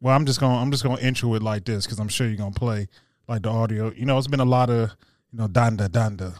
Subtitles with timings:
[0.00, 2.36] Well, I'm just gonna I'm just gonna intro it like this because I'm sure you're
[2.36, 2.88] gonna play
[3.28, 3.92] like the audio.
[3.92, 4.90] You know, it's been a lot of
[5.32, 6.34] you know danda danda,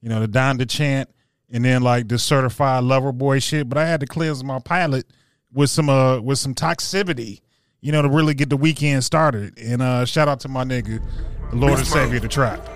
[0.00, 1.08] you know the danda chant,
[1.50, 3.68] and then like the certified lover boy shit.
[3.68, 5.06] But I had to cleanse my palate
[5.52, 7.40] with some uh with some toxicity,
[7.80, 9.56] you know, to really get the weekend started.
[9.58, 11.00] And uh shout out to my nigga,
[11.50, 12.68] the Lord and Savior, the trap.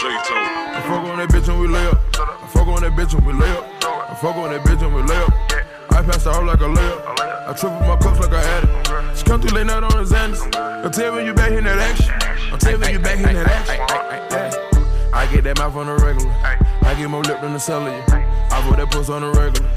[0.00, 1.98] I fuck on that bitch and we lay up.
[2.14, 3.64] I fuck on that bitch and we lay up.
[3.84, 5.47] I fuck on that bitch and we lay up.
[5.98, 7.18] I pass her like a layup.
[7.48, 9.18] I triple my cups like I had it.
[9.18, 10.96] She come through late night on the Xanax.
[10.96, 12.14] You when you back in that action.
[12.70, 14.84] You when you back in that action.
[15.12, 16.32] I get that mouth on the regular.
[16.82, 18.00] I get more lip than the cellular.
[18.08, 19.68] I put that puss on the regular.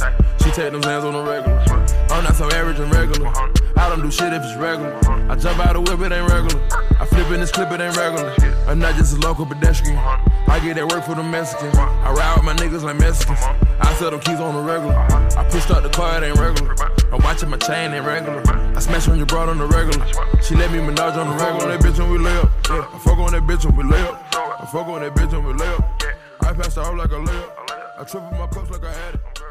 [0.44, 1.81] She take them hands on the regular.
[2.12, 3.32] I'm not so average and regular.
[3.78, 4.94] I don't do shit if it's regular.
[5.32, 6.62] I jump out the whip, it ain't regular.
[7.00, 8.36] I flip in this clip, it ain't regular.
[8.68, 9.98] I'm not just a local pedestrian.
[9.98, 11.74] I get that work for the Mexicans.
[11.78, 13.40] I ride with my niggas like Mexicans.
[13.80, 14.94] I sell them keys on the regular.
[14.94, 16.76] I pushed out the car, it ain't regular.
[17.14, 18.44] I'm watching my chain, ain't regular.
[18.76, 20.06] I smash on your broad on the regular.
[20.44, 21.78] She let me menage on the regular.
[21.78, 22.52] That bitch when we lay up.
[22.70, 24.36] Yeah, I fuck on that bitch when we lay up.
[24.36, 26.04] I fuck on that bitch when we lay up.
[26.42, 28.00] I pass her out like a layup.
[28.00, 29.51] I triple my cups like I had it.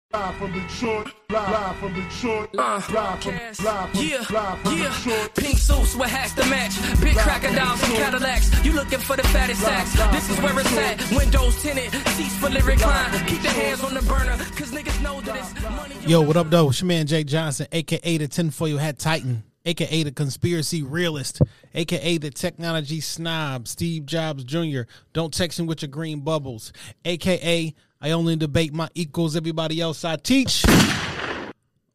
[0.13, 3.61] Live from Detroit, live from Detroit, Uh, live from, Cass.
[3.61, 4.89] live from, yeah, live from yeah.
[5.03, 5.35] Detroit.
[5.35, 6.73] Pink suits with hats to match.
[7.01, 8.65] Big crocodiles and Cadillacs.
[8.65, 9.93] You looking for the fattest sacks.
[10.13, 11.17] This is where it's at.
[11.17, 13.25] Windows tinted, seats fully reclined.
[13.27, 15.95] Keep the hands on the burner, cause niggas know that it's money.
[16.05, 16.69] Yo, what up, though?
[16.69, 21.41] It's your man Jake Johnson, aka the tinfoil hat titan, aka the conspiracy realist,
[21.73, 24.81] aka the technology snob, Steve Jobs Jr.
[25.13, 26.73] Don't text him with your green bubbles,
[27.05, 30.65] aka I only debate my equals, everybody else I teach.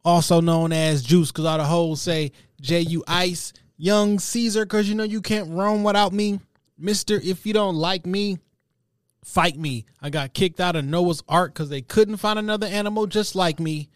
[0.05, 4.89] Also known as Juice, cause all the hoes say J U Ice, Young Caesar, cause
[4.89, 6.39] you know you can't roam without me.
[6.79, 8.39] Mister, if you don't like me,
[9.25, 9.85] fight me.
[10.01, 13.59] I got kicked out of Noah's Ark because they couldn't find another animal just like
[13.59, 13.89] me,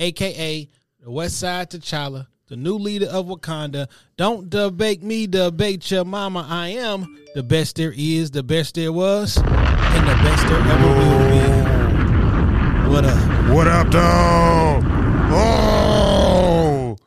[0.00, 0.68] aka
[0.98, 3.88] the West Side T'Challa, the new leader of Wakanda.
[4.18, 6.46] Don't debate me, debate your mama.
[6.46, 10.88] I am the best there is, the best there was, and the best there ever
[10.98, 12.90] will be.
[12.92, 13.48] What up?
[13.48, 14.84] What up, dog?
[15.32, 16.98] Oh,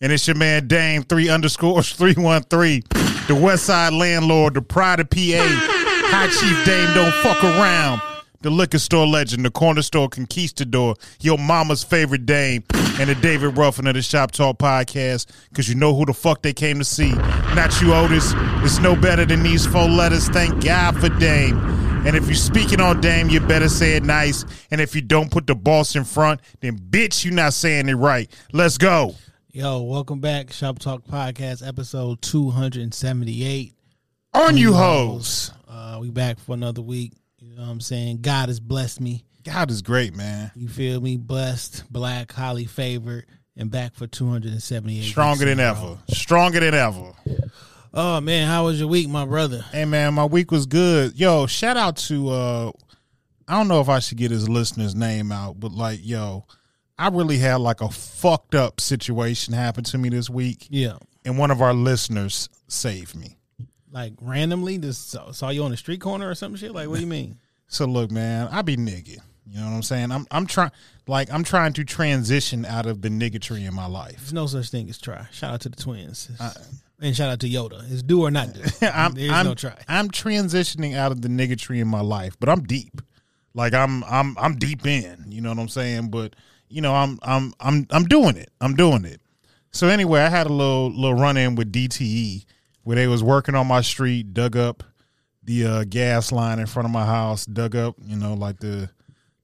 [0.00, 2.82] and it's your man Dame three underscores three one three,
[3.28, 6.94] the West Side landlord, the pride of PA, High Chief Dame.
[6.94, 8.00] Don't fuck around.
[8.44, 12.62] The liquor store legend, the corner store conquistador, your mama's favorite dame,
[13.00, 16.42] and the David Ruffin of the Shop Talk podcast, because you know who the fuck
[16.42, 17.12] they came to see.
[17.54, 18.34] Not you, Otis.
[18.62, 20.28] It's no better than these four letters.
[20.28, 21.56] Thank God for Dame.
[22.06, 24.44] And if you're speaking on Dame, you better say it nice.
[24.70, 27.94] And if you don't put the boss in front, then bitch, you're not saying it
[27.94, 28.30] right.
[28.52, 29.14] Let's go.
[29.52, 33.72] Yo, welcome back, Shop Talk Podcast, episode 278.
[34.34, 35.50] On you hoes.
[35.66, 37.14] Uh, we back for another week.
[37.54, 38.18] You know what I'm saying?
[38.20, 39.24] God has blessed me.
[39.44, 40.50] God is great, man.
[40.56, 41.16] You feel me?
[41.16, 43.26] Blessed, black, highly favored,
[43.56, 45.04] and back for 278.
[45.04, 45.90] Stronger than weeks in a row.
[45.92, 45.98] ever.
[46.08, 47.12] Stronger than ever.
[47.92, 49.64] Oh man, how was your week, my brother?
[49.70, 51.16] Hey man, my week was good.
[51.16, 52.72] Yo, shout out to uh
[53.46, 56.46] I don't know if I should get his listener's name out, but like, yo,
[56.98, 60.96] I really had like a fucked up situation happen to me this week, Yeah.
[61.24, 63.38] and one of our listeners saved me.
[63.92, 66.72] Like randomly, just saw, saw you on the street corner or some shit.
[66.74, 67.38] Like, what do you mean?
[67.74, 69.18] So look, man, I be nigga.
[69.50, 70.12] You know what I'm saying?
[70.12, 70.70] I'm I'm trying
[71.08, 74.18] like I'm trying to transition out of the niggatry in my life.
[74.18, 75.26] There's no such thing as try.
[75.32, 76.30] Shout out to the twins,
[77.00, 77.90] and shout out to Yoda.
[77.90, 78.62] It's do or not do.
[78.86, 79.76] I'm, There's I'm, no try.
[79.88, 83.02] I'm transitioning out of the niggatry in my life, but I'm deep.
[83.54, 85.24] Like I'm I'm I'm deep in.
[85.28, 86.10] You know what I'm saying?
[86.10, 86.36] But
[86.68, 88.50] you know I'm I'm I'm I'm doing it.
[88.60, 89.20] I'm doing it.
[89.72, 92.44] So anyway, I had a little little run in with DTE
[92.84, 94.84] where they was working on my street, dug up
[95.44, 98.88] the uh, gas line in front of my house, dug up you know like the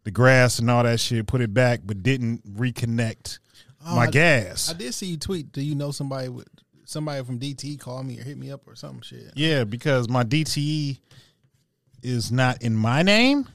[0.05, 3.39] the grass and all that shit, put it back, but didn't reconnect
[3.85, 4.71] my I- gas.
[4.71, 5.53] I did see you tweet.
[5.53, 6.49] Do you know somebody with
[6.85, 9.33] somebody from DT call me or hit me up or some shit?
[9.35, 10.99] Yeah, because my DTE
[12.03, 13.47] is not in my name.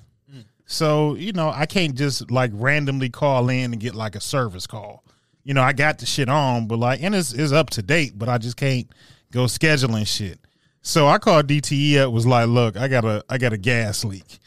[0.68, 4.66] So, you know, I can't just like randomly call in and get like a service
[4.66, 5.04] call.
[5.44, 8.18] You know, I got the shit on, but like, and it's, it's up to date,
[8.18, 8.88] but I just can't
[9.32, 10.40] go scheduling shit.
[10.86, 14.06] So I called DTE up, was like, look, I got a, I got a gas
[14.06, 14.38] leak.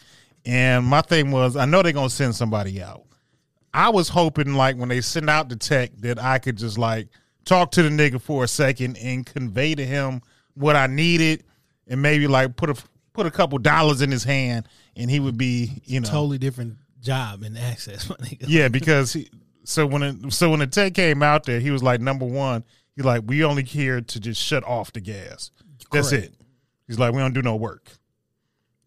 [0.47, 3.03] And my thing was, I know they're going to send somebody out.
[3.75, 7.09] I was hoping like when they send out the tech that I could just like
[7.45, 10.23] talk to the nigga for a second and convey to him
[10.55, 11.43] what I needed
[11.89, 12.77] and maybe like put a
[13.15, 16.77] put a couple dollars in his hand and he would be, you know, Totally different
[17.03, 18.45] job and access, my nigga.
[18.47, 19.29] Yeah, because he,
[19.65, 22.63] so when it, so when the tech came out there, he was like number one.
[22.95, 25.51] He's like, we only here to just shut off the gas.
[25.93, 26.27] That's Correct.
[26.27, 26.35] it.
[26.87, 27.91] He's like, we don't do no work.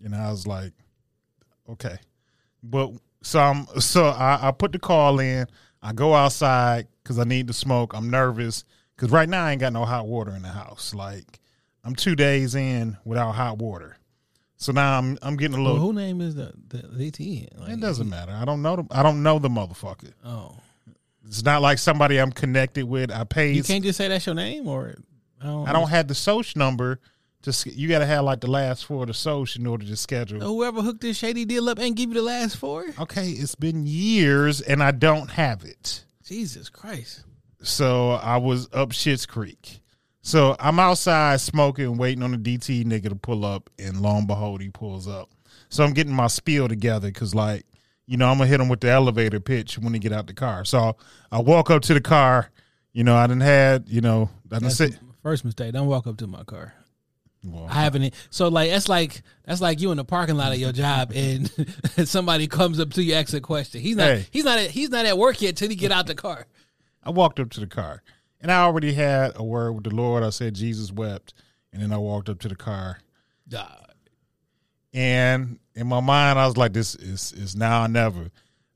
[0.03, 0.73] And I was like,
[1.69, 1.97] okay,
[2.63, 5.47] but so I'm so I, I put the call in.
[5.81, 7.93] I go outside because I need to smoke.
[7.93, 8.63] I'm nervous
[8.95, 10.93] because right now I ain't got no hot water in the house.
[10.95, 11.39] Like
[11.83, 13.97] I'm two days in without hot water.
[14.57, 15.87] So now I'm I'm getting a Well, little.
[15.87, 17.49] who name is the the, ATE?
[17.59, 18.31] Like, it doesn't matter.
[18.31, 18.77] I don't know.
[18.77, 20.13] The, I don't know the motherfucker.
[20.25, 20.55] Oh,
[21.27, 23.11] It's not like somebody I'm connected with.
[23.11, 23.55] I paid.
[23.55, 24.95] you can't just say that's your name, or
[25.41, 25.67] I don't.
[25.69, 26.99] I don't have the social number.
[27.41, 29.95] Just you got to have like the last four of the social in order to
[29.95, 30.41] schedule.
[30.41, 32.85] Whoever hooked this shady deal up and give you the last four.
[32.99, 36.05] Okay, it's been years and I don't have it.
[36.23, 37.23] Jesus Christ!
[37.63, 39.81] So I was up Shit's Creek.
[40.21, 44.27] So I'm outside smoking, waiting on the DT nigga to pull up, and lo and
[44.27, 45.29] behold, he pulls up.
[45.69, 47.65] So I'm getting my spiel together because, like,
[48.05, 50.33] you know, I'm gonna hit him with the elevator pitch when he get out the
[50.33, 50.63] car.
[50.63, 50.95] So
[51.31, 52.51] I walk up to the car.
[52.93, 55.73] You know, I didn't had, you know, I didn't the first mistake.
[55.73, 56.73] Don't walk up to my car.
[57.43, 58.13] well, I haven't.
[58.29, 61.49] So like that's like that's like you in the parking lot of your job and
[62.05, 63.81] somebody comes up to you asks a question.
[63.81, 64.07] He's not.
[64.07, 64.25] Hey.
[64.31, 64.59] He's not.
[64.59, 66.47] At, he's not at work yet till he get out the car.
[67.03, 68.03] I walked up to the car,
[68.39, 70.23] and I already had a word with the Lord.
[70.23, 71.33] I said Jesus wept,
[71.73, 72.99] and then I walked up to the car,
[73.47, 73.65] Duh.
[74.93, 78.29] and in my mind, I was like, "This is is now or never."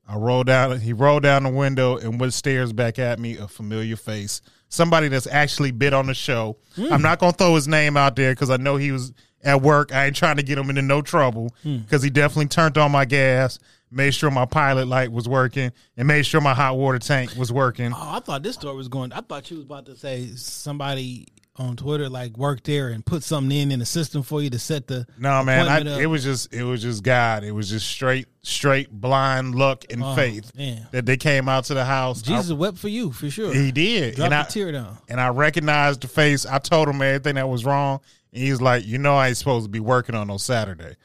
[0.07, 0.79] I rolled down.
[0.79, 3.37] He rolled down the window, and what stares back at me?
[3.37, 4.41] A familiar face,
[4.75, 6.57] somebody that's actually been on the show.
[6.77, 9.13] I'm not gonna throw his name out there because I know he was
[9.43, 9.93] at work.
[9.93, 11.77] I ain't trying to get him into no trouble hmm.
[11.77, 13.59] because he definitely turned on my gas,
[13.91, 17.51] made sure my pilot light was working, and made sure my hot water tank was
[17.51, 17.93] working.
[17.93, 19.13] Oh, I thought this story was going.
[19.13, 23.23] I thought you was about to say somebody on Twitter like worked there and put
[23.23, 25.07] something in in the system for you to set the.
[25.17, 27.43] No man, I, it was just it was just God.
[27.43, 30.87] It was just straight straight blind luck and Oh, faith man.
[30.91, 32.21] that they came out to the house.
[32.21, 33.53] Jesus wept for you for sure.
[33.53, 34.97] He did, Drop and a I tear down.
[35.07, 36.45] and I recognized the face.
[36.45, 38.01] I told him everything that was wrong,
[38.33, 40.95] and he's like, "You know, I ain't supposed to be working on no Saturday,"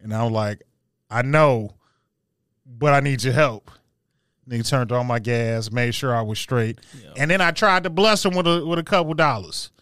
[0.00, 0.62] and I was like,
[1.10, 1.74] "I know,
[2.64, 3.70] but I need your help."
[4.48, 6.78] Nigga turned on my gas, made sure I was straight,
[7.16, 9.72] and then I tried to bless him with a with a couple dollars.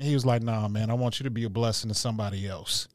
[0.00, 2.88] He was like, "Nah, man, I want you to be a blessing to somebody else."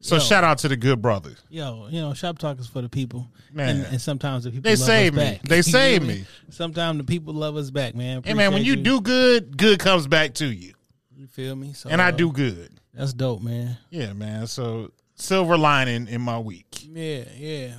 [0.00, 0.20] So Yo.
[0.20, 1.32] shout out to the good brother.
[1.48, 3.68] Yo, you know, shop talk is for the people, Man.
[3.78, 5.30] and, and sometimes the people They love save us me.
[5.32, 5.42] back.
[5.42, 6.24] They save me.
[6.50, 8.22] Sometimes the people love us back, man.
[8.22, 10.74] Hey man, when you, Appreciate do good, good comes back to you,
[11.16, 11.72] you feel me?
[11.72, 12.70] So, and I uh, do good.
[12.94, 13.76] That's dope, man.
[13.90, 14.46] Yeah, man.
[14.46, 16.86] So silver lining in my week.
[16.92, 17.74] Yeah, yeah.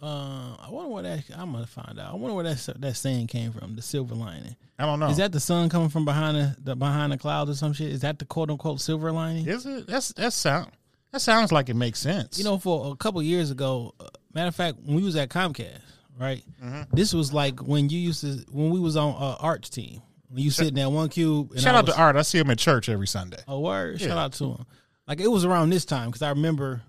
[0.00, 1.24] Uh, I wonder where that.
[1.34, 2.12] I'm gonna find out.
[2.12, 3.76] I wonder where that that saying came from.
[3.76, 4.56] The silver lining.
[4.78, 5.08] I don't know.
[5.08, 7.88] Is that the sun coming from behind the, the behind the clouds or some shit?
[7.90, 9.46] Is that the quote unquote silver lining?
[9.46, 9.86] Is it?
[9.86, 10.72] That's that sound.
[11.12, 12.36] That sounds like it makes sense.
[12.38, 15.30] You know, for a couple years ago, uh, matter of fact, when we was at
[15.30, 15.80] Comcast,
[16.18, 16.42] right?
[16.62, 16.94] Mm-hmm.
[16.94, 20.02] This was like when you used to when we was on uh, Arch team.
[20.28, 21.52] When you sitting at one cube.
[21.52, 22.16] And shout I out was- to Art.
[22.16, 23.38] I see him at church every Sunday.
[23.48, 24.00] Oh, word!
[24.00, 24.08] Yeah.
[24.08, 24.66] Shout out to him.
[25.06, 26.82] Like it was around this time because I remember.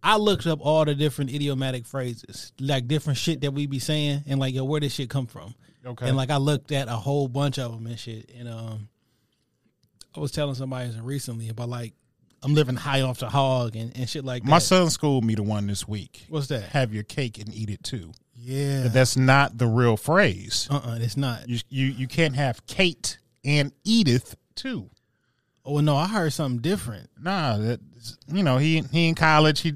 [0.00, 4.22] I looked up all the different idiomatic phrases, like different shit that we be saying,
[4.28, 5.54] and like, yo, where this shit come from?
[5.86, 6.08] Okay.
[6.08, 8.30] And like, I looked at a whole bunch of them and shit.
[8.36, 8.88] And um,
[10.16, 11.94] I was telling somebody recently about like,
[12.42, 14.48] I'm living high off the hog and, and shit like that.
[14.50, 16.24] My son schooled me the one this week.
[16.28, 16.62] What's that?
[16.70, 18.12] Have your cake and eat it too.
[18.36, 18.84] Yeah.
[18.84, 20.68] But that's not the real phrase.
[20.70, 21.48] Uh uh it's not.
[21.48, 24.88] You you you can't have Kate and Edith too.
[25.64, 27.10] Oh no, I heard something different.
[27.20, 27.80] Nah, that
[28.32, 29.74] you know he he in college he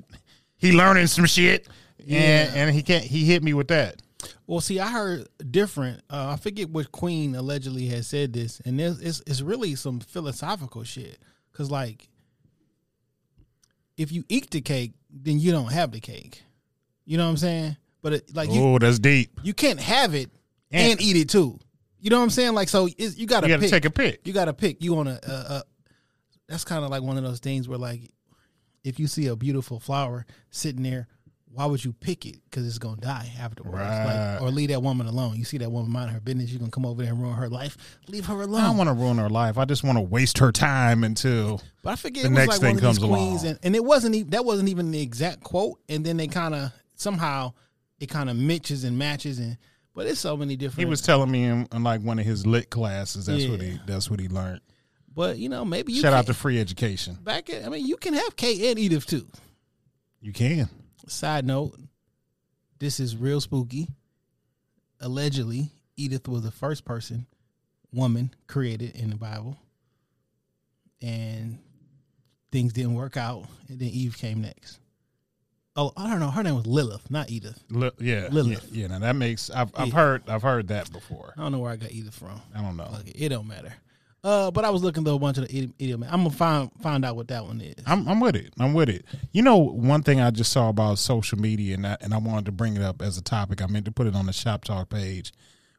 [0.56, 1.66] he learning some shit
[1.99, 2.21] Yeah.
[2.21, 4.01] and and he can't he hit me with that.
[4.47, 6.00] Well, see, I heard different.
[6.11, 10.85] Uh, I forget what Queen allegedly has said this, and it's it's really some philosophical
[10.85, 11.19] shit.
[11.52, 12.09] Cause like,
[13.97, 16.43] if you eat the cake, then you don't have the cake.
[17.05, 17.76] You know what I'm saying?
[18.00, 19.38] But it, like you oh, that's deep.
[19.43, 20.31] you can't have it
[20.71, 21.59] And- and, eat it too.
[22.00, 22.55] You know what I'm saying?
[22.55, 23.71] Like so, you got to pick.
[23.71, 24.26] take a pick.
[24.26, 24.83] You gotta pick.
[24.83, 25.21] You want to.
[25.25, 25.62] Uh, uh,
[26.49, 28.11] that's kind of like one of those things where like,
[28.83, 31.07] if you see a beautiful flower sitting there,
[31.54, 32.37] why would you pick it?
[32.44, 33.76] Because it's gonna die afterwards.
[33.76, 34.32] Right.
[34.35, 35.37] Like, or leave that woman alone.
[35.37, 37.49] You see that woman mind her business, you're gonna come over there and ruin her
[37.49, 37.76] life.
[38.09, 38.61] Leave her alone.
[38.62, 39.59] I don't want to ruin her life.
[39.59, 42.49] I just want to waste her time until But I forget The it was next
[42.49, 43.47] like thing one of these comes queens, along.
[43.50, 45.78] and, and it wasn't even that wasn't even the exact quote.
[45.88, 47.52] And then they kind of somehow
[48.00, 49.59] it kind of mixes and matches, and
[49.94, 50.78] but it's so many different.
[50.80, 53.26] he was telling me in, in like one of his lit classes.
[53.26, 54.61] That's what he that's what he learned.
[55.14, 57.18] but you know maybe you Shout out can- to free education.
[57.23, 57.50] back.
[57.50, 59.28] At, I mean, you can have K and Edith too.
[60.23, 60.68] You can.
[61.06, 61.76] Side note:
[62.78, 63.88] This is real spooky.
[65.00, 67.26] Allegedly, Edith was the first person,
[67.92, 69.56] woman created in the Bible,
[71.00, 71.59] and
[72.52, 74.78] things didn't work out, and then Eve came next.
[75.75, 76.30] Oh, I don't know.
[76.30, 77.59] Her name was Lilith, not Edith.
[77.71, 78.68] Li- yeah, Lilith.
[78.71, 78.87] yeah, yeah.
[78.88, 79.94] Now that makes I've I've Yeah.
[79.94, 81.32] heard I've heard that before.
[81.37, 82.40] I don't know where I got Edith from.
[82.54, 82.94] I don't know.
[83.06, 83.73] It don't matter.
[84.25, 85.75] Uh, but I was looking through a bunch of the idiom.
[85.81, 87.75] idiom I'm gonna find find out what that one is.
[87.87, 88.55] I'm I'm with it.
[88.59, 89.05] I'm with it.
[89.33, 92.45] You know, one thing I just saw about social media, and I, and I wanted
[92.47, 93.61] to bring it up as a topic.
[93.61, 95.33] I meant to put it on the shop talk page.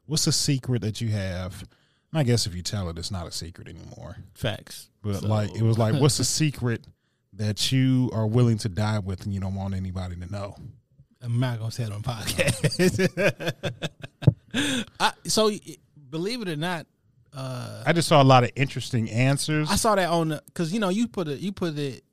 [0.06, 1.64] What's the secret that you have?
[2.12, 4.16] And I guess if you tell it, it's not a secret anymore.
[4.34, 4.90] Facts.
[5.02, 6.86] But So- like, it was like, what's the secret
[7.32, 10.54] that you are willing to die with, and you don't want anybody to know?
[11.22, 13.52] I'm not gonna say it on podcast.
[15.00, 15.50] I, so
[16.10, 16.86] believe it or not,
[17.34, 19.70] uh, I just saw a lot of interesting answers.
[19.70, 22.04] I saw that on the because you know you put it you put it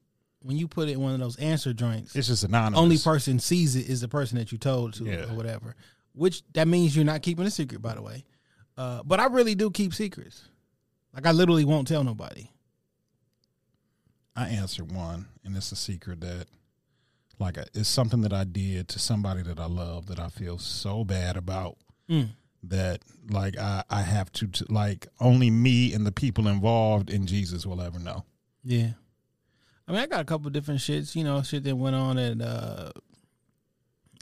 [0.41, 2.15] when you put it in one of those answer joints.
[2.15, 2.79] it's just anonymous.
[2.79, 5.25] only person sees it is the person that you told to Yeah.
[5.31, 5.75] or whatever.
[6.13, 8.25] Which that means you're not keeping a secret, by the way.
[8.75, 10.43] Uh, but I really do keep secrets.
[11.13, 12.49] Like I literally won't tell nobody.
[14.35, 16.47] I answered one, and it's a secret that,
[17.37, 21.03] like, it's something that I did to somebody that I love that I feel so
[21.03, 21.77] bad about
[22.09, 22.29] Mm.
[22.63, 27.27] That, like, I I have to, to like only me and the people involved in
[27.27, 28.25] Jesus will ever know.
[28.63, 28.91] Yeah.
[29.87, 32.41] I mean, I got a couple different shits, you know, shit that went on and
[32.41, 32.91] uh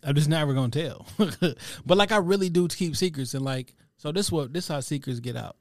[0.03, 1.05] I'm just never gonna tell.
[1.86, 5.19] but like I really do keep secrets and like so this what this how secrets
[5.19, 5.58] get out.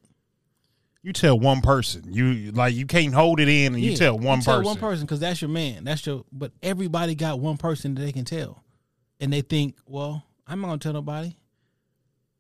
[1.02, 4.40] You tell one person, you like you can't hold it in, and you tell one
[4.40, 4.64] tell person.
[4.64, 5.84] one person because that's your man.
[5.84, 8.62] That's your but everybody got one person that they can tell.
[9.20, 11.36] And they think, well, I'm not gonna tell nobody.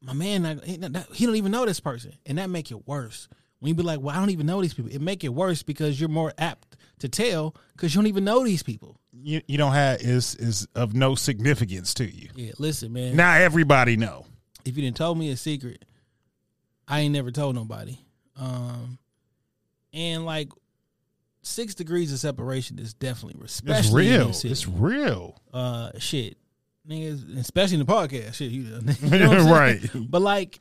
[0.00, 3.28] My man, he don't even know this person, and that make it worse.
[3.58, 5.64] When you be like, "Well, I don't even know these people," it make it worse
[5.64, 9.00] because you're more apt to tell because you don't even know these people.
[9.12, 12.28] You you don't have is is of no significance to you.
[12.36, 13.16] Yeah, listen, man.
[13.16, 14.26] Now everybody know.
[14.64, 15.84] if you didn't told me a secret,
[16.86, 17.98] I ain't never told nobody.
[18.36, 18.98] Um,
[19.92, 20.50] and like
[21.42, 24.30] six degrees of separation is definitely It's especially in real.
[24.30, 25.40] It's real.
[25.52, 26.37] uh shit,
[26.88, 28.34] niggas, especially in the podcast.
[28.34, 28.62] Shit, you,
[29.02, 29.44] you know?
[29.52, 29.80] Right.
[29.94, 30.58] But like,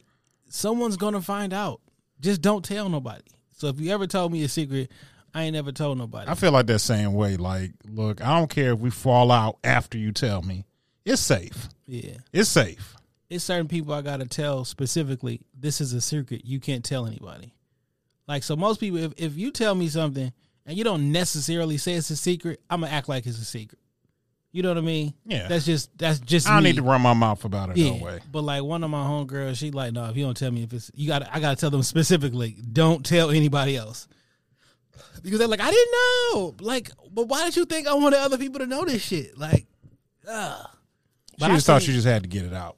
[0.50, 1.82] someone's gonna find out.
[2.20, 3.22] Just don't tell nobody.
[3.56, 4.92] So if you ever told me a secret,
[5.34, 6.30] I ain't never told nobody.
[6.30, 7.38] I feel like that same way.
[7.38, 10.66] Like, look, I don't care if we fall out after you tell me.
[11.06, 11.70] It's safe.
[11.86, 12.94] yeah, It's safe.
[13.30, 15.42] it's certain people I gotta tell specifically.
[15.58, 16.44] This is a secret.
[16.46, 17.54] You can't tell anybody.
[18.28, 20.34] Like so, most people, if if you tell me something
[20.66, 23.80] and you don't necessarily say it's a secret, I'm gonna act like it's a secret.
[24.58, 25.14] You know what I mean?
[25.24, 25.48] Yeah.
[25.48, 26.48] That's just that's just.
[26.50, 26.72] I don't me.
[26.72, 28.20] need to run my mouth about it Yeah, no way.
[28.32, 30.74] but like one of my homegirls, she like, no, if you don't tell me if
[30.74, 34.08] it's you got, I got to tell them specifically, don't tell anybody else,
[35.22, 38.40] because they're like, I didn't know, like, but why did you think I wanted other
[38.40, 39.38] people to know this shit?
[39.38, 39.68] Like,
[40.28, 40.68] ugh.
[41.40, 42.78] She I just thought seen- she just had to get it out.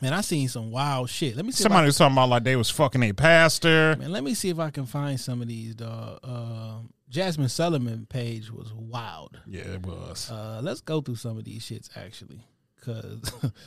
[0.00, 1.36] man, I seen some wild shit.
[1.36, 1.62] Let me see.
[1.62, 3.92] Somebody was talking about like they was fucking a pastor.
[3.96, 5.76] I, man, let me see if I can find some of these.
[5.76, 9.38] Dog, um, Jazmine Sullivan page was wild.
[9.46, 10.30] Yeah, it was.
[10.30, 13.20] Uh, let's go through some of these shits actually, because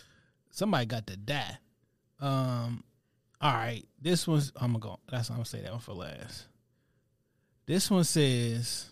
[0.50, 1.58] somebody got to die.
[2.20, 2.84] Um,
[3.40, 5.00] all right, this one's I'm gonna go.
[5.12, 6.48] That's I'm gonna say that one for last.
[7.68, 8.88] This one says,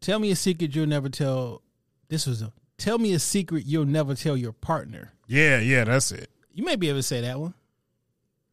[0.00, 1.62] "Tell me a secret you'll never tell."
[2.08, 5.12] This was a tell me a secret you'll never tell your partner.
[5.26, 6.28] yeah, yeah, that's it.
[6.52, 7.54] You may be able to say that one,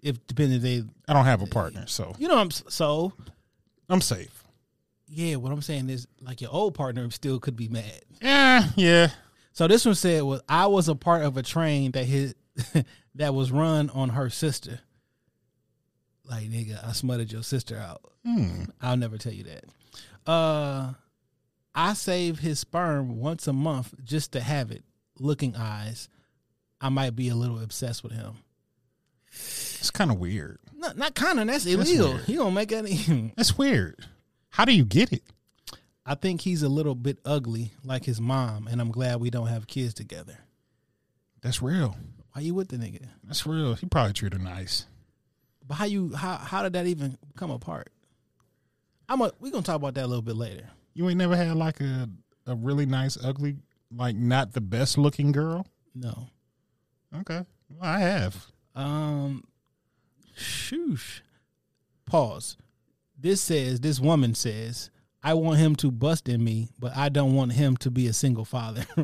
[0.02, 3.14] if depending they, I don't have a partner, so you know, I'm so
[3.90, 4.44] I'm safe.
[5.08, 5.36] yeah.
[5.36, 8.02] What I'm saying is, like your old partner still could be mad.
[8.22, 9.10] Yeah, yeah.
[9.52, 12.34] So this one said was I was a part of a train that his
[13.16, 14.80] that was run on her sister.
[16.26, 18.02] Like nigga, I smutted your sister out.
[18.26, 18.64] Hmm.
[18.82, 19.66] I'll never tell you that.
[20.32, 20.94] Uh
[21.76, 24.84] I save his sperm once a month just to have it.
[25.20, 26.08] Looking eyes.
[26.80, 28.36] I might be a little obsessed with him.
[29.32, 30.60] It's kind of weird.
[30.84, 31.48] Not not kind of.
[31.48, 32.14] That's illegal.
[32.14, 32.26] weird.
[32.26, 33.32] he don't make any.
[33.38, 34.06] That's weird.
[34.50, 35.24] How do you get it?
[36.06, 39.48] I think he's a little bit ugly, like his mom, and I'm glad we don't
[39.48, 40.38] have kids together.
[41.42, 41.96] That's real.
[42.34, 43.08] Why you with the nigga?
[43.24, 43.76] That's real.
[43.76, 44.86] He probably treated her nice.
[45.66, 47.88] But how you how how did that even come apart?
[49.08, 50.70] I'm a, we gonna talk about that a little bit later.
[50.94, 52.10] You ain't never had like a
[52.46, 53.56] a really nice, ugly,
[53.96, 55.66] like not the best looking girl.
[55.96, 56.28] No.
[57.22, 58.48] Okay, well, I have.
[58.76, 59.46] Um
[60.38, 61.22] shoosh.
[62.06, 62.58] Pause.
[63.18, 64.90] This says this woman says,
[65.24, 68.14] I want him to bust in me, but I don't want him to be a
[68.14, 68.84] single father.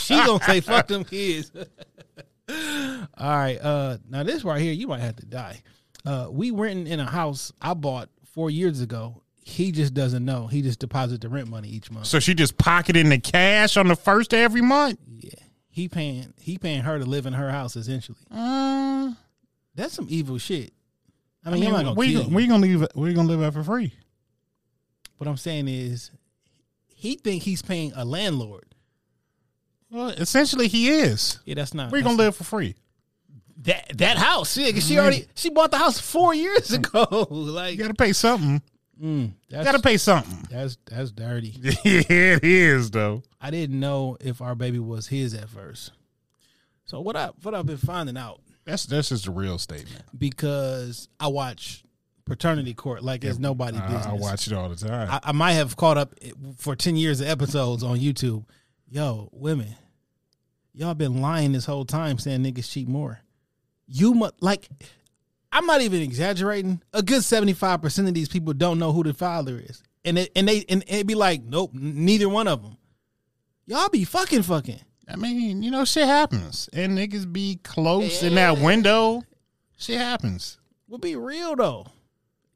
[0.00, 1.50] she gonna say fuck them kids.
[2.48, 3.56] All right.
[3.56, 5.62] Uh now this right here, you might have to die.
[6.04, 9.22] Uh we renting in a house I bought four years ago.
[9.42, 10.46] He just doesn't know.
[10.46, 12.06] He just deposits the rent money each month.
[12.06, 14.98] So she just pocketing the cash on the first every month.
[15.18, 15.30] Yeah.
[15.72, 18.18] He paying he paying her to live in her house essentially.
[18.30, 19.12] Uh,
[19.74, 20.72] That's some evil shit.
[21.44, 22.82] I I mean, mean, I'm not gonna we kill we gonna leave.
[22.82, 23.94] it- We gonna live out for free.
[25.18, 26.10] What I'm saying is,
[26.88, 28.74] he think he's paying a landlord.
[29.90, 31.38] Well, essentially, he is.
[31.44, 31.90] Yeah, that's not.
[31.90, 32.74] Where you gonna that's- live for free?
[33.62, 34.56] That that house.
[34.56, 37.26] Yeah, 'cause she already she bought the house four years ago.
[37.30, 38.62] like You got to pay something.
[39.00, 40.46] Mm, You got to pay something.
[40.50, 41.54] that's that's dirty.
[41.84, 43.22] yeah, it is though.
[43.40, 45.92] I didn't know if our baby was his at first.
[46.84, 50.02] So what I what I've been finding out That's that's just a real statement.
[50.16, 51.84] because I watch
[52.24, 54.06] paternity court like it's nobody I, business.
[54.06, 55.08] I watch it all the time.
[55.10, 56.14] I, I might have caught up
[56.58, 58.44] for 10 years of episodes on YouTube.
[58.88, 59.74] Yo, women,
[60.72, 63.20] y'all been lying this whole time saying niggas cheat more.
[63.86, 64.68] You must like,
[65.52, 66.80] I'm not even exaggerating.
[66.92, 69.82] A good 75% of these people don't know who the father is.
[70.04, 72.76] And it, and they and it'd be like, nope, neither one of them.
[73.66, 74.80] Y'all be fucking fucking.
[75.08, 79.22] I mean, you know, shit happens, and niggas be close in that window.
[79.76, 80.58] Shit happens.
[80.88, 81.86] We'll be real though.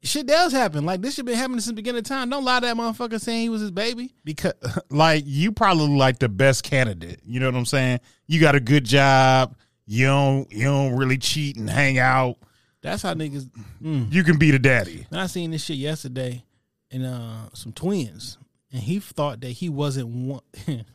[0.01, 0.85] Shit does happen.
[0.85, 2.29] Like this shit been happening since the beginning of time.
[2.29, 4.13] Don't lie to that motherfucker saying he was his baby.
[4.23, 4.53] because
[4.89, 7.21] like you probably like the best candidate.
[7.25, 7.99] You know what I'm saying?
[8.27, 9.55] You got a good job.
[9.87, 12.37] You don't you don't really cheat and hang out.
[12.85, 13.49] That's how niggas.
[13.81, 14.11] Mm.
[14.13, 15.07] You can be the daddy.
[15.11, 16.43] And I seen this shit yesterday,
[16.91, 18.37] and uh, some twins,
[18.71, 20.41] and he thought that he wasn't one.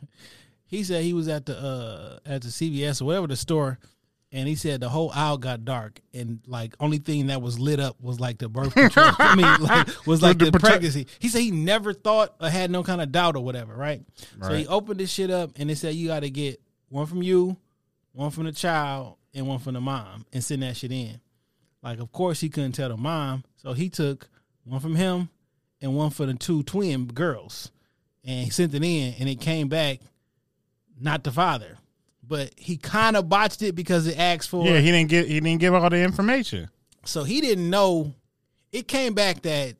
[0.65, 3.77] he said he was at the uh at the CVS or whatever the store,
[4.31, 7.79] and he said the whole aisle got dark, and like only thing that was lit
[7.81, 9.11] up was like the birth control.
[9.19, 11.07] I mean, like was like The the, prote- pregnancy.
[11.19, 14.01] He said he never thought or had no kind of doubt or whatever, right?
[14.37, 14.49] right?
[14.49, 17.21] So he opened this shit up, and they said you got to get one from
[17.21, 17.57] you,
[18.13, 21.19] one from the child, and one from the mom, and send that shit in.
[21.83, 24.29] Like, of course, he couldn't tell the mom, so he took
[24.63, 25.29] one from him
[25.81, 27.71] and one for the two twin girls,
[28.23, 29.99] and he sent it in, and it came back
[30.99, 31.77] not the father,
[32.21, 34.63] but he kind of botched it because it asked for.
[34.65, 36.69] Yeah, he didn't get he didn't give all the information.
[37.05, 38.13] so he didn't know.
[38.71, 39.75] It came back that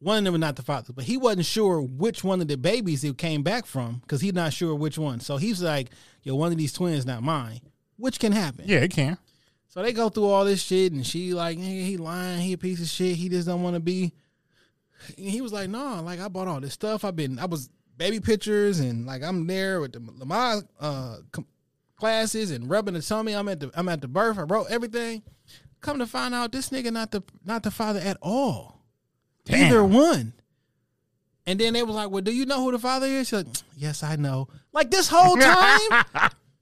[0.00, 2.56] one of them was not the father, but he wasn't sure which one of the
[2.56, 5.20] babies it came back from because he's not sure which one.
[5.20, 5.90] So he's like,
[6.24, 7.60] "Yo, one of these twins not mine,"
[7.96, 8.64] which can happen.
[8.66, 9.16] Yeah, it can.
[9.72, 12.58] So they go through all this shit, and she like, nigga, he lying, he a
[12.58, 13.16] piece of shit.
[13.16, 14.12] He just don't want to be.
[15.16, 17.06] And he was like, no, like I bought all this stuff.
[17.06, 21.46] I've been, I was baby pictures, and like I'm there with the Lamaze uh, com-
[21.96, 23.32] classes and rubbing the tummy.
[23.32, 24.38] I'm at the, I'm at the birth.
[24.38, 25.22] I wrote everything.
[25.80, 28.84] Come to find out, this nigga not the, not the father at all.
[29.46, 29.68] Damn.
[29.68, 30.34] Either one.
[31.46, 33.28] And then they was like, well, do you know who the father is?
[33.28, 34.48] She's like, yes, I know.
[34.74, 36.02] Like this whole time.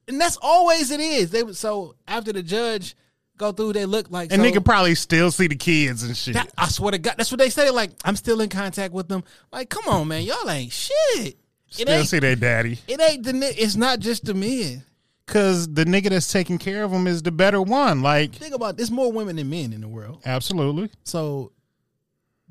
[0.06, 1.32] and that's always it is.
[1.32, 2.94] They so after the judge
[3.40, 6.34] go through, they look like And so, can probably still see the kids and shit.
[6.34, 7.70] that, I swear to God, that's what they say.
[7.70, 9.24] Like I'm still in contact with them.
[9.50, 10.94] Like, come on, man, y'all ain't shit.
[11.16, 11.36] It
[11.70, 12.08] still ain't.
[12.08, 12.78] see their daddy.
[12.86, 13.32] It ain't the.
[13.60, 14.84] It's not just the men.
[15.26, 18.02] Cause the nigga that's taking care of them is the better one.
[18.02, 18.76] Like Think about.
[18.76, 20.22] There's more women than men in the world.
[20.26, 20.90] absolutely.
[21.04, 21.52] So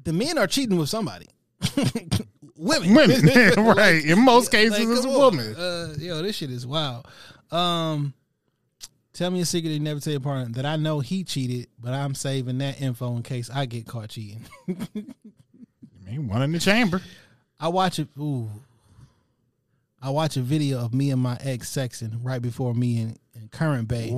[0.04, 1.28] the men are cheating with somebody.
[2.56, 3.25] women, Women.
[3.75, 4.04] right.
[4.06, 5.56] In most Like, cases it's a woman.
[5.56, 7.06] Uh, yo, this shit is wild.
[7.52, 8.13] Um,
[9.19, 11.93] tell me a secret you never tell your partner that I know he cheated, but
[11.93, 14.45] I'm saving that info in case I get caught cheating.
[14.69, 15.03] I
[16.05, 17.01] mean, one in the chamber.
[17.60, 18.08] I watch it.
[18.17, 18.49] Ooh,
[20.01, 23.51] I watch a video of me and my ex sexing right before me and, and
[23.51, 24.12] current babe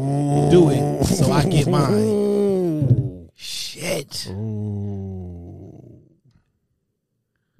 [0.52, 3.32] do it, so I get mine.
[3.36, 4.14] Shit.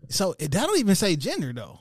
[0.10, 1.80] So it, that don't even say gender though.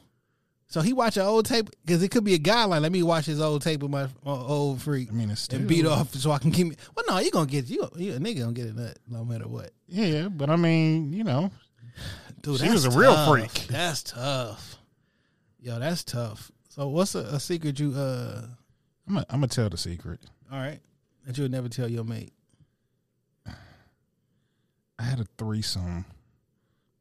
[0.70, 3.02] So he watch an old tape because it could be a guy like, let me
[3.02, 4.08] watch his old tape with my uh,
[4.46, 6.76] old freak I mean, it's still, and beat off so I can keep me.
[6.94, 9.48] Well, no, you gonna get you, you a nigga gonna get a nut no matter
[9.48, 9.72] what.
[9.88, 11.50] Yeah, but I mean, you know,
[12.42, 13.28] Dude, She was a real tough.
[13.28, 13.52] freak.
[13.68, 14.76] That's tough.
[15.60, 16.52] Yo, that's tough.
[16.68, 18.42] So what's a, a secret you uh
[19.08, 20.20] I'm gonna I'm tell the secret.
[20.52, 20.78] all right
[21.26, 22.32] that you would never tell your mate?
[23.46, 26.04] I had a threesome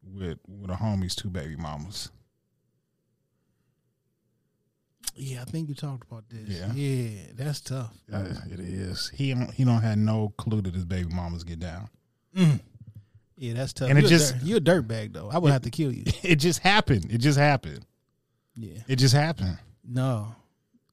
[0.04, 2.10] with with a homie's two baby mamas.
[5.22, 6.48] Yeah, I think you talked about this.
[6.48, 6.72] Yeah.
[6.74, 7.94] yeah, that's tough.
[8.12, 9.12] Uh, it is.
[9.14, 11.90] He don't he don't have no clue that his baby mamas get down.
[12.34, 13.90] Yeah, that's tough.
[13.90, 15.30] And it you just- a dirt, you a dirtbag though.
[15.32, 16.04] I would have to kill you.
[16.24, 17.12] It just happened.
[17.12, 17.86] It just happened.
[18.56, 19.58] Yeah, It just happened.
[19.88, 20.36] no.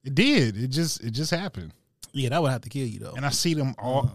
[0.03, 0.55] It did.
[0.57, 1.73] It just it just happened.
[2.13, 3.13] Yeah, that would have to kill you though.
[3.15, 4.11] And I see them all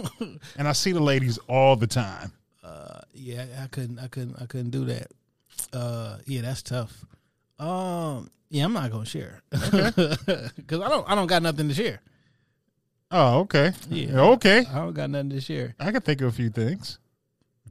[0.56, 2.32] and I see the ladies all the time.
[3.12, 5.08] yeah, I couldn't, I couldn't, I couldn't do that.
[5.72, 7.04] Uh, yeah, that's tough.
[7.58, 9.68] Um, yeah, I'm not gonna share because
[10.28, 12.00] I don't, I don't got nothing to share.
[13.10, 13.72] Oh, okay.
[13.90, 14.20] Yeah.
[14.20, 14.64] Okay.
[14.70, 15.74] I don't got nothing to share.
[15.80, 17.00] I can think of a few things.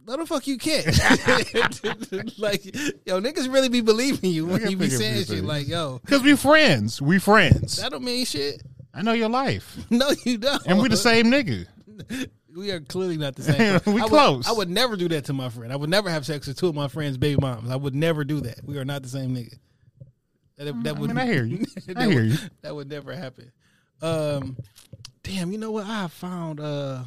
[0.06, 0.86] No, the fuck you can't.
[2.38, 2.66] like,
[3.06, 6.22] yo, niggas really be believing you when you be saying shit few like, yo, Cause
[6.22, 7.02] we friends.
[7.02, 7.78] We friends.
[7.78, 8.62] that don't mean shit.
[8.94, 9.78] I know your life.
[9.90, 10.62] No, you don't.
[10.68, 11.66] And we the same nigga.
[12.54, 13.80] We are clearly not the same.
[13.86, 14.50] We I would- close.
[14.50, 15.72] I would never do that to my friend.
[15.72, 17.70] I would never have sex with two of my friends' baby moms.
[17.72, 18.60] I would never do that.
[18.66, 19.58] We are not the same nigga.
[20.64, 21.66] That, that I would mean, I hear you.
[21.96, 22.38] I hear would- you.
[22.62, 23.52] That would never happen.
[24.02, 24.58] Um,
[25.24, 25.86] damn, you know what?
[25.86, 27.04] I found uh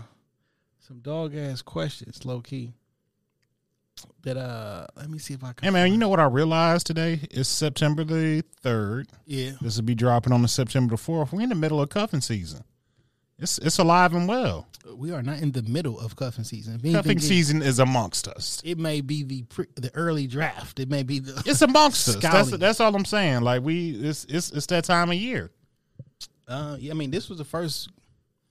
[0.80, 2.72] some dog ass questions, low key.
[4.22, 5.64] That uh, let me see if I can.
[5.64, 7.20] Hey man, you know what I realized today?
[7.30, 9.08] It's September the third.
[9.24, 11.32] Yeah, This will be dropping on the September the fourth.
[11.32, 12.62] We're in the middle of cuffing season.
[13.38, 14.66] It's it's alive and well.
[14.94, 16.74] We are not in the middle of cuffing season.
[16.74, 18.60] Anything, Cuffing season is amongst us.
[18.64, 20.78] It may be the pre, the early draft.
[20.78, 21.42] It may be the.
[21.46, 22.16] It's amongst us.
[22.16, 23.42] That's that's all I'm saying.
[23.42, 25.50] Like we, it's it's it's that time of year.
[26.48, 27.90] Uh, yeah, I mean, this was the first.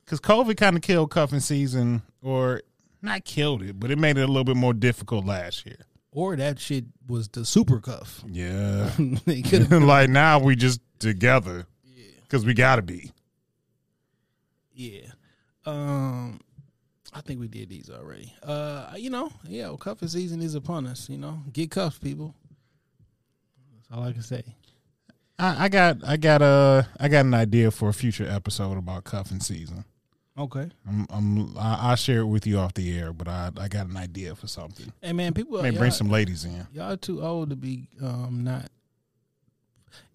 [0.04, 2.62] because COVID kind of killed cuffing season, or
[3.02, 5.86] not killed it, but it made it a little bit more difficult last year.
[6.12, 8.24] Or that shit was the super cuff.
[8.28, 8.92] Yeah,
[9.26, 9.84] they could have.
[9.84, 11.68] like now we just together
[12.24, 13.12] because we got to be.
[14.74, 15.08] Yeah.
[15.66, 16.40] Um,
[17.14, 18.34] I think we did these already.
[18.44, 21.10] Uh, you know, yeah, well, cuffing season is upon us.
[21.10, 22.36] You know, get cuffed, people.
[23.76, 24.44] That's all I can say.
[25.38, 29.04] I, I got I got a I got an idea for a future episode about
[29.04, 29.86] cuffing season.
[30.38, 30.70] Okay.
[30.88, 33.88] I'm, I'm I, I'll share it with you off the air, but I I got
[33.88, 34.92] an idea for something.
[35.02, 36.68] Hey man, people, Maybe bring some ladies in.
[36.74, 38.70] y'all too old to be um not.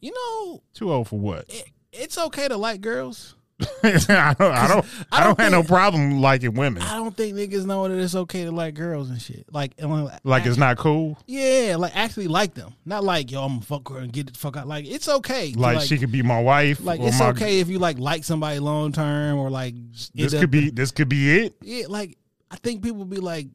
[0.01, 1.47] You know, Too old for what?
[1.49, 3.35] it, it's okay to like girls.
[3.83, 6.83] I don't I don't I don't, I don't have no problem liking women.
[6.83, 9.47] I don't think niggas know that it's okay to like girls and shit.
[9.53, 11.19] Like, like, Like it's not cool.
[11.27, 14.39] yeah, like actually like them, not like yo, I'm gonna fuck her and get the
[14.39, 14.67] fuck out.
[14.67, 15.53] Like it's okay.
[15.53, 16.81] to, Like, she could be my wife.
[16.83, 20.35] Like it's my, okay if you like like somebody long term or like This end
[20.35, 21.55] up- could be this could be it.
[21.63, 21.87] yeah.
[21.89, 22.17] Like
[22.51, 23.49] I think people be like,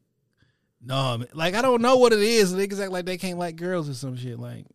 [0.84, 1.28] no, man.
[1.34, 2.54] like I don't know what it is.
[2.54, 4.38] Niggas act like they can't like girls or some shit.
[4.38, 4.66] Like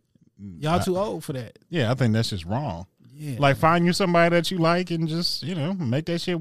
[0.60, 1.58] y'all too old for that.
[1.70, 2.86] Yeah, I think that's just wrong.
[3.14, 6.40] Yeah, Like find you somebody that you like and just you know make that shit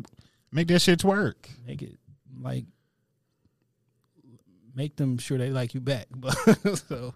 [0.53, 1.49] make that shit work.
[1.67, 1.99] make it
[2.41, 2.65] like
[4.75, 6.07] make them sure they like you back.
[6.15, 6.35] But
[6.89, 7.15] so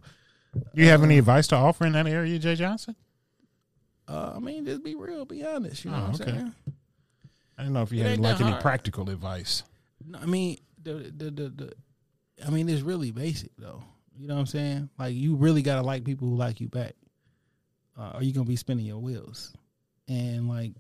[0.73, 2.97] You have any advice to offer in that area, Jay Johnson?
[4.09, 5.85] uh, I mean, just be real, be honest.
[5.85, 6.31] You know Oh, what I'm okay.
[6.39, 6.53] saying?
[7.57, 8.63] I don't know if you It had like any hard.
[8.63, 9.63] practical advice.
[10.07, 11.73] No, I mean, the, the the the
[12.47, 13.83] I mean, it's really basic though.
[14.19, 14.91] You know what I'm saying?
[14.99, 16.95] Like, you really gotta like people who like you back,
[17.99, 19.53] uh, or you gonna be spinning your wheels.
[20.09, 20.73] And like,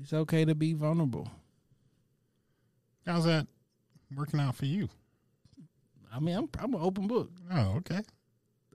[0.00, 1.28] it's okay to be vulnerable.
[3.06, 3.46] How's that
[4.16, 4.88] working out for you?
[6.12, 7.30] I mean, I'm I'm an open book.
[7.50, 8.00] Oh, okay.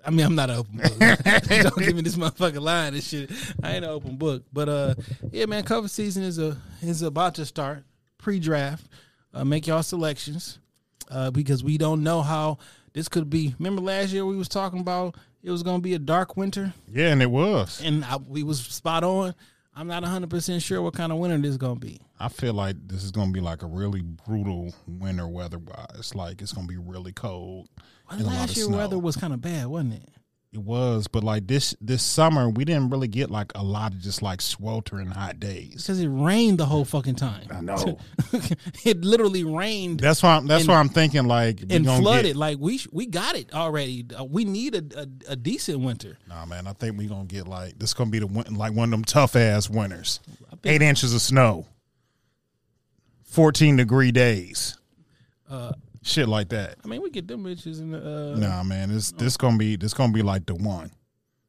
[0.05, 0.97] I mean, I'm not an open book.
[1.49, 3.31] Don't give me this motherfucking line and shit.
[3.61, 4.43] I ain't an open book.
[4.53, 4.95] But uh,
[5.31, 7.83] yeah, man, cover season is a is about to start.
[8.17, 8.85] Pre-draft,
[9.33, 10.59] uh, make y'all selections
[11.11, 12.57] uh, because we don't know how
[12.93, 13.55] this could be.
[13.59, 15.15] Remember last year we was talking about
[15.47, 17.81] it was gonna be a dark winter, Yeah, and it was.
[17.81, 19.33] and I, we was spot on.
[19.75, 22.01] I'm not 100 percent sure what kind of winter this is gonna be.
[22.19, 26.13] I feel like this is gonna be like a really brutal winter weather wise.
[26.15, 27.69] Like it's gonna be really cold.
[28.09, 28.77] Well, and a lot last year snow.
[28.77, 30.09] weather was kind of bad, wasn't it?
[30.57, 33.99] It was, but like this this summer we didn't really get like a lot of
[33.99, 35.83] just like sweltering hot days.
[35.83, 37.45] Because it rained the whole fucking time.
[37.51, 37.99] I know.
[38.83, 42.25] it literally rained That's why I'm, that's And- why I'm thinking like and flooded.
[42.25, 44.03] Get, like we sh- we got it already.
[44.19, 46.17] Uh, we need a, a a decent winter.
[46.27, 48.85] nah, man, I think we're gonna get like this gonna be the win- like one
[48.85, 50.21] of them tough ass winters.
[50.63, 51.67] Eight inches of snow,
[53.23, 54.75] fourteen degree days,
[55.47, 55.73] Uh,
[56.07, 56.75] shit like that.
[56.83, 58.33] I mean, we get them bitches in the.
[58.33, 60.91] Uh, Nah, man, this this gonna be this gonna be like the one.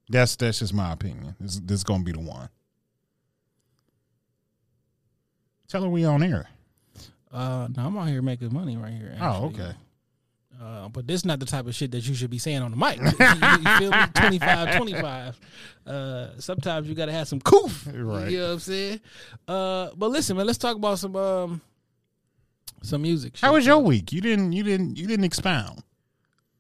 [0.09, 1.37] That's that's just my opinion.
[1.41, 2.49] This this gonna be the one.
[5.69, 6.49] Tell her we on air.
[7.31, 9.17] Uh, no, I'm out here making money right here.
[9.21, 9.73] Oh, okay.
[10.61, 12.71] Uh, but this is not the type of shit that you should be saying on
[12.71, 12.97] the mic.
[13.01, 14.07] you, you feel me?
[14.15, 15.41] 25, 25.
[15.87, 17.87] Uh, sometimes you got to have some coof.
[17.87, 18.31] Right.
[18.31, 19.01] You know what I'm saying?
[19.47, 21.61] Uh, but listen, man, let's talk about some um,
[22.83, 23.39] some music.
[23.41, 24.13] How was your week?
[24.13, 25.83] You didn't you didn't you didn't expound.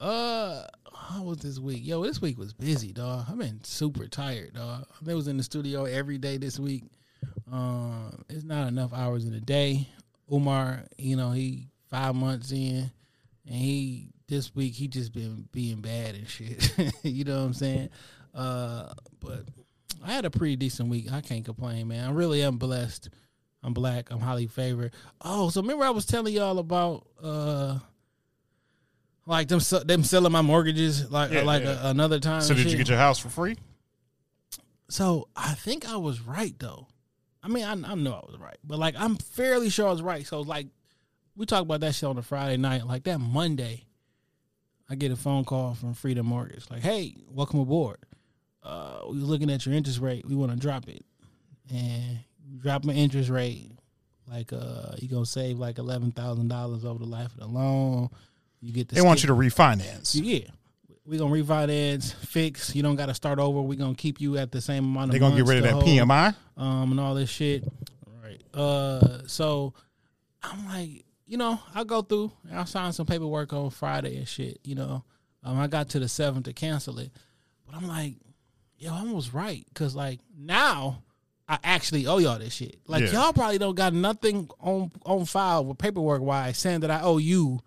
[0.00, 1.80] Uh, how was this week?
[1.84, 3.26] Yo, this week was busy, dog.
[3.28, 4.86] I've been super tired, dog.
[5.06, 6.84] I was in the studio every day this week.
[7.50, 9.88] Um, it's not enough hours in a day.
[10.32, 12.90] Umar, you know, he five months in,
[13.46, 16.70] and he this week he just been being bad and shit.
[17.02, 17.88] you know what I'm saying?
[18.34, 19.44] Uh, but
[20.04, 21.10] I had a pretty decent week.
[21.10, 22.08] I can't complain, man.
[22.08, 23.08] I really am blessed.
[23.62, 24.10] I'm black.
[24.10, 24.92] I'm highly favored.
[25.20, 27.78] Oh, so remember I was telling y'all about uh
[29.26, 31.86] like them them selling my mortgages like Yeah, like yeah.
[31.86, 32.40] A, another time.
[32.40, 33.56] So did you get your house for free?
[34.88, 36.88] So I think I was right though.
[37.42, 40.02] I mean, I, I know I was right, but like I'm fairly sure I was
[40.02, 40.26] right.
[40.26, 40.66] So like,
[41.36, 42.86] we talked about that shit on a Friday night.
[42.86, 43.86] Like that Monday,
[44.88, 46.64] I get a phone call from Freedom Mortgage.
[46.70, 47.98] Like, hey, welcome aboard.
[48.62, 50.26] Uh, we are looking at your interest rate.
[50.26, 51.04] We want to drop it,
[51.70, 52.20] and
[52.56, 53.72] drop my interest rate.
[54.30, 58.08] Like, uh, you gonna save like eleven thousand dollars over the life of the loan.
[58.60, 60.18] You get the They want you to refinance.
[60.22, 60.48] yeah,
[61.06, 62.74] we gonna refinance, fix.
[62.74, 63.60] You don't got to start over.
[63.62, 65.12] We gonna keep you at the same amount of.
[65.12, 66.34] They gonna get rid of that hold, PMI.
[66.56, 67.64] um, and all this shit.
[68.22, 68.42] Right.
[68.52, 69.72] Uh, so
[70.42, 72.30] I'm like, you know, I go through.
[72.52, 74.58] I signed some paperwork on Friday and shit.
[74.62, 75.04] You know,
[75.42, 77.12] um, I got to the seventh to cancel it,
[77.64, 78.16] but I'm like,
[78.76, 81.02] yo, I was right because like now.
[81.48, 82.76] I actually owe y'all this shit.
[82.86, 83.12] Like Yeah.
[83.12, 87.18] y'all probably don't got nothing on on file with paperwork wise saying that I owe
[87.18, 87.60] you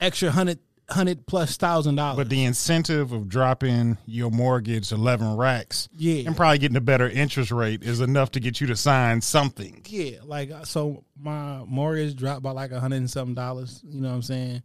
[0.00, 2.16] extra hundred hundred plus thousand dollars.
[2.16, 6.26] But the incentive of dropping your mortgage eleven racks, Yeah.
[6.26, 9.82] and probably getting a better interest rate is enough to get you to sign something.
[9.88, 13.80] Yeah, like uh, so my mortgage dropped by like a hundred and something dollars.
[13.86, 14.62] You know what I'm saying?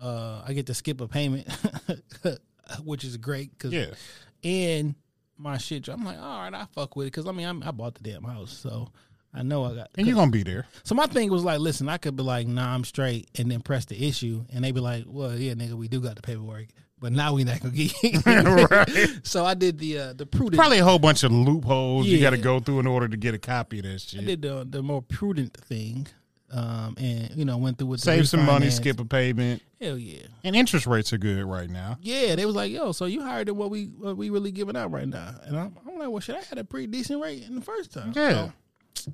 [0.00, 1.48] Uh, I get to skip a payment,
[2.84, 3.58] which is great.
[3.58, 3.86] Cause, Yeah.
[4.44, 4.94] And
[5.36, 7.70] my shit, I'm like, all right, I fuck with it because I mean I'm, I
[7.70, 8.90] bought the damn house, so
[9.32, 9.90] I know I got.
[9.96, 10.66] And you're gonna be there.
[10.84, 13.60] So my thing was like, listen, I could be like, nah, I'm straight, and then
[13.60, 16.66] press the issue, and they be like, well, yeah, nigga, we do got the paperwork,
[17.00, 17.92] but now we not gonna get.
[18.70, 19.20] Right.
[19.24, 20.56] So I did the uh, the prudent.
[20.56, 23.34] Probably a whole bunch of loopholes you got to go through in order to get
[23.34, 24.20] a copy of that shit.
[24.20, 26.06] I did the the more prudent thing,
[26.52, 29.98] um, and you know went through with the Save some money, skip a payment, Hell
[29.98, 31.98] yeah, and interest rates are good right now.
[32.00, 32.34] yeah.
[32.34, 34.90] They was like, yo, so you hired than what we what we really giving out
[34.90, 37.54] right now, and I'm, I'm like, well, shit, I had a pretty decent rate in
[37.54, 38.12] the first time.
[38.16, 38.50] Yeah.
[38.94, 39.12] So,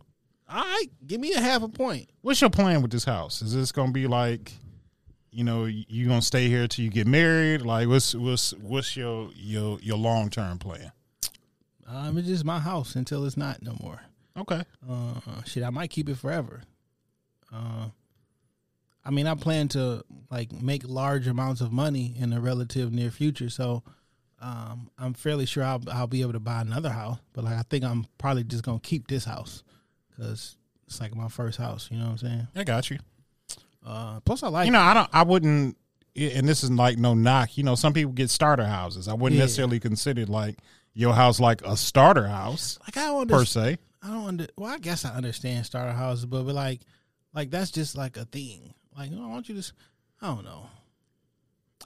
[0.49, 2.09] all right, give me a half a point.
[2.23, 3.43] What's your plan with this house?
[3.43, 4.53] Is this gonna be like,
[5.31, 7.63] you know, you gonna stay here till you get married?
[7.63, 10.93] Like, what's what's what's your your your long term plan?
[11.87, 14.01] Um, it's just my house until it's not no more.
[14.37, 14.63] Okay.
[14.89, 16.63] Uh, shit, I might keep it forever.
[17.53, 17.87] Uh,
[19.05, 23.11] I mean, I plan to like make large amounts of money in the relative near
[23.11, 23.83] future, so
[24.41, 27.19] um, I'm fairly sure I'll I'll be able to buy another house.
[27.33, 29.63] But like, I think I'm probably just gonna keep this house
[30.11, 31.89] because it's like my first house.
[31.91, 32.49] You know what I'm saying?
[32.57, 32.99] I got you.
[33.85, 35.09] Uh, plus, I like You know, I don't.
[35.13, 35.77] I wouldn't.
[36.17, 37.57] And this is like no knock.
[37.57, 39.09] You know, some people get starter houses.
[39.09, 39.45] I wouldn't Yeah.
[39.45, 40.59] necessarily consider like
[40.93, 43.79] your house like a starter house like I don't per se.
[44.03, 44.47] I don't under.
[44.59, 46.81] Well, I guess I understand starter houses, but, but like,
[47.33, 48.75] like that's just like a thing.
[49.01, 49.73] Like, know, why don't you just?
[50.21, 50.67] I don't know.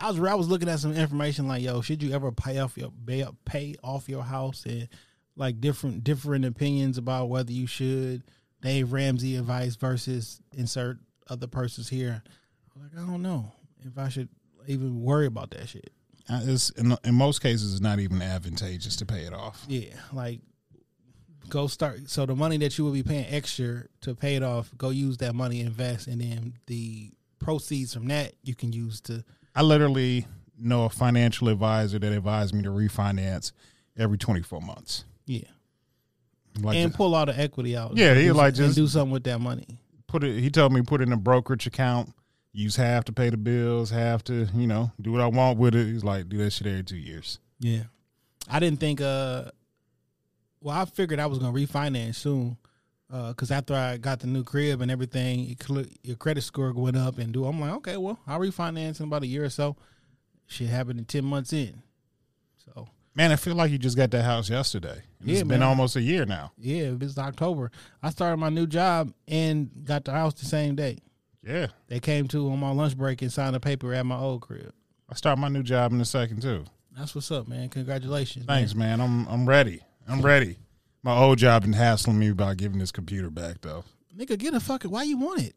[0.00, 2.76] I was I was looking at some information like, yo, should you ever pay off
[2.76, 4.88] your pay, pay off your house and
[5.36, 8.24] like different different opinions about whether you should.
[8.62, 10.98] Dave Ramsey advice versus insert
[11.28, 12.22] other persons here.
[12.74, 13.52] Like, I don't know
[13.84, 14.28] if I should
[14.66, 15.92] even worry about that shit.
[16.28, 19.64] Uh, It's in, in most cases, it's not even advantageous to pay it off.
[19.68, 20.40] Yeah, like
[21.54, 22.10] go start.
[22.10, 25.16] So the money that you would be paying extra to pay it off, go use
[25.18, 29.24] that money, invest, and then the proceeds from that you can use to.
[29.54, 30.26] I literally
[30.58, 33.52] know a financial advisor that advised me to refinance
[33.96, 35.04] every 24 months.
[35.26, 35.42] Yeah,
[36.60, 37.96] Like and pull all the equity out.
[37.96, 39.78] Yeah, he do- like just- do something with that money.
[40.08, 40.40] put it.
[40.40, 42.12] He told me put it in a brokerage account.
[42.52, 45.74] Use half to pay the bills, half to you know do what I want with
[45.74, 45.86] it.
[45.86, 47.38] He's like do that shit every two years.
[47.60, 47.84] Yeah,
[48.48, 49.00] I didn't think.
[49.00, 49.50] uh
[50.64, 52.56] Well, I figured I was gonna refinance soon.
[53.12, 56.72] Uh, because after I got the new crib and everything, your cl- your credit score
[56.72, 57.44] went up and do.
[57.44, 59.76] I'm like, okay, well, I'll refinance in about a year or so.
[60.46, 61.82] Shit happened in ten months in.
[62.64, 65.02] So Man, I feel like you just got that house yesterday.
[65.20, 65.68] And Yeah, it's been man.
[65.68, 66.52] almost a year now.
[66.58, 67.70] Yeah, it's October.
[68.02, 70.98] I started my new job and got the house the same day.
[71.46, 74.40] Yeah, They came to on my lunch break and signed a paper at my old
[74.40, 74.72] crib.
[75.10, 76.64] I start my new job in a second too.
[76.96, 77.68] That's what's up, man.
[77.68, 78.46] Congratulations.
[78.46, 78.98] Thanks, man.
[79.02, 79.82] I'm I'm ready.
[80.08, 80.56] I'm ready.
[81.02, 83.84] My old job been hassling me about giving this computer back though.
[84.16, 85.54] Nigga, get a fucking why you want it?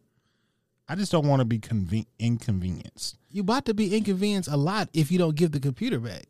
[0.90, 3.18] I just don't want to be conven- inconvenienced.
[3.30, 6.26] You about to be inconvenienced a lot if you don't give the computer back.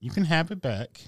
[0.00, 1.00] You can have it back,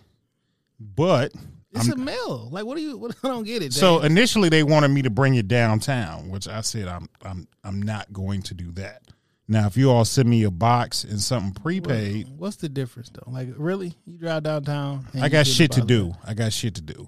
[0.81, 1.33] but
[1.73, 2.49] It's I'm- a mail.
[2.51, 3.73] Like what do you what, I don't get it.
[3.73, 7.81] So initially they wanted me to bring it downtown, which I said I'm I'm I'm
[7.83, 9.03] not going to do that.
[9.46, 13.30] Now, if you all send me a box and something prepaid, what's the difference though?
[13.30, 13.94] Like really?
[14.07, 16.09] You drive downtown and I got shit to do.
[16.22, 16.30] that.
[16.30, 17.07] I got shit to do.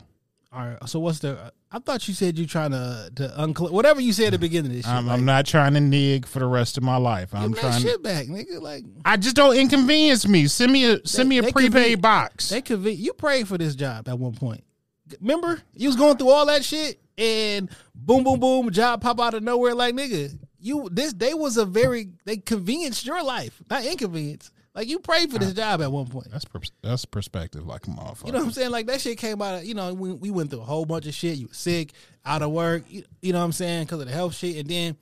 [0.52, 0.88] All right.
[0.88, 4.26] So what's the I thought you said you're trying to to uncl- whatever you said
[4.26, 4.94] at the beginning of this shit.
[4.94, 7.34] I'm, like, I'm not trying to nig for the rest of my life.
[7.34, 7.82] I'm trying.
[7.82, 8.60] shit back, nigga.
[8.60, 10.46] Like I just don't inconvenience me.
[10.46, 12.50] Send me a send me a prepaid box.
[12.50, 14.62] They conv- you prayed for this job at one point.
[15.20, 19.34] Remember, you was going through all that shit, and boom, boom, boom, job pop out
[19.34, 19.74] of nowhere.
[19.74, 24.50] Like nigga, you this they was a very they convenienced your life, not inconvenience.
[24.74, 26.30] Like you prayed for this job at one point.
[26.30, 28.26] That's pers- that's perspective, like a motherfucker.
[28.26, 28.70] You know what I'm saying?
[28.70, 29.60] Like that shit came out.
[29.60, 31.38] Of, you know, we, we went through a whole bunch of shit.
[31.38, 31.92] You were sick,
[32.26, 32.82] out of work.
[32.88, 33.84] You, you know what I'm saying?
[33.84, 34.96] Because of the health shit, and then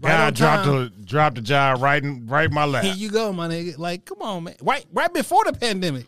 [0.00, 2.84] right God dropped time, the dropped the job right in right in my lap.
[2.84, 3.76] Here you go, my nigga.
[3.76, 4.54] Like, come on, man.
[4.62, 6.06] Right, right before the pandemic.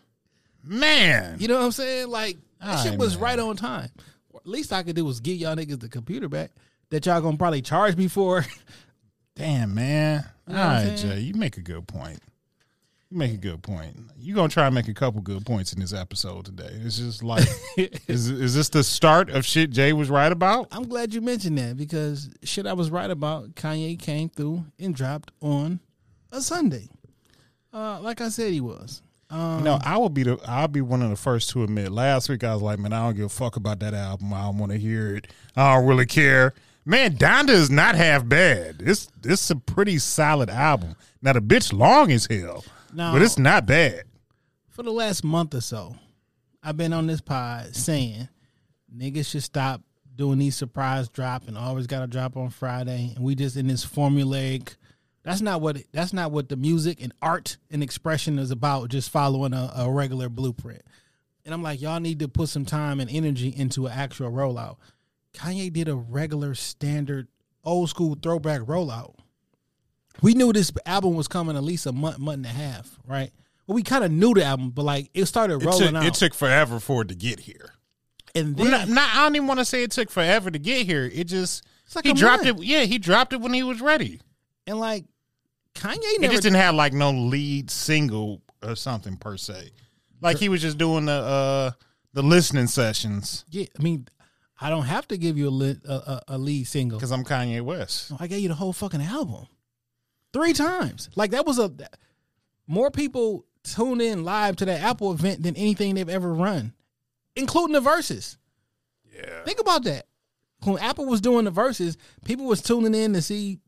[0.62, 2.08] Man, You know what I'm saying?
[2.08, 3.24] Like that shit was man.
[3.24, 3.90] right on time.
[4.44, 6.52] Least I could do was give y'all niggas the computer back
[6.90, 8.44] that y'all gonna probably charge me for.
[9.36, 10.24] damn man.
[10.48, 10.96] know All right?
[10.96, 12.20] Jay, you make a good point.
[13.10, 13.96] You make a good point.
[14.18, 16.70] You're gonna try and make a couple good points in this episode today.
[16.70, 20.68] It's just like, is is this the start of shit Jay was right about?
[20.72, 23.54] I'm glad you mentioned that because shit I was right about.
[23.54, 25.80] Kanye came through and dropped on
[26.32, 26.88] a Sunday.
[27.72, 29.02] Uh, like I said, he was.
[29.30, 31.90] Um, No, I will be the I'll be one of the first to admit.
[31.90, 34.32] Last week I was like, man, I don't give a fuck about that album.
[34.32, 35.26] I don't want to hear it.
[35.56, 36.54] I don't really care.
[36.84, 38.78] Man, Donda is not half bad.
[38.78, 40.96] This it's a pretty solid album.
[41.22, 43.12] Now the bitch long as hell, No.
[43.12, 44.04] but it's not bad.
[44.68, 45.96] for the last month or so,
[46.62, 48.28] I've been on this pod saying
[48.94, 49.80] niggas should stop
[50.14, 53.66] doing these surprise drop and always got to drop on Friday, and we just in
[53.66, 54.76] this formulaic.
[55.22, 58.90] That's not what that's not what the music and art and expression is about.
[58.90, 60.82] Just following a, a regular blueprint.
[61.46, 64.76] And I'm like, y'all need to put some time and energy into an actual rollout.
[65.34, 67.28] Kanye did a regular, standard,
[67.64, 69.14] old school throwback rollout.
[70.22, 73.30] We knew this album was coming at least a month, month and a half, right?
[73.66, 76.06] Well, we kind of knew the album, but like it started It rolling took, out.
[76.06, 77.70] it took forever for it to get here.
[78.34, 80.58] and Well, then not, not- I don't even want to say it took forever to
[80.58, 81.10] get here.
[81.12, 82.60] It just It's like he a dropped month.
[82.60, 82.64] it.
[82.66, 84.20] Yeah, he dropped it when he was ready.
[84.66, 85.04] and like
[85.74, 89.70] Kanye He never just didn't have like no lead single or something per se.
[90.20, 91.70] Like he was just doing the uh
[92.12, 94.06] the listening sessions Yeah, I mean,
[94.64, 96.98] I don't have to give you a li- a, a, a lead single.
[96.98, 98.12] because I'm Kanye West.
[98.18, 99.46] I gave you the whole fucking album
[100.32, 101.10] three times.
[101.16, 101.70] Like that was a
[102.66, 106.72] more people tune in live to that Apple event than anything they've ever run,
[107.36, 108.38] including the Verzuz.
[109.14, 109.44] Yeah.
[109.44, 110.06] Think about that.
[110.62, 113.58] When Apple was doing the Verzuz, people was tuning in to see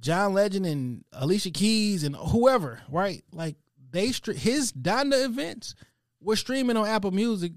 [0.00, 3.22] John Legend and Alicia Keys and whoever, right?
[3.30, 3.56] Like
[3.90, 5.74] they his Donda events
[6.22, 7.52] were streaming on Apple Music,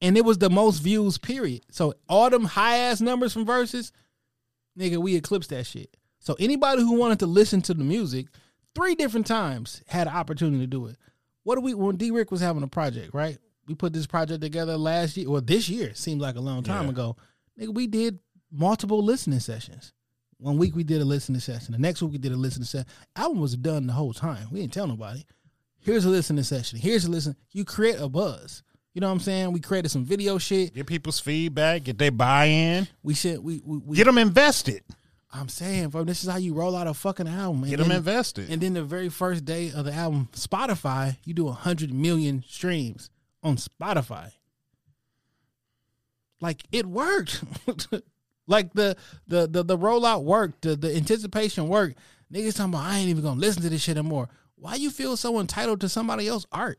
[0.00, 1.18] and it was the most views.
[1.18, 1.64] Period.
[1.70, 3.92] So all them high ass numbers from Verzuz,
[4.78, 5.96] nigga, we eclipsed that shit.
[6.18, 8.26] So anybody who wanted to listen to the music
[8.74, 10.96] three different times had an opportunity to do it.
[11.44, 13.38] What do we when D Rick was having a project, right?
[13.66, 16.84] We put this project together last year, or this year, seems like a long time
[16.84, 16.90] Yeah.
[16.90, 17.16] ago.
[17.60, 18.18] Nigga, we did
[18.50, 19.92] multiple listening sessions.
[20.38, 21.72] One week we did a listening session.
[21.72, 22.86] The next week we did a listening session.
[23.16, 24.48] Album was done the whole time.
[24.52, 25.24] We didn't tell nobody.
[25.80, 26.78] Here's a listening session.
[26.78, 27.36] Here's a listen.
[27.52, 28.62] You create a buzz.
[28.94, 29.52] You know what I'm saying?
[29.52, 30.74] We created some video shit.
[30.74, 34.82] Get people's feedback, get their buy in, We should we we, we get them invested,
[35.32, 37.62] I'm saying, bro, this is how you roll out a fucking album.
[37.62, 38.50] And get them then- invested.
[38.50, 43.10] And then the very first day of the album, Spotify, you do 100 million streams
[43.42, 44.32] on Spotify.
[46.40, 47.42] Like it worked.
[48.46, 48.96] like the
[49.26, 51.98] the the the rollout worked, the, the anticipation worked.
[52.32, 54.28] Niggas talking about I ain't even gonna listen to this shit anymore.
[54.54, 56.78] Why you feel so entitled to somebody else's art?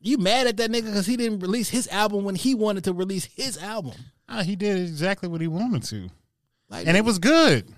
[0.00, 2.92] You mad at that nigga because he didn't release his album when he wanted to
[2.92, 3.92] release his album.
[4.28, 6.08] Ah, he did exactly what he wanted to,
[6.68, 7.68] Like and it was good.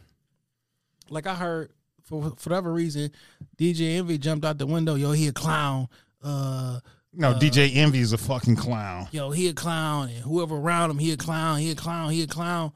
[1.10, 3.10] like I heard for for whatever reason,
[3.56, 4.94] DJ Envy jumped out the window.
[4.94, 5.88] Yo, he a clown.
[6.22, 6.80] Uh,
[7.12, 9.08] No, DJ Envy is a fucking clown.
[9.12, 11.58] yo, he a clown, and whoever around him, he a clown.
[11.58, 12.10] He a clown.
[12.12, 12.72] He a clown.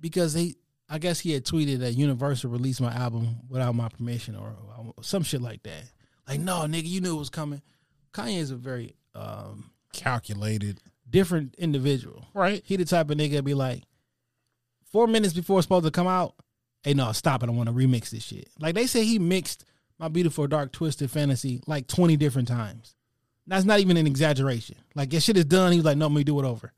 [0.00, 0.56] Because he,
[0.88, 4.94] I guess he had tweeted that Universal released my album without my permission or, or
[5.02, 5.84] some shit like that.
[6.28, 7.62] Like, no, nigga, you knew it was coming.
[8.16, 12.26] Kanye is a very um, Calculated, different individual.
[12.34, 12.62] right?
[12.64, 13.82] He the type of nigga that be like,
[14.90, 16.34] four minutes before it's supposed to come out,
[16.82, 17.48] hey, no, stop it.
[17.48, 18.48] I want to remix this shit.
[18.58, 19.64] Like they say he mixed
[19.98, 22.94] My Beautiful Dark Twisted Fantasy like 20 different times.
[23.46, 24.76] That's not even an exaggeration.
[24.94, 25.72] Like that shit is done.
[25.72, 26.72] He was like, no, let me do it over.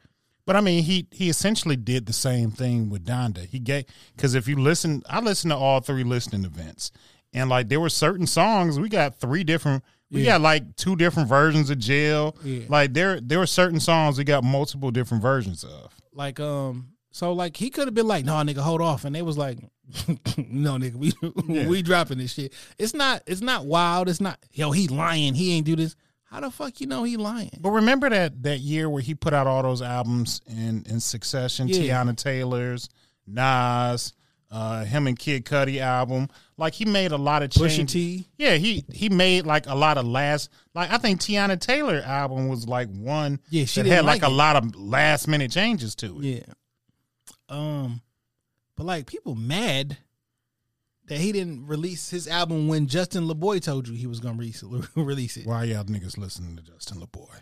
[0.45, 3.45] But I mean, he he essentially did the same thing with Donda.
[3.47, 3.85] He gave
[4.17, 6.91] because if you listen, I listened to all three listening events,
[7.35, 9.85] and like there were certain songs we got three different.
[10.11, 10.33] We Yeah.
[10.35, 12.37] got like two different versions of Jail.
[12.43, 12.65] Yeah.
[12.69, 15.93] Like there there were certain songs we got multiple different versions of.
[16.13, 19.05] Like, um, so like he could have been like, no, nigga, hold off.
[19.05, 19.59] And they was like,
[20.49, 21.13] no, nigga, we
[21.67, 22.53] we dropping this shit.
[22.79, 24.09] It's not, it's not wild.
[24.09, 25.35] It's not, yo, he lying.
[25.35, 25.95] He ain't do this.
[26.25, 27.51] How the fuck you know he lying?
[27.61, 31.69] But remember that that year where he put out all those albums in in succession,
[31.69, 32.03] Yeah.
[32.05, 32.89] Teyana Taylor's,
[33.27, 34.13] Nas,
[34.51, 36.29] uh, him and Kid Cudi album.
[36.57, 37.93] Like he made a lot of Pusha change.
[37.93, 38.29] T.
[38.37, 40.51] Yeah, he he made like a lot of last.
[40.75, 43.41] Like I think Teyana Taylor album was like one.
[43.51, 46.25] Yeah, she that had like, like a lot of last minute changes to it.
[46.25, 46.53] Yeah.
[47.49, 48.03] Um,
[48.77, 49.99] but like people mad
[51.07, 54.63] that he didn't release his album when Justin Laboy told you he was gonna release
[54.63, 54.69] it.
[54.97, 55.47] release it.
[55.47, 57.41] Why y'all niggas listening to Justin Laboy?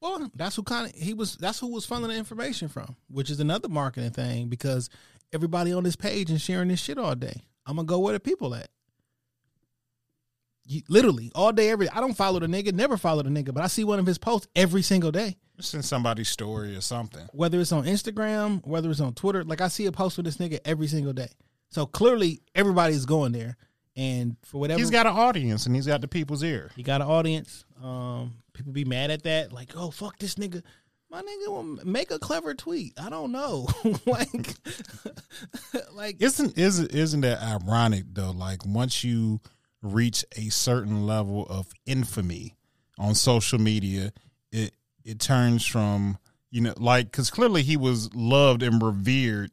[0.00, 1.36] Well, that's who kind of he was.
[1.36, 4.90] That's who was funneling the information from, which is another marketing thing because
[5.32, 7.42] everybody on this page and sharing this shit all day.
[7.66, 8.68] I'm gonna go where the people at.
[10.64, 11.88] You, literally all day, every.
[11.90, 14.18] I don't follow the nigga, never follow the nigga, but I see one of his
[14.18, 15.36] posts every single day.
[15.58, 17.28] It's in somebody's story or something.
[17.32, 19.44] whether it's on Instagram, whether it's on Twitter.
[19.44, 21.30] Like I see a post with this nigga every single day.
[21.68, 23.56] So clearly everybody's going there.
[23.96, 26.70] and for whatever He's got an audience and he's got the people's ear.
[26.76, 27.64] he got an audience.
[27.82, 30.62] Um, people be mad at that, like, oh fuck this nigga.
[31.12, 32.94] My nigga will make a clever tweet.
[32.98, 33.68] I don't know,
[34.06, 34.54] like,
[35.92, 38.30] like Isn't isn't isn't that ironic though?
[38.30, 39.40] Like once you
[39.82, 42.56] reach a certain level of infamy
[42.98, 44.14] on social media,
[44.52, 44.72] it
[45.04, 46.16] it turns from
[46.50, 49.50] you know like because clearly he was loved and revered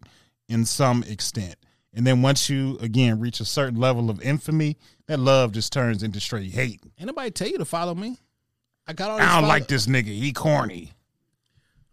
[0.48, 1.56] in some extent,
[1.94, 6.04] and then once you again reach a certain level of infamy, that love just turns
[6.04, 6.80] into straight hate.
[6.98, 8.18] anybody tell you to follow me?
[8.88, 9.18] I got all.
[9.18, 10.06] I don't follow- like this nigga.
[10.06, 10.94] He corny.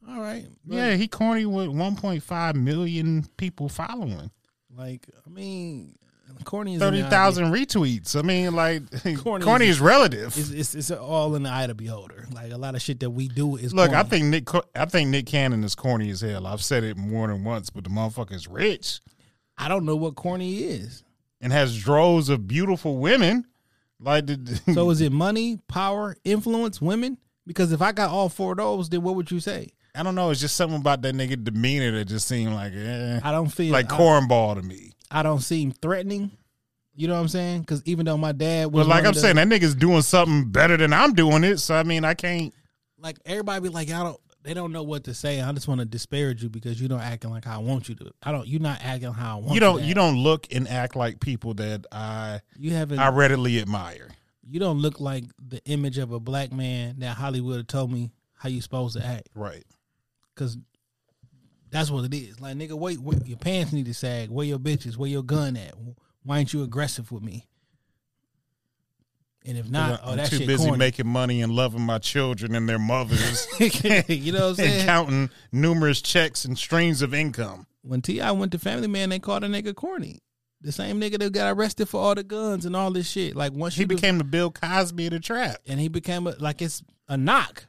[0.09, 4.31] All right, Yeah, he corny with 1.5 million people following.
[4.77, 5.97] like I mean,
[6.45, 8.15] corny thirty thousand retweets.
[8.17, 8.83] I mean, like
[9.19, 10.27] Corny corny, is- is, relative.
[10.39, 12.27] It's, it's it's all in the eye of the beholder.
[12.33, 15.11] Like a lot of shit that we do is Look, I think Nick, I think
[15.11, 16.47] Nick Cannon is corny as hell.
[16.47, 19.01] I've said it more than once, but the motherfucker's rich
[19.59, 21.03] I don't know what corny is.
[21.41, 23.47] and has droves of beautiful women.
[23.99, 27.17] Like, the, So is it money, power, influence, women?
[27.47, 29.69] Because if I got all four of those, then what would you say?
[29.97, 30.30] I don't know.
[30.30, 33.72] It's just something about that nigga demeanor that just seemed like, eh, I don't feel
[33.72, 34.92] like I, cornball to me.
[35.11, 36.30] I don't seem threatening.
[36.94, 37.61] You know what I'm saying?
[37.61, 40.51] Because even though my dad was But like I'm the- saying, that nigga's doing something
[40.51, 41.59] better than I'm doing it.
[41.59, 42.53] So I mean, I can't.
[42.99, 44.20] like everybody be like, I don't.
[44.42, 45.40] They don't know what to say.
[45.42, 47.97] I just want to disparage you because you don't acting like how I want you
[47.97, 48.12] to.
[48.22, 48.47] I don't.
[48.47, 49.55] You're not acting how I want.
[49.55, 49.78] You don't.
[49.78, 49.97] to You act.
[49.97, 52.99] don't look and act like people that I You haven't.
[53.01, 54.09] I readily admire.
[54.49, 58.49] you don't look like the image of a black man that Hollywood told me how
[58.49, 59.28] you supposed to act.
[59.34, 59.64] Right.
[60.37, 60.57] Cause
[61.70, 62.41] that's what it is.
[62.41, 64.30] Like nigga, wait, wait, your pants need to sag.
[64.30, 64.97] Where your bitches?
[64.97, 65.74] Where your gun at?
[66.22, 67.47] Why ain't you aggressive with me?
[69.45, 70.78] And if not, oh, I'm that too busy corny.
[70.78, 73.47] making money and loving my children and their mothers
[74.09, 74.87] you know what I'm and saying?
[74.87, 77.66] counting numerous checks and streams of income.
[77.82, 78.32] when T.I.
[78.32, 80.18] went to Family Man, they called a nigga corny.
[80.62, 83.37] The same nigga that got arrested for all the guns and all this shit.
[83.37, 85.59] Like once He you do- became the Bill Cosby of the trap.
[85.66, 87.66] and he became a, like it's a knock.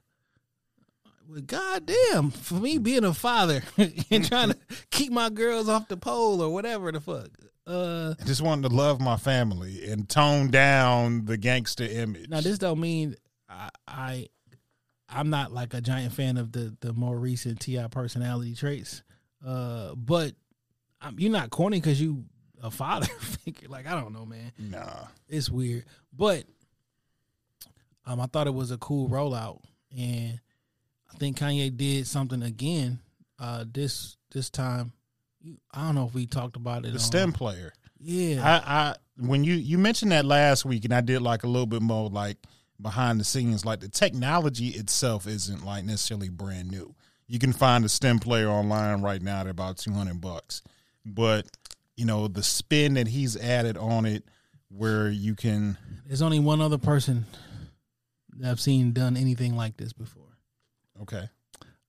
[1.30, 4.57] Well, goddamn, for me being a father and trying to
[4.91, 7.30] keep my girls off the pole or whatever the fuck.
[7.65, 12.30] Uh, I just wanted to love my family and tone down the gangster image.
[12.30, 13.15] now this don't mean
[13.49, 14.28] I, I
[15.09, 17.88] I'm not like a giant fan of the the more recent T.I.
[17.88, 19.03] personality traits.
[19.45, 20.32] Uh, but
[21.17, 22.23] you're not corny because you
[22.61, 23.67] a father figure.
[23.67, 24.53] Like I don't know, man.
[24.57, 25.07] nah.
[25.28, 25.86] it's weird.
[26.13, 26.45] But
[28.05, 29.59] um, I thought it was a cool rollout,
[29.97, 30.39] and
[31.18, 32.99] I think Kanye did something again.
[33.39, 34.91] Uh, this this time,
[35.41, 36.89] You- I don't know if we talked about it.
[36.89, 37.74] The on- STEM player.
[37.99, 38.41] yeah.
[38.43, 38.95] I, I
[39.26, 42.07] when you you mentioned that last week, and I did like a little bit more
[42.09, 42.38] like
[42.80, 43.65] behind the scenes.
[43.65, 46.93] Like the technology itself isn't like necessarily brand new.
[47.28, 50.61] You can find a STEM player online right now at about two hundred bucks,
[51.03, 51.47] but
[51.95, 54.24] you know the spin that he's added on it,
[54.70, 57.26] where you can There's only one other person
[58.38, 60.24] that I've seen done anything like this before.
[61.02, 61.30] Okay,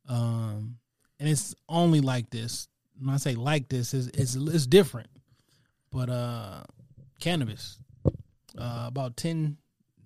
[0.08, 0.76] um,
[1.18, 2.68] and it's only like this.
[3.00, 5.08] When I say like this, is it's it's different.
[5.90, 6.62] But uh,
[7.20, 7.78] Canibus,
[8.58, 9.56] uh, about ten,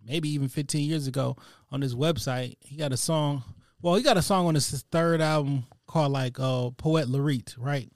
[0.06, 1.36] maybe even fifteen years ago,
[1.70, 3.42] on this website, he got a song.
[3.80, 7.90] Well, he got a song on his third album called like uh, Poet Laureate, right?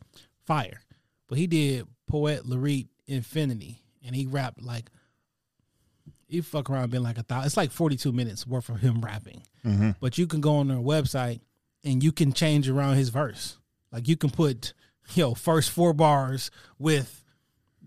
[0.44, 0.80] Fire.
[1.28, 4.90] But he did Poet Laureate Infinity, and he rapped like
[6.26, 7.46] he fuck around been like a thousand.
[7.46, 9.42] It's like forty two minutes worth of him rapping.
[9.64, 9.90] Mm-hmm.
[10.00, 11.40] But you can go on their website
[11.84, 13.58] and you can change around his verse.
[13.92, 14.74] Like you can put,
[15.14, 17.22] yo, first four bars with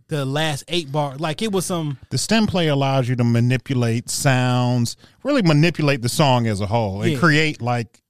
[0.08, 1.18] the last eight bar.
[1.18, 6.10] Like it was some the STEM play allows you to manipulate sounds, really manipulate the
[6.10, 7.20] song as a whole, and Yeah.
[7.20, 8.02] create like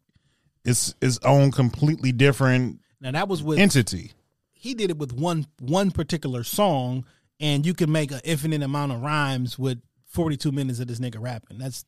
[0.64, 4.12] its its own completely different now that was with entity.
[4.52, 7.06] he did it with one one particular song,
[7.40, 9.80] and you can make an infinite amount of rhymes with
[10.10, 11.58] forty two minutes of this nigga rapping.
[11.58, 11.86] That's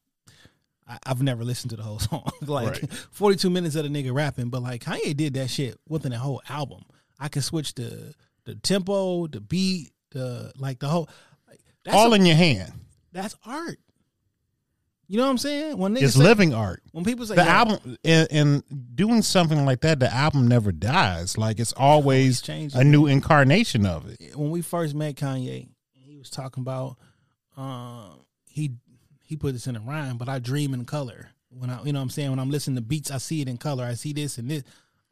[0.87, 2.29] I, I've never listened to the whole song.
[2.47, 2.93] like Right.
[3.11, 6.17] forty two minutes of the nigga rapping, but like Kanye did that shit within a
[6.17, 6.83] whole album.
[7.19, 8.13] I can switch the
[8.45, 11.07] the tempo, the beat, the like the whole.
[11.47, 12.71] Like, that's All a- in your hand.
[13.11, 13.77] that's art.
[15.07, 15.77] You know what I'm saying?
[15.77, 16.81] When It's say- living art.
[16.93, 18.63] When people say the album and, and
[18.95, 21.37] doing something like that, the album never dies.
[21.37, 24.35] Like it's always changing, a new incarnation of it.
[24.37, 26.97] when we first met Kanye, he was talking about
[27.57, 28.09] uh,
[28.47, 28.71] he
[29.23, 31.29] he put this in a rhyme, but I dream in color.
[31.49, 33.47] When I you know what I'm saying when I'm listening to beats, I see it
[33.47, 33.83] in color.
[33.83, 34.63] I see this and this.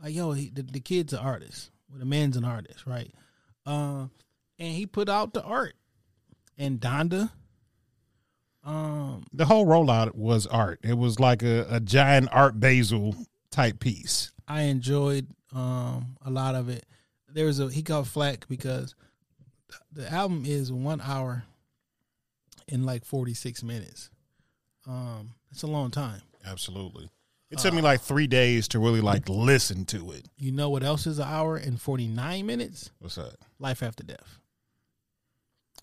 [0.02, 1.72] Like yo, he, the, the kid's an artist.
[1.90, 3.14] Well, the man's an artist, right?
[3.66, 4.08] Uh,
[4.58, 5.74] and he put out the art.
[6.58, 7.32] And Donda,
[8.64, 10.80] um, The whole rollout was art.
[10.84, 13.16] It was like a, a giant Art Basel
[13.52, 14.32] type piece.
[14.48, 16.86] I enjoyed um a lot of it.
[17.28, 18.96] There was a he got flack because
[19.92, 21.44] the album is one hour
[22.72, 24.10] in like 46 minutes.
[24.88, 26.22] Um, it's a long time.
[26.46, 27.10] Absolutely.
[27.52, 30.28] It took me like three days to really like listen to it.
[30.38, 32.92] You know what else is an hour and 49 minutes?
[33.00, 33.36] What's that?
[33.58, 34.40] Life After Death.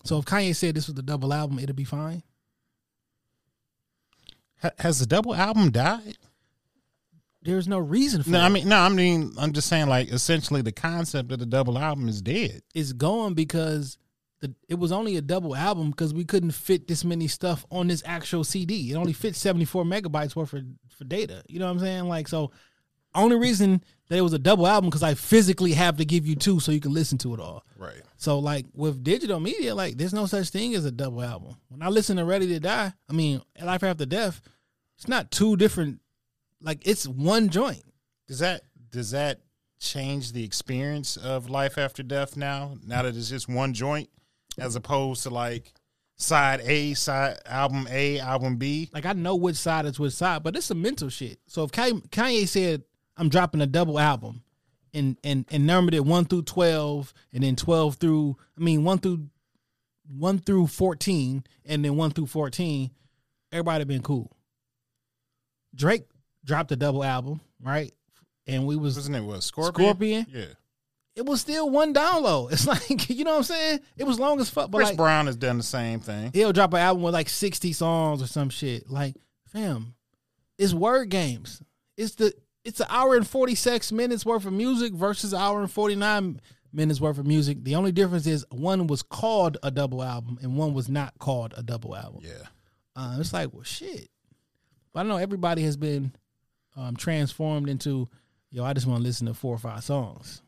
[0.05, 2.23] So if Kanye said this was the double album, it'll be fine.
[4.61, 6.17] Ha- has the double album died?
[7.41, 8.43] There's no reason for No, it.
[8.43, 11.77] I mean, no, I mean, I'm just saying, like, essentially, the concept of the double
[11.77, 12.61] album is dead.
[12.73, 13.97] it's going because
[14.39, 17.87] the, it was only a double album because we couldn't fit this many stuff on
[17.87, 18.91] this actual CD.
[18.91, 20.63] It only fits 74 megabytes worth of
[20.95, 21.43] for data.
[21.47, 22.07] You know what I'm saying?
[22.07, 22.51] Like so
[23.15, 26.35] only reason that it was a double album because I physically have to give you
[26.35, 27.63] two so you can listen to it all.
[27.77, 28.01] Right.
[28.17, 31.57] So like with digital media, like there's no such thing as a double album.
[31.69, 34.41] When I listen to Ready to Die, I mean Life After Death,
[34.97, 35.99] it's not two different
[36.61, 37.83] like it's one joint.
[38.27, 38.61] Does that
[38.91, 39.41] does that
[39.79, 42.77] change the experience of life after death now?
[42.85, 44.09] Now that it's just one joint,
[44.57, 45.73] as opposed to like
[46.17, 48.89] side A, side album A, album B.
[48.93, 51.39] Like I know which side is which side, but it's some mental shit.
[51.47, 52.83] So if Kanye, said
[53.15, 54.43] I'm dropping a double album,
[54.93, 58.99] and and and numbered it one through twelve, and then twelve through I mean one
[58.99, 59.27] through
[60.07, 62.91] one through fourteen, and then one through fourteen,
[63.51, 64.31] everybody been cool.
[65.75, 66.05] Drake
[66.43, 67.93] dropped a double album, right?
[68.47, 69.89] And we was Wasn't it what Scorpion?
[69.89, 70.25] Scorpion?
[70.29, 70.45] Yeah.
[71.17, 72.51] It was still one download.
[72.53, 73.79] It's like you know what I'm saying?
[73.97, 76.31] It was long as fuck, but Chris like Brown has done the same thing.
[76.33, 78.89] he'll drop an album with like 60 songs or some shit.
[78.89, 79.15] Like,
[79.47, 79.95] fam,
[80.57, 81.61] it's word games.
[81.97, 85.71] It's the it's an hour and 46 minutes worth of music versus an hour and
[85.71, 86.39] 49
[86.73, 87.63] minutes worth of music.
[87.63, 91.53] The only difference is one was called a double album and one was not called
[91.57, 92.21] a double album.
[92.23, 92.47] Yeah.
[92.95, 94.09] Uh, it's like, well, shit.
[94.93, 96.11] But I don't know everybody has been
[96.75, 98.09] um, transformed into,
[98.51, 100.41] yo, I just want to listen to four or five songs.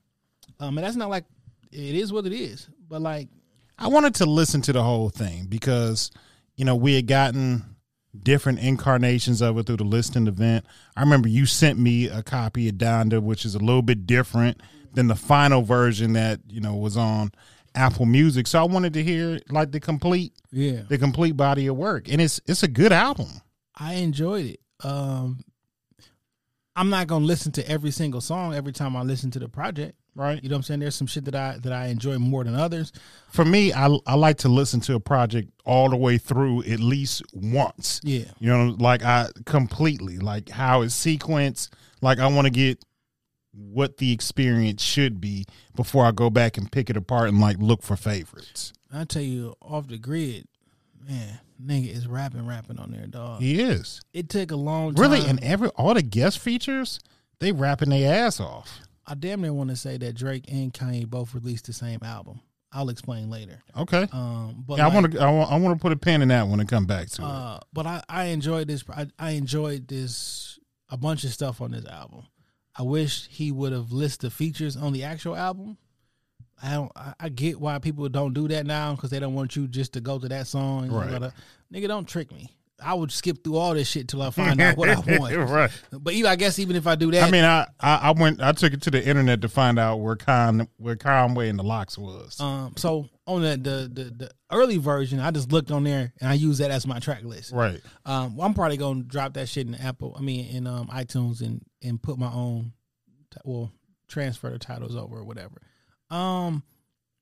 [0.59, 1.25] Um, and that's not like
[1.71, 2.67] it is what it is.
[2.87, 3.29] But like,
[3.77, 6.11] I wanted to listen to the whole thing because,
[6.55, 7.77] you know, we had gotten
[8.21, 10.65] different incarnations of it through the listening event.
[10.95, 14.61] I remember you sent me a copy of Donda, which is a little bit different
[14.93, 17.31] than the final version that, you know, was on
[17.75, 18.47] Apple Music.
[18.47, 22.11] So I wanted to hear like the complete yeah, the complete body of work.
[22.11, 23.27] And it's it's a good album.
[23.75, 24.59] I enjoyed it.
[24.83, 25.43] Um,
[26.75, 29.98] I'm not gonna listen to every single song every time I listen to the project.
[30.15, 30.41] Right.
[30.43, 30.79] You know what I'm saying?
[30.81, 32.91] There's some shit that I that I enjoy more than others.
[33.31, 36.79] For me, I I like to listen to a project all the way through at
[36.79, 38.01] least once.
[38.03, 38.25] Yeah.
[38.39, 41.69] You know, like I completely like how it's sequenced.
[42.01, 42.83] Like I want to get
[43.53, 45.45] what the experience should be
[45.75, 48.73] before I go back and pick it apart and like look for favorites.
[48.91, 50.45] I tell you, off the grid,
[51.07, 53.41] man, nigga is rapping, rapping on there, dog.
[53.41, 55.01] He is It took a long time.
[55.01, 56.99] really, and every all the guest features,
[57.39, 58.81] they rapping their ass off.
[59.09, 62.39] I damn near want to say that Drake and Kanye both released the same album.
[62.71, 63.63] I'll explain later.
[63.75, 66.21] Okay, Um, but yeah, I want to I want I want to put a pin
[66.21, 67.25] in that when it come back to it.
[67.25, 68.83] Uh, but I, I enjoyed this.
[68.95, 72.27] I, I enjoyed this a bunch of stuff on this album.
[72.77, 75.77] I wish he would have listed the features on the actual album.
[76.61, 76.91] I don't.
[76.95, 79.93] I, I get why people don't do that now because they don't want you just
[79.93, 80.91] to go to that song.
[80.91, 81.09] Right.
[81.09, 81.33] gotta-
[81.73, 82.51] nigga, don't trick me.
[82.83, 85.35] I would skip through all this shit till I find out what I want.
[85.35, 85.71] right.
[85.91, 88.41] But even I guess even if I do that, I mean, I, I I went
[88.41, 91.63] I took it to the internet to find out where Con where Conway and the
[91.63, 92.39] LOX was.
[92.39, 96.29] um, so on the, the the the early version, I just looked on there and
[96.29, 97.51] I used that as my track list.
[97.51, 97.79] right.
[98.05, 100.15] Um, well, I'm probably gonna drop that shit in Apple.
[100.17, 102.73] I mean, in um, iTunes and and put my own,
[103.45, 103.71] well,
[104.07, 105.61] transfer the titles over or whatever.
[106.09, 106.63] Um,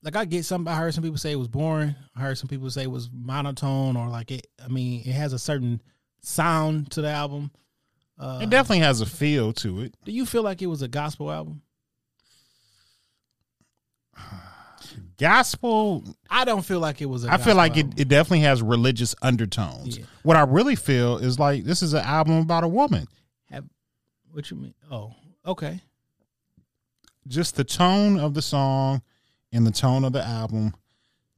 [0.02, 0.68] like I get some.
[0.68, 1.94] I heard some people say it was boring.
[2.16, 4.46] I heard some people say it was monotone or like it.
[4.64, 5.80] I mean, it has a certain
[6.20, 7.50] sound to the album.
[8.18, 9.94] Uh, It definitely has a feel to it.
[10.04, 11.62] do you feel like it was a gospel album?
[15.18, 17.24] Gospel, I don't feel like it was.
[17.24, 19.98] a I feel like gospel it, it definitely has religious undertones.
[19.98, 20.04] Yeah.
[20.22, 23.06] What I really feel is like this is an album about a woman.
[23.50, 23.64] Have,
[24.30, 24.74] what you mean?
[24.90, 25.12] Oh,
[25.44, 25.80] okay.
[27.26, 29.02] Just the tone of the song
[29.52, 30.74] and the tone of the album.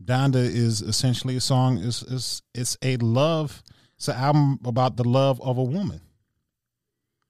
[0.03, 1.79] Donda is essentially a song.
[1.79, 3.63] Is is it's a love.
[3.97, 6.01] It's an album about the love of a woman.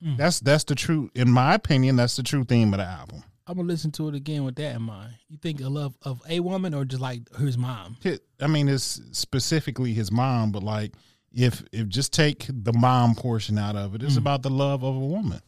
[0.05, 0.17] Mm.
[0.17, 1.97] That's that's the true, in my opinion.
[1.97, 3.25] That's the true theme of the album.
[3.47, 5.15] I'm gonna listen to it again with that in mind.
[5.29, 7.97] You think a love of a woman or just like his mom?
[8.41, 10.93] I mean, it's specifically his mom, but like
[11.33, 14.95] if if just take the mom portion out of it, it's about the love of
[14.95, 15.43] a woman.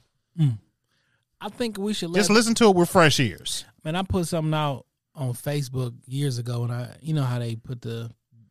[1.41, 2.12] I think we should.
[2.14, 3.64] Just listen to it with fresh ears.
[3.85, 7.56] man, I put something out on Facebook years ago, and I, you know how they
[7.56, 8.10] put the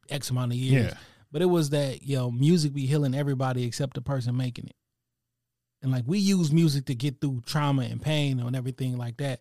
[0.10, 0.98] X amount of years, Yeah.
[1.32, 4.76] but it was that you know music be healing everybody except the person making it,
[5.82, 9.40] and like we use music to get through trauma and pain and everything like that.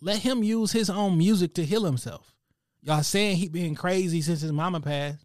[0.00, 2.34] Let him use his own music to heal himself.
[2.82, 5.24] Y'all saying he been crazy since his mama passed.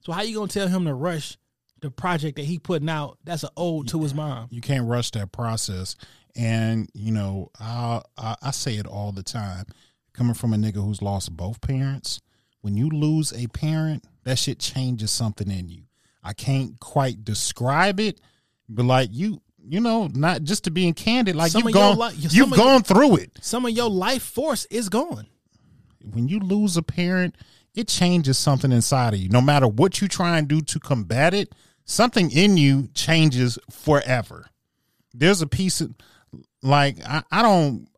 [0.00, 1.36] So how you gonna tell him to rush
[1.82, 3.18] the project that he putting out?
[3.24, 4.48] That's an ode to his mom.
[4.50, 5.96] You can't rush that process.
[6.34, 9.66] And you know, I, I I say it all the time.
[10.20, 12.20] Coming from a nigga who's lost both parents,
[12.60, 15.84] when you lose a parent, that shit changes something in you.
[16.22, 18.20] I can't quite describe it,
[18.68, 22.12] but like you, you know, not just to being candid, like Some you've gone, li-
[22.18, 23.30] you've your- gone through it.
[23.40, 25.26] Some of your life force is gone.
[26.12, 27.34] when you lose a parent,
[27.74, 29.30] it changes something inside of you.
[29.30, 31.54] No matter what you try and do to combat it,
[31.86, 34.50] something in you changes forever.
[35.14, 35.94] There's a piece of
[36.62, 37.88] like I, I don't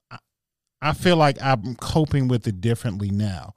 [0.91, 3.55] I- feel like I'm coping with it differently now.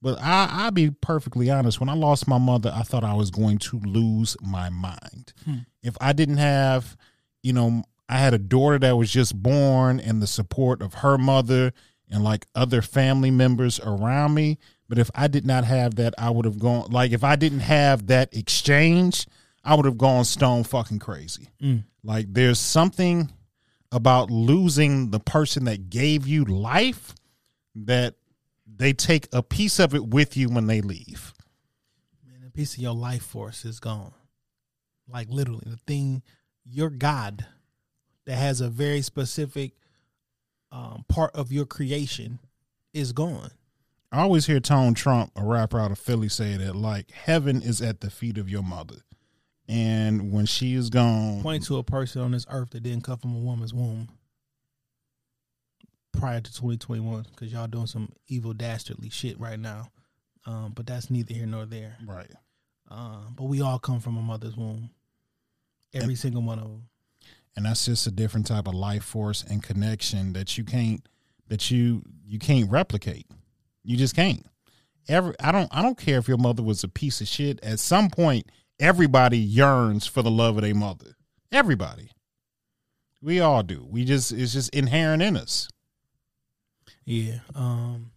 [0.00, 1.80] But I, I'll be perfectly honest.
[1.80, 5.32] When I lost my mother, I thought I was going to lose my mind.
[5.44, 5.56] Hmm.
[5.82, 6.96] If I didn't have,
[7.42, 11.18] you know, I had a daughter that was just born and the support of her
[11.18, 11.72] mother
[12.08, 14.58] and like other family members around me.
[14.88, 17.60] But if I did not have that, I would have gone, like, if I didn't
[17.60, 19.26] have that exchange,
[19.62, 21.48] I would have gone stone fucking crazy.
[21.60, 21.78] Hmm.
[22.02, 23.30] Like, there's something
[23.90, 27.14] about losing the person that gave you life
[27.74, 28.14] that
[28.66, 31.32] they take a piece of it with you when they leave.
[32.26, 34.12] Man, a piece of your life force is gone.
[35.08, 36.22] Like literally, the thing,
[36.64, 37.46] your God,
[38.26, 39.72] that has a very specific
[40.70, 42.40] um, part of your creation,
[42.92, 43.50] is gone.
[44.10, 47.80] I always hear Tone Trump, a rapper out of Philly, say that like heaven is
[47.82, 48.96] at the feet of your mother.
[49.68, 53.18] And when she is gone, Point to a person on this earth that didn't come
[53.18, 54.08] from a woman's womb
[56.12, 59.90] prior to 2021, because y'all doing some evil dastardly shit right now.
[60.46, 61.96] Um, but that's neither here nor there.
[62.06, 62.30] right.
[62.90, 64.88] Uh, but we all come from a mother's womb.
[65.92, 66.88] Every single one of them.
[67.56, 71.06] And that's just a different type of life force and connection that you can't
[71.48, 73.26] that you you can't replicate.
[73.82, 74.46] You just can't.
[75.08, 77.58] Every I don't I don't care if your mother was a piece of shit.
[77.62, 78.46] At some point,
[78.80, 81.16] everybody yearns for the love of their mother.
[81.50, 82.10] Everybody.
[83.20, 83.86] We all do.
[83.88, 85.68] We just it's just inherent in us.
[87.04, 87.40] Yeah.
[87.54, 88.12] Um,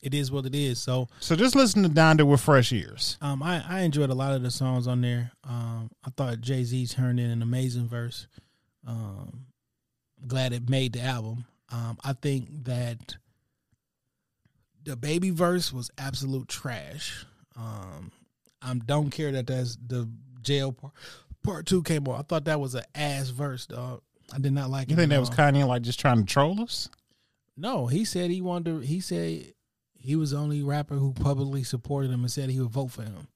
[0.00, 0.78] it is what it is.
[0.78, 3.18] So So just listen to Donda with fresh ears.
[3.20, 5.32] um, I, I enjoyed a lot of the songs on there.
[5.44, 8.26] Um, I thought Jay Z turned in an amazing verse.
[8.86, 9.46] Um,
[10.26, 11.44] glad it made the album.
[11.70, 13.16] Um, I think that
[14.84, 17.24] the baby verse was absolute trash.
[17.56, 18.10] Um,
[18.64, 20.08] I don't care that that's the
[20.42, 20.92] jail part.
[21.42, 22.20] Part two came on.
[22.20, 24.02] I thought that was an ass verse, dog.
[24.32, 24.96] I did not like You it.
[24.96, 25.36] You think at that was all.
[25.36, 26.88] Kanye like just trying to troll us?
[27.56, 28.64] No, he said he wanted.
[28.64, 29.52] To, he said
[29.94, 33.02] he was the only rapper who publicly supported him and said he would vote for
[33.02, 33.28] him.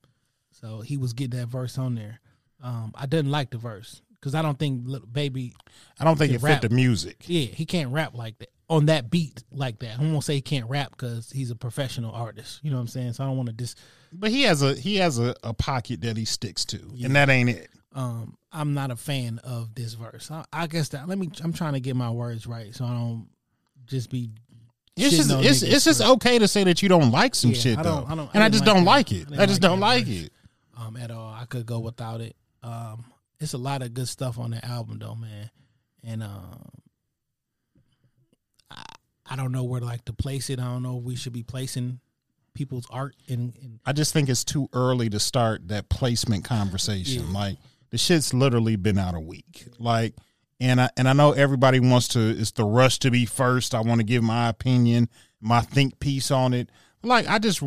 [0.52, 2.20] So he was getting that verse on there.
[2.62, 5.54] Um, I didn't like the verse because I don't think Lil Baby.
[6.00, 6.62] I don't think it rap.
[6.62, 7.24] fit the music.
[7.26, 9.98] Yeah, he can't rap like that on that beat like that.
[9.98, 12.60] I won't say he can't rap because he's a professional artist.
[12.62, 13.12] You know what I'm saying?
[13.14, 13.78] So I don't want to just.
[14.18, 17.28] But he has a he has a, a pocket that he sticks to, and that
[17.28, 17.68] ain't it.
[17.94, 20.30] Um, I'm not a fan of this verse.
[20.30, 21.08] I, I guess that.
[21.08, 21.30] Let me.
[21.42, 23.28] I'm trying to get my words right so I don't
[23.86, 24.30] just be.
[24.96, 27.78] It's just it's it's just okay to say that you don't like some Yeah, shit
[27.78, 28.90] I though, I and I just like don't that.
[28.90, 29.26] like it.
[29.38, 30.22] I just like don't like verse.
[30.24, 30.32] it.
[30.78, 31.34] um, at all.
[31.34, 32.34] I could go without it.
[32.62, 33.04] Um,
[33.38, 35.50] it's a lot of good stuff on the album though, man.
[36.02, 36.70] And um,
[38.70, 38.84] I,
[39.26, 40.58] I don't know where to like to place it.
[40.58, 42.00] I don't know if we should be placing
[42.56, 43.54] people's art in.
[43.60, 47.26] in I just think it's too early to start that placement conversation.
[47.26, 47.38] Yeah.
[47.38, 47.56] Like
[47.90, 49.68] the shit's literally been out a week.
[49.78, 50.14] Like
[50.60, 53.74] and I and I know everybody wants to it's the rush to be first.
[53.74, 55.08] I want to give my opinion,
[55.40, 56.70] my think piece on it.
[57.02, 57.62] Like I just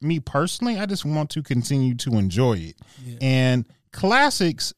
[0.00, 2.76] me personally, I just want to continue to enjoy it.
[3.20, 4.72] And classics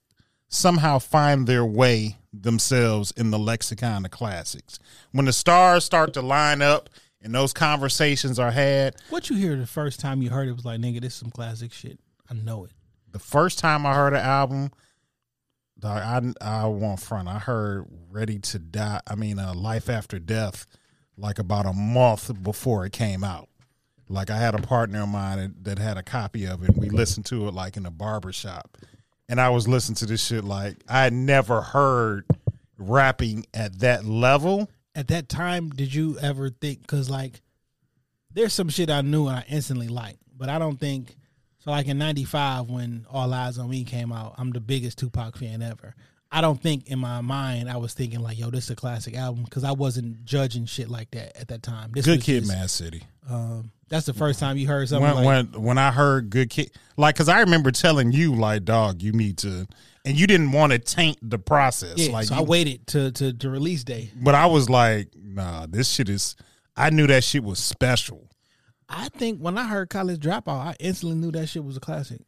[0.49, 4.78] somehow find their way themselves in the lexicon of classics.
[5.12, 6.90] When the stars start to line up
[7.22, 10.64] and those conversations are had, what you hear the first time you heard it was
[10.64, 11.98] like, nigga, this is some classic shit.
[12.30, 12.72] I know it.
[13.12, 14.70] the first time I heard an album,
[15.78, 17.28] dog, I I won't front.
[17.28, 20.66] I heard "Ready to Die." I mean, uh, "Life After Death,"
[21.16, 23.48] like about a month before it came out.
[24.08, 26.68] Like I had a partner of mine that, that had a copy of it.
[26.70, 28.76] And We listened to it like in a barber shop,
[29.28, 32.24] and I was listening to this shit like I had never heard
[32.78, 34.70] rapping at that level.
[34.97, 36.80] At that time, did you ever think?
[36.80, 37.42] Because like,
[38.32, 41.14] there's some shit I knew and I instantly liked, but I don't think.
[41.59, 45.36] So like in '95 when All Eyez on Me came out, I'm the biggest Tupac
[45.36, 45.94] fan ever.
[46.32, 49.16] I don't think in my mind I was thinking like, "Yo, this is a classic
[49.16, 51.92] album" because I wasn't judging shit like that at that time.
[51.92, 53.03] This Good Kid, just, Mad City.
[53.28, 56.51] Um, that's the first time you heard something when like, when when I heard Good
[56.51, 59.66] Kid, like, because I remember telling you, like, dog, you need to,
[60.07, 62.12] and you didn't want to taint the process, yeah.
[62.12, 64.11] like, so you- I waited to, to to release day.
[64.16, 66.36] but I was like, nah, this shit is.
[66.76, 68.30] I knew that shit was special.
[68.88, 72.20] I think when I heard College Dropout, I instantly knew that shit was a classic.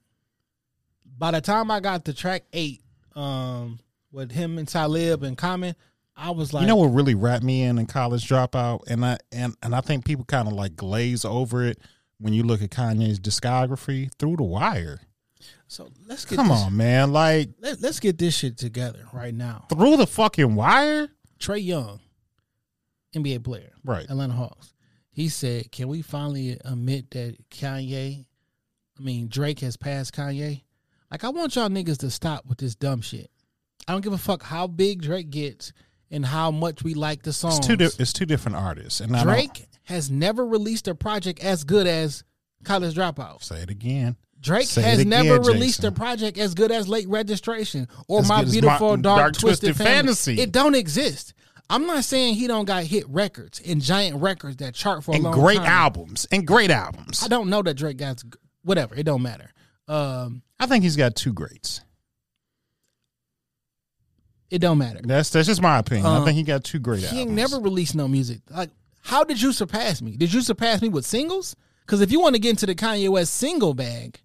[1.19, 2.83] By the time I got to track eight,
[3.15, 3.79] um,
[4.13, 5.75] with him and Talib and Common,
[6.17, 9.19] I was like, you know what really wrapped me in in college dropout, and I
[9.31, 11.79] and and I think people kind of like glaze over it
[12.19, 15.01] when you look at Kanye's discography through the wire.
[15.69, 19.35] So let's get Come this, on, man, like Let, let's get this shit together right
[19.35, 19.67] now.
[19.69, 21.09] through the fucking wire.
[21.39, 22.01] Trae Young,
[23.15, 24.05] NBA player, Right.
[24.09, 24.73] Atlanta Hawks.
[25.11, 28.25] He said, "Can we finally admit that Kanye,
[28.99, 30.63] I mean Drake, has passed Kanye?
[31.11, 33.31] Like, I want y'all niggas to stop with this dumb shit.
[33.87, 35.73] I don't give a fuck how big Drake gets
[36.11, 37.59] and how much we like the songs.
[37.59, 37.77] It's two.
[37.77, 42.25] Di- it's two different artists, and Drake has never released a project as good as
[42.65, 43.43] College Dropout.
[43.43, 44.17] say it again.
[44.49, 45.87] Drake Say has again, never released Jason.
[45.87, 49.75] a project as good as Late Registration or As My Beautiful My- Dark, Dark Twisted,
[49.75, 50.33] Twisted Fantasy.
[50.37, 50.41] Fantasy.
[50.43, 51.35] It don't exist.
[51.71, 55.15] I'm not saying he don't got hit records and giant records that chart for a
[55.17, 55.67] And long great time.
[55.67, 57.23] albums, and great albums.
[57.23, 58.23] I don't know that Drake got
[58.63, 58.95] whatever.
[58.95, 59.53] It don't matter.
[59.87, 61.83] Um, I think he's got two greats.
[64.51, 65.01] it don't matter.
[65.05, 66.07] That's that's just my opinion.
[66.07, 68.41] I Um, think he got two great He never released no music.
[68.51, 68.71] Like,
[69.03, 70.17] how did you surpass me?
[70.17, 71.55] Did you surpass me with singles?
[71.85, 74.21] Because if you want to get into the Kanye West single bag,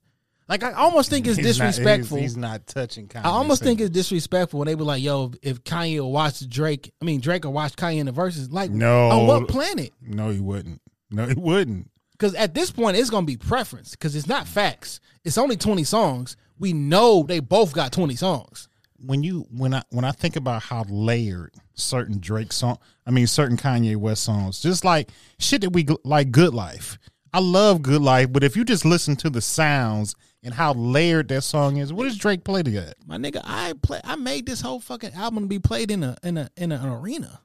[0.53, 2.17] like I almost think it's He's not- he's- disrespectful.
[2.17, 3.07] he's, not touching.
[3.07, 6.91] Kanye I almost think it's disrespectful when they were like, "Yo, if Kanye watched Drake,
[7.01, 9.09] I mean Drake will watch Kanye in the Verzuz." Like, No.
[9.09, 9.91] on what planet?
[10.01, 10.81] No, he wouldn't.
[11.11, 11.89] No, he wouldn't.
[12.11, 13.91] Because at this point, it's gonna be preference.
[13.91, 14.99] Because it's not facts.
[15.25, 16.37] It's only twenty songs.
[16.59, 18.67] We know they both got twenty songs.
[19.05, 23.27] when you when I when I think about how layered certain Drake song, I mean
[23.27, 26.97] certain Kanye West songs, just like shit that we like, Good Life.
[27.33, 31.27] I love Good Life, but if you just listen to the sounds and how layered
[31.29, 32.95] that song is, what does Drake play to that?
[33.05, 34.01] My nigga, I play.
[34.03, 36.85] I made this whole fucking album to be played in a in a in an
[36.85, 37.41] arena.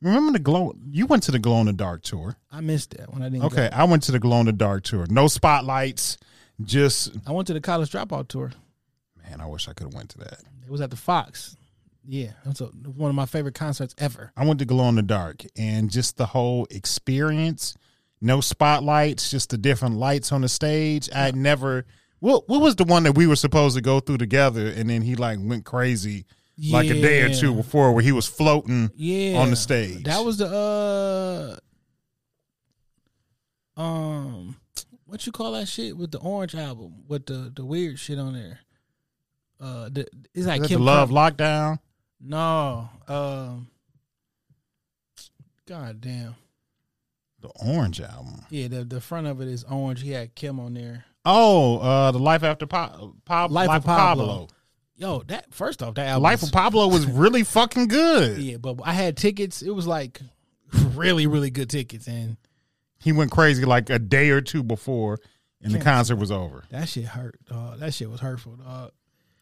[0.00, 0.74] Remember the glow?
[0.90, 2.36] You went to the Glow in the Dark tour.
[2.50, 3.44] I missed that when I didn't.
[3.44, 3.68] Okay.
[3.72, 5.06] I went to the Glow in the Dark tour.
[5.08, 6.18] No spotlights,
[6.60, 8.50] just I went to the college dropout tour.
[9.22, 9.40] man.
[9.40, 10.40] I wish I could have went to that.
[10.64, 11.56] It was at the Fox.
[12.04, 14.32] Yeah, that's a, one of my favorite concerts ever.
[14.36, 17.74] I went to Glow in the Dark and just the whole experience.
[18.22, 21.10] No spotlights, just the different lights on the stage.
[21.12, 21.84] I had never.
[22.20, 25.02] What what was the one that we were supposed to go through together, and then
[25.02, 26.24] he like went crazy
[26.70, 30.04] like a day or two before, where he was floating Yeah, on the stage.
[30.04, 31.58] That was the
[33.76, 34.56] uh, um,
[35.06, 38.34] what you call that shit with the Orange album with the the weird shit on
[38.34, 38.60] there.
[39.60, 41.78] Uh, the, it's like Is that Kim the Love Lockdown.
[42.20, 43.68] No, um,
[45.66, 46.36] god damn.
[47.42, 48.44] The Orange album.
[48.50, 50.00] Yeah, the the front of it is orange.
[50.02, 51.04] He had Kim on there.
[51.24, 54.48] Oh, uh, the Life After pa- Pa- Life, Life of Pablo.
[54.96, 58.38] Yo, that first off, that album Life of Pablo was really fucking good.
[58.42, 59.60] Yeah, but I had tickets.
[59.62, 60.20] It was like
[60.94, 62.36] really, really good tickets, and
[62.98, 65.18] He went crazy like a day or two before,
[65.60, 66.64] and the concert was over.
[66.70, 67.38] that shit hurt.
[67.46, 67.80] Dog.
[67.80, 68.56] That shit was hurtful.
[68.56, 68.92] Dog.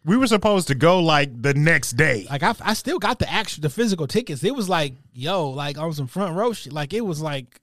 [0.07, 2.27] We were supposed to go like the next day.
[2.31, 4.43] Like I, I still got the actual, the physical tickets.
[4.43, 6.73] It was like, yo, like on some front row shit.
[6.73, 7.61] Like it was like,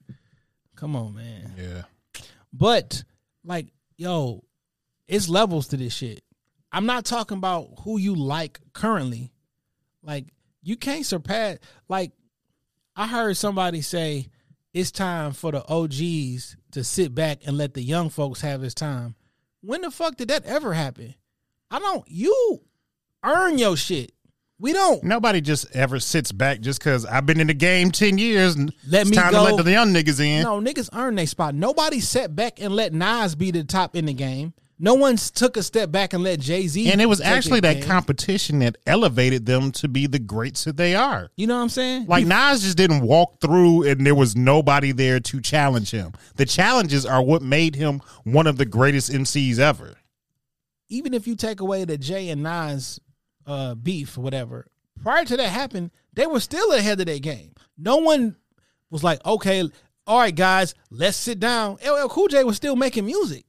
[0.78, 1.52] come on, man.
[1.58, 1.82] Yeah.
[2.52, 3.02] But
[3.44, 3.66] like,
[3.96, 4.44] yo,
[5.06, 6.22] it's levels to this shit.
[6.70, 9.32] I'm not talking about who you like currently.
[10.02, 10.26] Like
[10.62, 11.58] you can't surpass.
[11.88, 12.12] Like
[12.94, 14.28] I heard somebody say,
[14.72, 18.74] it's time for the OGs to sit back and let the young folks have his
[18.74, 19.14] time.
[19.60, 21.14] When the fuck did that ever happen?
[21.70, 22.04] I don't.
[22.06, 22.60] You
[23.24, 24.12] earn your shit.
[24.60, 25.04] We don't.
[25.04, 28.74] Nobody just ever sits back just because I've been in the game 10 years and
[28.88, 29.46] Let it's me time go.
[29.46, 30.42] to let the young niggas in.
[30.42, 31.54] No, niggas earn their spot.
[31.54, 34.52] Nobody sat back and let Nas be the top in the game.
[34.80, 36.90] No one took a step back and let Jay Z.
[36.90, 40.94] And it was actually that competition that elevated them to be the greats that they
[40.94, 41.30] are.
[41.36, 42.06] You know what I'm saying?
[42.06, 46.12] Like He- Nas just didn't walk through and there was nobody there to challenge him.
[46.36, 49.94] The challenges are what made him one of the greatest MCs ever.
[50.88, 52.98] even if you take away the Jay and Nas
[53.48, 54.68] uh, beef or whatever,
[55.02, 57.54] prior to that happened, they were still ahead of their game.
[57.76, 58.36] No one
[58.90, 59.68] was like, okay,
[60.06, 61.78] all right, guys, let's sit down.
[61.84, 63.44] LL Cool J was still making music.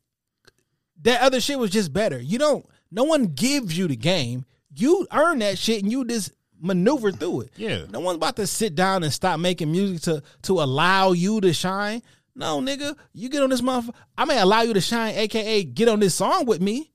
[1.02, 2.20] That other shit was just better.
[2.20, 2.66] You don't.
[2.92, 4.46] No one gives you the game.
[4.76, 6.32] You earn that shit and you just
[6.62, 7.54] maneuver through it.
[7.56, 7.86] Yeah.
[7.90, 11.54] No one's about to sit down and stop making music to to allow you to
[11.54, 12.02] shine.
[12.36, 13.96] No, nigga, you get on this motherfucker.
[14.18, 16.92] I may allow you to shine, aka get on this song with me.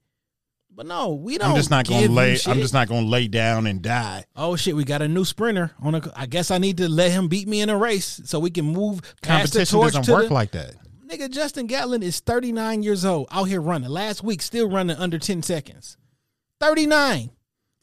[0.77, 1.51] But no, we don't.
[1.51, 2.37] I'm just not gonna lay.
[2.47, 4.25] I'm just not gonna lay down and die.
[4.35, 6.13] Oh shit, we got a new sprinter on a.
[6.17, 8.65] I guess I need to let him beat me in a race so we can
[8.65, 10.75] move Competition doesn't work the, like that.
[11.07, 13.89] Nigga, Justin Gatlin is 39 years old, out here running.
[13.89, 15.97] Last week, still running under 10 seconds.
[16.61, 17.31] 39.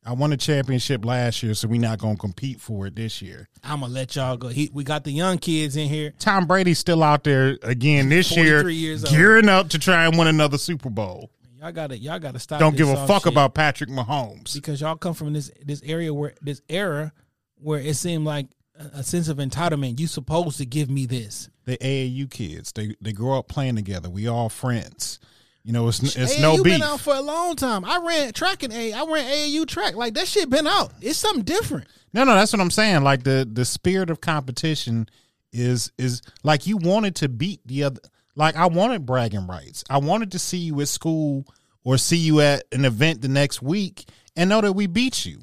[0.04, 3.48] I won a championship last year, so we're not gonna compete for it this year.
[3.64, 4.50] I'm gonna let y'all go.
[4.50, 6.14] He, we got the young kids in here.
[6.20, 9.14] Tom Brady's still out there again this year, 43 years old.
[9.14, 11.30] gearing up to try and win another Super Bowl.
[11.62, 12.60] Y'all gotta y'all gotta stop.
[12.60, 14.56] Don't give a fuck about Patrick Mahomes.
[14.56, 17.14] because y'all come from this this area where this era
[17.56, 18.48] where it seemed like
[18.80, 20.00] a, a sense of entitlement.
[20.00, 21.50] You supposed to give me this.
[21.66, 24.10] The AAU kids, they they grow up playing together.
[24.10, 25.20] We all friends.
[25.64, 26.74] You know, it's it's AAU no beef.
[26.74, 27.86] been out for a long time.
[27.86, 28.94] I ran track in A.
[28.94, 29.96] I ran AAU track.
[29.96, 30.94] Like that shit been out.
[31.00, 31.86] It's something different.
[32.12, 33.04] No, no, that's what I'm saying.
[33.04, 35.08] Like the the spirit of competition
[35.54, 38.00] is is like you wanted to beat the other.
[38.36, 39.84] Like I wanted bragging rights.
[39.90, 41.46] I wanted to see you at school
[41.84, 44.06] or see you at an event the next week
[44.36, 45.42] and know that we beat you.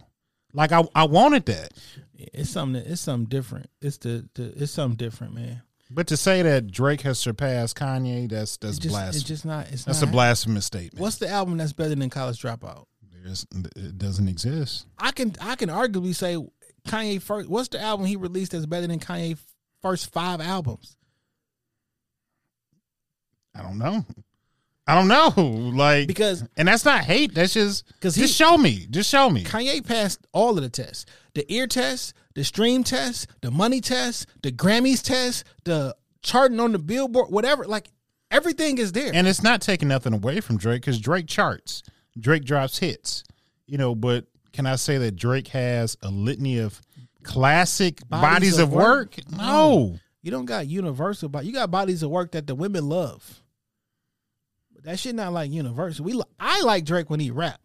[0.53, 1.73] Like I I wanted that.
[2.15, 2.83] It's something.
[2.85, 3.71] It's something different.
[3.81, 5.63] It's the, the it's something different, man.
[5.91, 9.17] But to say that Drake has surpassed Kanye, that's that's It's just, blasphemy.
[9.17, 9.71] it's just not.
[9.71, 11.01] It's that's not a blasphemous statement.
[11.01, 12.85] What's the album that's better than College Dropout?
[13.23, 14.87] There's, it doesn't exist.
[14.99, 16.37] I can I can arguably say
[16.87, 17.49] Kanye first.
[17.49, 19.39] What's the album he released that's better than Kanye
[19.81, 20.97] first five albums?
[23.59, 24.05] I don't know.
[24.87, 25.33] I don't know.
[25.77, 27.35] Like Because and that's not hate.
[27.35, 28.87] That's just because just show me.
[28.89, 29.45] Just show me.
[29.45, 31.05] Kanye passed all of the tests:
[31.35, 36.73] the ear test, the stream test, the money test, the Grammys test, the charting on
[36.73, 37.65] the Billboard, whatever.
[37.65, 37.91] Like
[38.31, 39.11] everything is there.
[39.13, 41.83] And it's not taking nothing away from Drake because Drake charts.
[42.19, 43.25] Drake drops hits.
[43.67, 46.81] You know, but can I say that Drake has a litany of
[47.23, 49.17] classic bodies, of, work?
[49.31, 49.99] No.
[50.23, 53.43] you don't got universal, but you got bodies of work that the women love.
[54.89, 56.07] That shit not like universal.
[56.07, 57.61] We li- I like Drake when he rap.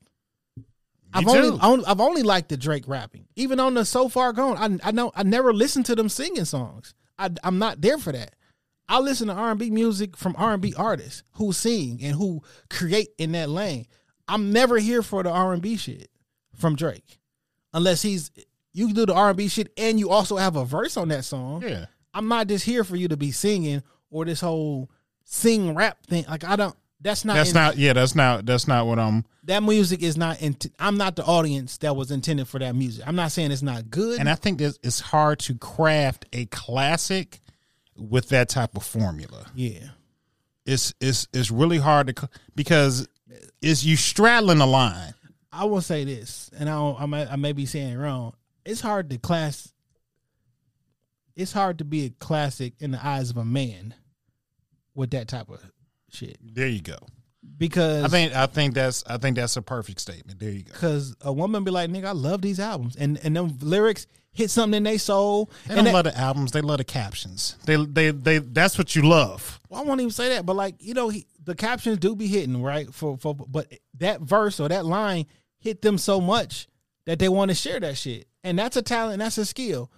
[1.14, 1.30] I've too.
[1.30, 3.28] only, only I've only liked the Drake rapping.
[3.38, 6.44] Even on the So Far Gone, I I know I never listened to them singing
[6.44, 6.94] songs.
[7.18, 8.36] I I'm not there for that.
[8.90, 12.14] I listen to R and B music from R and B artists who sing and
[12.14, 13.86] who create in that lane.
[14.28, 16.10] I'm never here for the R and B shit
[16.58, 17.20] from Drake,
[17.74, 18.32] unless he's
[18.74, 21.24] you do the R and B shit and you also have a verse on that
[21.24, 21.62] song.
[21.62, 21.86] Yeah.
[22.14, 24.92] I'm not just here for you to be singing or this whole
[25.24, 26.26] sing rap thing.
[26.28, 26.76] Like I don't.
[27.04, 27.34] That's not.
[27.36, 30.42] That's in- not yeah, that's not that's not what I'm that music is not.
[30.42, 33.06] Int- I'm not the audience that was intended for that music.
[33.06, 34.20] I'm not saying it's not good.
[34.20, 37.42] and I think that it's hard to craft a classic
[37.98, 39.46] with that type of formula.
[39.54, 39.90] yeah,
[40.66, 43.08] It's it's it's really hard to because
[43.62, 45.14] it's you straddling a line.
[45.52, 48.34] I will say this, and I I, may, I may be saying it wrong.
[48.66, 49.74] It's hard to class.
[51.36, 53.94] It's hard to be a classic in the eyes of a man
[54.96, 55.60] with that type of
[56.14, 56.98] shit There you go.
[57.58, 60.40] because I think I think that's I think that's a perfect statement.
[60.40, 60.72] There you go.
[60.74, 64.50] because a woman be like, "Nigga, I love these albums," and and them lyrics hit
[64.50, 65.52] something in their soul.
[65.68, 66.52] They and don't that- love the albums.
[66.52, 67.58] They love the captions.
[67.66, 68.38] They they they.
[68.40, 69.60] That's what you love.
[69.70, 72.28] Well, I won't even say that, but like you know, he, the captions do be
[72.28, 75.26] hitting right for for, but that verse or that line
[75.60, 76.68] hit them so much
[77.06, 79.92] that they want to share that shit, and that's a talent, that's a skill.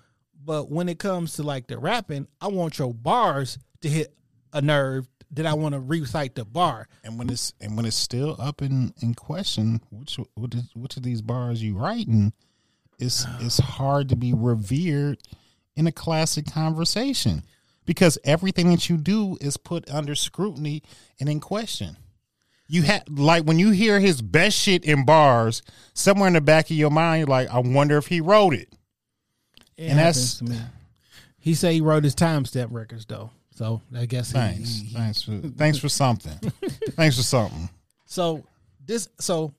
[0.43, 4.13] But when it comes to like the rapping, I want your bars to hit
[4.53, 6.87] a nerve that I want to recite the bar.
[7.03, 11.03] And when it's and when it's still up in in question, which which, which of
[11.03, 12.33] these bars you writing,
[12.99, 15.19] it's it's hard to be revered
[15.75, 17.43] in a classic conversation
[17.85, 20.81] because everything that you do is put under scrutiny
[21.19, 21.97] and in question.
[22.67, 25.61] You have like when you hear his best shit in bars,
[25.93, 28.73] somewhere in the back of your mind, you're like, I wonder if he wrote it.
[29.77, 30.41] It And that's-.
[31.37, 35.21] He say he wrote his timestamp records though, so I guess Thanks, he- he- thanks
[35.23, 36.37] for thanks for something.
[36.91, 37.67] thanks for something.
[38.05, 38.43] So
[38.85, 39.51] this so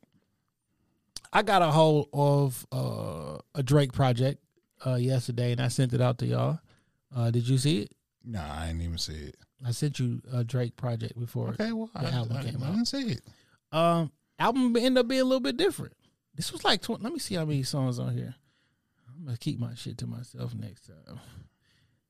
[1.32, 4.40] I got a hold of uh, a Drake project
[4.86, 6.60] uh, yesterday and I sent it out to y'all.
[7.14, 7.92] Uh, did you see it?
[8.24, 9.36] No, I didn't even see it.
[9.66, 11.48] I sent you a Drake project before.
[11.50, 12.72] Okay, well, the I, album I- came I out.
[12.74, 13.20] didn't see it.
[13.72, 15.92] Um, album ended up being a little bit different.
[16.34, 18.34] This was like 20, let me see how many songs on here.
[19.18, 21.18] I'm gonna keep my shit to myself next time.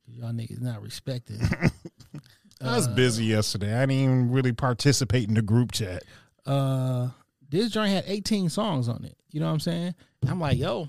[0.09, 1.40] Y'all niggas not respected.
[2.62, 3.74] I was busy yesterday.
[3.74, 6.04] I didn't even really participate in the group chat.
[6.46, 7.09] uh
[7.48, 9.16] this joint had 18 songs on it.
[9.30, 9.94] You know what I'm saying?
[10.26, 10.88] I'm like, yo,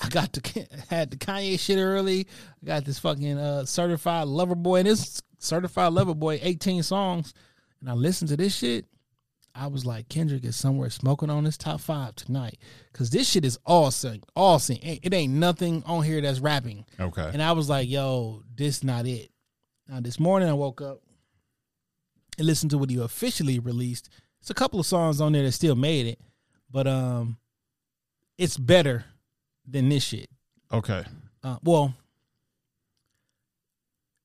[0.00, 2.26] I got the had the Kanye shit early.
[2.62, 7.34] I got this fucking uh certified lover boy and this certified lover boy 18 songs.
[7.80, 8.86] And I listened to this shit.
[9.54, 12.58] I was like, Kendrick is somewhere smoking on his top five tonight.
[12.92, 14.78] Cause this shit is all sing, all sing.
[14.82, 16.84] It it ain't nothing on here that's rapping.
[16.98, 17.30] Okay.
[17.32, 19.30] And I was like, yo, this not it.
[19.88, 21.00] Now this morning I woke up
[22.38, 24.08] and listened to what he officially released.
[24.40, 26.18] It's a couple of songs on there that still made it,
[26.70, 27.36] but um
[28.38, 29.04] it's better
[29.66, 30.28] than this shit.
[30.72, 31.04] Okay.
[31.44, 31.94] Uh, well,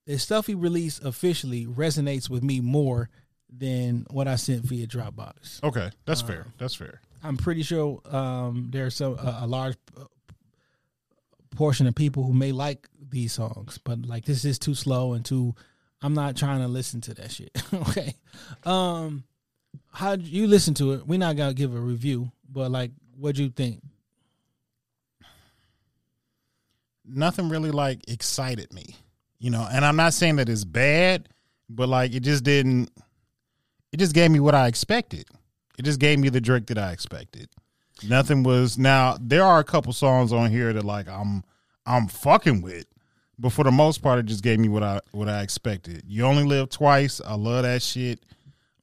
[0.05, 3.09] the stuff he released officially resonates with me more
[3.49, 5.63] than what I sent via Dropbox.
[5.63, 5.89] Okay.
[6.05, 6.47] That's Uh, fair.
[6.57, 7.01] That's fair.
[7.23, 10.03] I'm pretty sure um, there's some a, a large uh,
[11.55, 15.23] portion of people who may like these songs, but like this is too slow and
[15.25, 15.55] too.
[16.01, 17.49] I'm not trying to listen to that shit.
[17.73, 18.13] okay,
[18.65, 19.23] um,
[19.91, 21.07] How you listen to it?
[21.07, 23.81] We're not gonna give a review, but like, what'd you think?
[27.05, 28.95] Nothing really like excited me,
[29.39, 29.65] you know.
[29.71, 31.29] And I'm not saying that it's bad,
[31.69, 32.91] but like it just didn't.
[33.97, 35.25] It just gave me what I expected.
[35.79, 37.49] It just gave me the Drake that I expected.
[38.07, 39.17] Nothing was now.
[39.19, 41.43] There are a couple songs on here that like I'm
[41.83, 42.85] I'm fucking with,
[43.39, 46.03] but for the most part, it just gave me what I what I expected.
[46.05, 47.21] You only live twice.
[47.25, 48.19] I love that shit.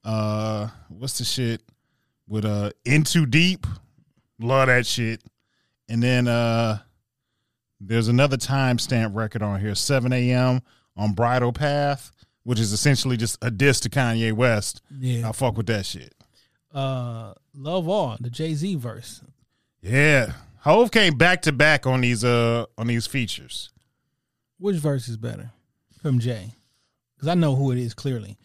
[0.03, 1.61] Uh, what's the shit
[2.27, 3.65] with uh Into Deep?
[4.37, 5.21] Love that shit.
[5.87, 6.79] And then uh,
[7.79, 10.59] there's another timestamp record on here, 7 a.m.
[10.97, 12.11] on Bridle Path,
[12.45, 14.81] which is essentially just a diss to Kanye West.
[14.97, 15.27] Yeah.
[15.27, 16.15] I fuck with that shit.
[16.73, 19.21] Uh, Love All, the Jay Z verse.
[19.81, 20.33] Yeah.
[20.59, 23.69] Hove came back to back on these uh on these features.
[24.57, 25.51] Which verse is better
[26.01, 26.53] from Jay?
[27.15, 28.37] Because I know who it is clearly.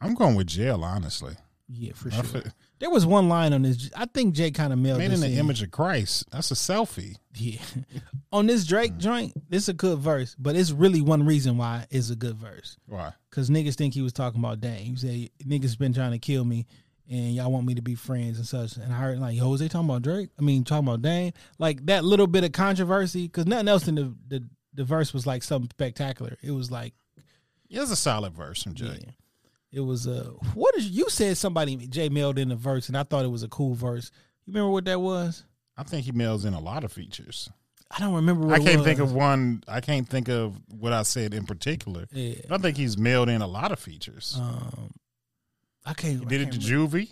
[0.00, 1.34] I'm going with jail, honestly.
[1.68, 2.42] Yeah, for I sure.
[2.80, 3.90] There was one line on this.
[3.96, 5.38] I think Jay kind of mailed Made in the in.
[5.38, 6.30] image of Christ.
[6.30, 7.16] That's a selfie.
[7.34, 7.60] Yeah.
[8.32, 8.98] on this Drake mm.
[8.98, 12.36] joint, this is a good verse, but it's really one reason why it's a good
[12.36, 12.76] verse.
[12.86, 13.12] Why?
[13.30, 14.94] Cause niggas think he was talking about Dame.
[14.94, 16.66] He said niggas been trying to kill me,
[17.10, 18.76] and y'all want me to be friends and such.
[18.76, 20.30] And I heard like, yo, was they talking about Drake?
[20.38, 21.32] I mean, talking about Dame?
[21.58, 25.26] Like that little bit of controversy, cause nothing else in the the, the verse was
[25.26, 26.36] like something spectacular.
[26.42, 26.94] It was like,
[27.68, 28.98] It was a solid verse from Jay.
[29.04, 29.10] yeah.
[29.72, 33.02] It was uh, what is you said somebody Jay mailed in a verse, and I
[33.02, 34.10] thought it was a cool verse.
[34.46, 35.44] You remember what that was?
[35.76, 37.50] I think he mails in a lot of features.
[37.90, 38.46] I don't remember.
[38.46, 39.62] What I can't think of one.
[39.68, 42.06] I can't think of what I said in particular.
[42.12, 42.34] Yeah.
[42.50, 44.36] I think he's mailed in a lot of features.
[44.38, 44.90] Um,
[45.86, 46.18] I can't.
[46.20, 46.98] he did I it to can't remember.
[46.98, 47.10] Juvie.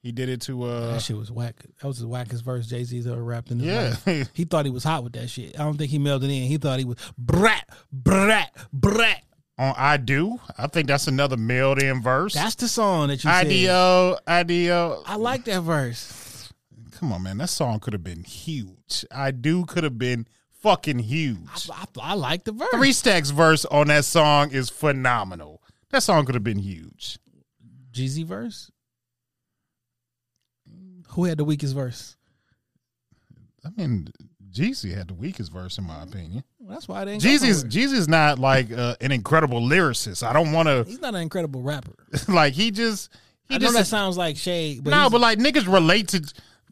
[0.00, 1.56] He did it to uh That shit was whack.
[1.82, 3.96] That was the wackest verse Jay Z's ever rapped in his Yeah.
[4.06, 4.30] life.
[4.32, 5.58] He thought he was hot with that shit.
[5.58, 6.44] I don't think he mailed it in.
[6.44, 9.24] He thought he was brat, brat, brat.
[9.58, 10.38] On I do.
[10.56, 12.34] I think that's another mailed in verse.
[12.34, 13.46] That's the song that you said.
[13.46, 15.02] IDO, IDO.
[15.04, 15.12] I do.
[15.12, 16.52] I like that verse.
[16.92, 17.38] Come on, man.
[17.38, 19.04] That song could have been huge.
[19.12, 20.26] I do could have been
[20.62, 21.68] fucking huge.
[21.70, 22.68] I, I like the verse.
[22.72, 25.62] Three Stacks verse on that song is phenomenal.
[25.90, 27.18] That song could have been huge.
[27.92, 28.70] Jeezy verse.
[31.10, 32.16] Who had the weakest verse?
[33.64, 34.12] I mean,
[34.50, 36.44] Jeezy had the weakest verse in my opinion.
[36.68, 37.64] That's why they ain't Jeezy's.
[37.64, 40.26] Jeezy's not like uh, an incredible lyricist.
[40.26, 41.94] I don't want to He's not an incredible rapper.
[42.28, 43.10] like he just
[43.48, 46.22] he I know that sounds like shade, but no, but like niggas relate to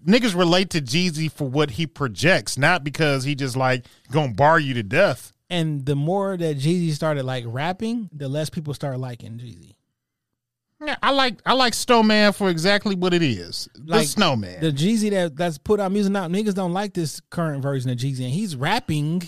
[0.07, 4.61] niggas relate to Jeezy for what he projects, not because he just like gonna bar
[4.61, 5.33] you to death.
[5.51, 9.75] and the more that Jeezy started like rapping, the less people started liking Jeezy.
[10.85, 13.67] Yeah, I like I like Snowman for exactly what it is.
[13.75, 14.61] the Like, Snowman.
[14.61, 17.97] The Jeezy that that's put out music now, niggas don't like this current version of
[17.97, 19.23] Jeezy, and he's rapping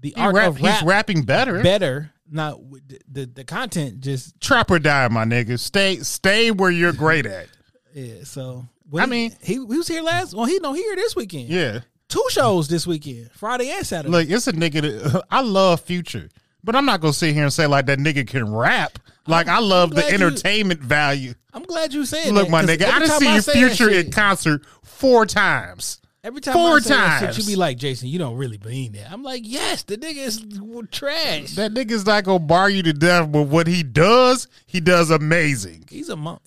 [0.00, 1.62] the He art rap- of rap he's rapping better.
[1.62, 2.10] better.
[2.30, 5.58] Not the, the the content just Trap or die, my nigga.
[5.58, 7.48] Stay stay where you're great at.
[7.94, 8.22] yeah.
[8.24, 10.34] So I he- mean- he, he was here last.
[10.34, 11.48] Well, he no here this weekend.
[11.48, 11.80] Yeah.
[12.08, 14.10] two shows this weekend, Friday and Saturday.
[14.10, 16.28] Look, it's a nigga that I love Future,
[16.62, 18.98] but I'm not gonna sit here and say like that nigga can rap.
[19.26, 21.34] Like I love the glad you- entertainment value.
[21.52, 24.64] I'm glad you said Look, that, my nigga, I done time seen Future in concert
[24.84, 26.00] four times.
[26.22, 27.36] Every time Four I say that times.
[27.36, 29.10] shit, you be like, Jason, you don't really mean that.
[29.10, 30.44] I'm like, yes, the nigga is
[30.90, 31.52] trash.
[31.54, 35.84] That nigga's not gonna bar you to death, but what he does, he does amazing.
[35.88, 36.40] He's a mum-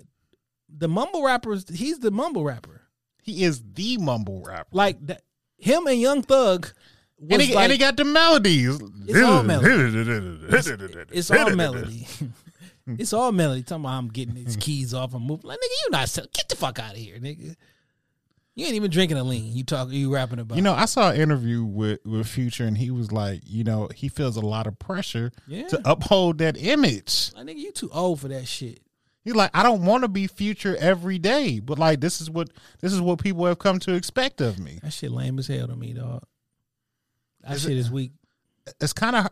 [0.70, 1.66] the mumble rappers.
[1.74, 2.82] He's the mumble rapper.
[3.24, 4.70] He is the mumble rapper.
[4.72, 5.24] Like that,
[5.58, 6.70] him and Young Thug.
[7.30, 8.80] And he, like, and he got the melodies.
[9.08, 10.48] It's all melody.
[11.12, 12.08] it's all melody.
[12.88, 13.64] it's all melody.
[13.64, 15.48] Talking about I'm getting these keys off and moving.
[15.48, 17.56] Like nigga, you not sell- get the fuck out of here, nigga.
[18.56, 19.52] You ain't even drinking a lean.
[19.56, 19.90] You talk.
[19.90, 20.56] You rapping about.
[20.56, 23.90] You know, I saw an interview with, with Future, and he was like, you know,
[23.96, 25.68] he feels a lot of pressure Yeah.
[25.70, 27.32] to uphold that image.
[27.36, 28.80] like nigga, you too old for that shit.
[29.24, 32.50] He's like, I don't want to be Future every day, but like, this is what
[32.82, 34.80] this is what people have come to expect of me.
[34.84, 36.24] That shit lame as hell to me, dog.
[37.42, 38.12] That Is shit it- is weak.
[38.80, 39.30] It's kind of,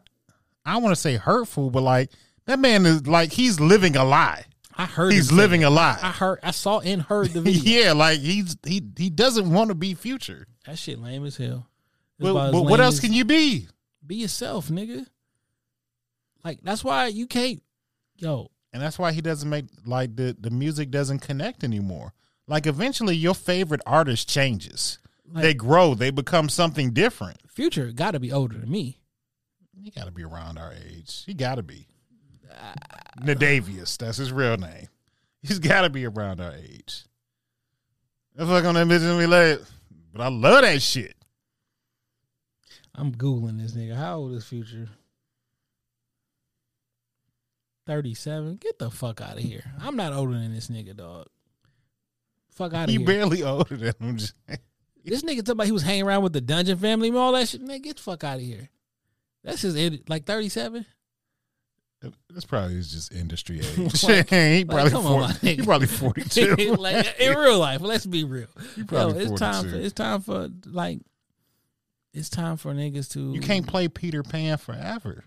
[0.66, 2.10] I want to say hurtful, but like
[2.48, 4.46] that man is like he's living a lie.
[4.82, 5.98] I heard He's living a lie.
[6.02, 6.40] I heard.
[6.42, 7.62] I saw and heard the video.
[7.84, 10.48] yeah, like he's he he doesn't want to be Future.
[10.66, 11.68] That shit lame as hell.
[12.20, 13.68] It's But, but what else can you be?
[14.06, 15.06] be yourself, nigga?
[16.44, 17.62] Like that's why you can't.
[18.16, 22.14] Yo, and that's why he doesn't make like the the music doesn't connect anymore.
[22.48, 24.98] Like eventually, your favorite artist changes.
[25.32, 25.94] Like- they grow.
[25.94, 27.38] They become something different.
[27.52, 28.98] Future got to be older than me.
[29.84, 31.24] He got to be around our age.
[31.26, 31.88] He got to be.
[33.20, 34.88] Nayvadius, that's his real name.
[35.42, 37.06] He's got to be around our age.
[38.36, 39.60] That's like on that mission we let.
[40.14, 41.16] But I love that shit.
[42.94, 43.96] I'm googling this nigga.
[43.96, 44.90] How old is Future?
[47.88, 48.58] Thirty-seven.
[48.58, 49.64] Get the fuck out of here.
[49.80, 51.28] I'm not older than this nigga, dog.
[52.52, 53.00] Fuck out of here.
[53.00, 54.20] He barely older than him.
[55.04, 57.50] This nigga talking about he was hanging around with the Dungeon family and all that
[57.50, 57.62] shit.
[57.62, 58.70] Man, get the fuck out of here.
[59.44, 59.76] That's his
[60.08, 60.48] like thirty
[62.30, 64.04] That's probably his just industry age.
[64.04, 66.56] Like- he like, probably on, 40, my he probably forty two.
[66.76, 67.82] like in real life.
[67.82, 68.48] Let's be real.
[68.76, 69.86] Yo, probably it's time for 42.
[69.86, 71.00] it's time for like
[72.14, 75.24] it's time for niggas to you can't play Peter Pan forever.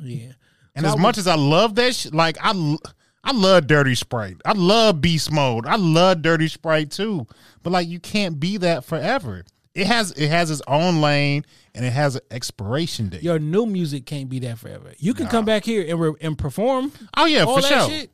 [0.00, 0.32] yeah.
[0.74, 2.80] And So as much as I love that shit, like I, l-
[3.24, 4.36] I love Dirty Sprite.
[4.44, 5.66] I love Beast Mode.
[5.66, 7.26] I love Dirty Sprite too.
[7.62, 9.44] But like, you can't be that forever.
[9.74, 11.44] It has it has its own lane
[11.74, 13.22] and it has an expiration date.
[13.22, 14.92] Your new music can't be that forever.
[14.98, 17.88] You can come back here and re- and perform oh yeah, for that sure.
[17.88, 18.10] shit.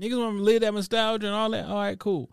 [0.00, 1.66] Niggas want to live that nostalgia and all that.
[1.66, 2.30] All right, cool.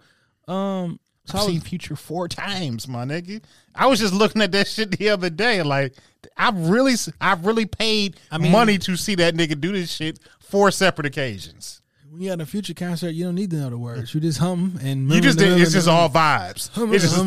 [0.47, 3.43] Um, so I've was- seen Future four times, my nigga.
[3.75, 5.61] I was just looking at that shit the other day.
[5.61, 5.93] Like,
[6.37, 10.19] I really, I really paid I mean- money to see that nigga do this shit
[10.39, 11.81] four separate occasions.
[12.09, 14.13] When you at a future concert, you don't need to know the words.
[14.13, 15.59] You just hum and You just did.
[15.59, 16.69] It's just all vibes.
[16.93, 17.17] It's just, It's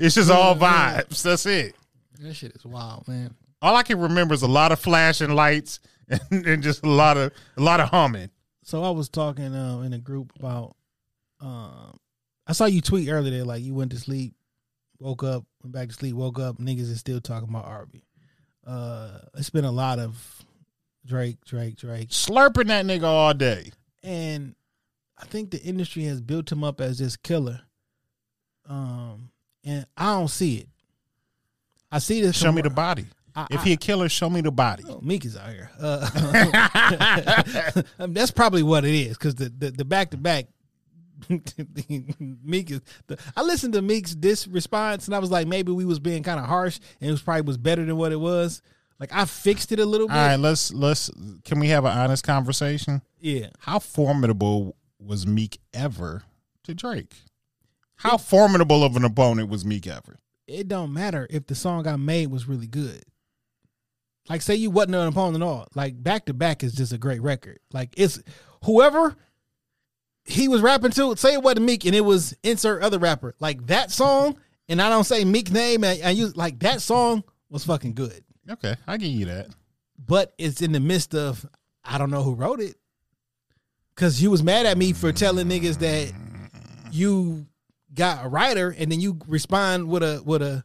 [0.00, 1.22] it's just all vibes.
[1.22, 1.74] That's it.
[2.20, 3.34] That shit is wild, man.
[3.60, 7.16] All I can remember is a lot of flashing lights and, and just a lot
[7.16, 8.30] of a lot of humming.
[8.62, 10.76] So I was talking uh, in a group about.
[11.40, 11.98] Um,
[12.46, 14.34] I saw you tweet earlier, that like you went to sleep,
[14.98, 16.58] woke up, went back to sleep, woke up.
[16.58, 18.04] Niggas is still talking about Arby.
[18.66, 20.44] Uh, it's been a lot of
[21.06, 23.70] Drake, Drake, Drake, Slurping that nigga all day.
[24.02, 24.54] And
[25.16, 27.60] I think the industry has built him up as this killer.
[28.68, 29.30] Um,
[29.64, 30.68] and I don't see it.
[31.90, 32.36] I see this.
[32.36, 33.06] Show me the body.
[33.34, 34.84] I- If he a killer, show me the body.
[34.88, 35.70] Oh, Meek is out here.
[35.80, 40.46] Uh, I mean, that's probably what it is because the the back to back.
[41.28, 42.80] Meek is.
[43.06, 46.22] The, I listened to Meek's this response and I was like, maybe we was being
[46.22, 48.62] kind of harsh and it was probably was better than what it was.
[49.00, 50.16] Like I fixed it a little bit.
[50.16, 51.10] All right, let's let's.
[51.44, 53.02] Can we have an honest conversation?
[53.20, 56.22] Yeah, How formidable was Meek ever
[56.64, 57.14] to Drake?
[57.96, 60.18] How formidable of an opponent was Meek ever?
[60.46, 63.02] it don't matter if the song I made was really good.
[64.30, 65.68] Like say you wasn't an opponent at all.
[65.74, 67.58] Like back to back is just a great record.
[67.72, 68.18] Like it's
[68.64, 69.14] whoever
[70.24, 73.34] he was rapping to, say it wasn't Meek and it was insert other rapper.
[73.40, 74.38] Like that song,
[74.68, 78.24] and I don't say Meek name and I use like that song was fucking good.
[78.48, 79.48] Okay, I give you that.
[79.98, 81.46] But it's in the midst of
[81.84, 82.76] I don't know who wrote it.
[83.96, 86.12] Cause you was mad at me for telling niggas that
[86.92, 87.46] you
[87.94, 90.62] got a writer and then you respond with a with a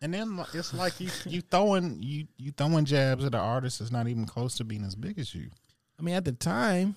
[0.00, 3.92] And then it's like you you throwing you you throwing jabs at an artist that's
[3.92, 5.50] not even close to being as big as you.
[5.98, 6.96] I mean, at the time,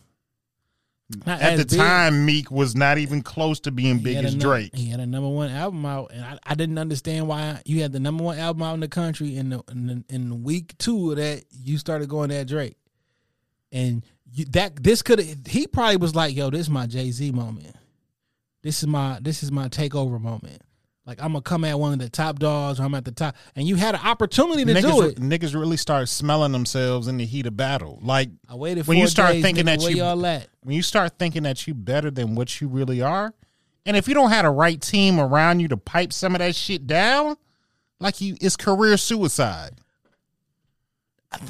[1.26, 1.78] not At the big.
[1.78, 4.76] time, Meek was not even close to being He big as num- Drake.
[4.76, 7.92] He had a number one album out, and I, I didn't understand why you had
[7.92, 9.36] the number one album out in the country.
[9.38, 12.78] In the in, the, in week two of that, you started going at Drake,
[13.72, 17.32] and you, that this could he probably was like, "Yo, this is my Jay Z
[17.32, 17.76] moment.
[18.64, 20.64] This is my this is my takeover moment.
[21.06, 23.36] Like I'm gonna come at one of the top dogs, or I'm at the top."
[23.56, 25.20] And you had an opportunity to do it.
[25.20, 28.00] niggas really start smelling themselves in the heat of battle.
[28.02, 30.48] Like I waited when you start days, thinking nigga, that you y'all at?
[30.62, 33.34] when you start thinking that you better than what you really are,
[33.86, 36.56] and if you don't have the right team around you to pipe some of that
[36.56, 37.36] shit down,
[38.00, 39.74] like you, it's career suicide.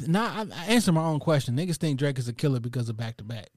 [0.06, 1.56] Nah, I, I answer my own question.
[1.56, 3.48] Niggas think Drake is a killer because of back to back.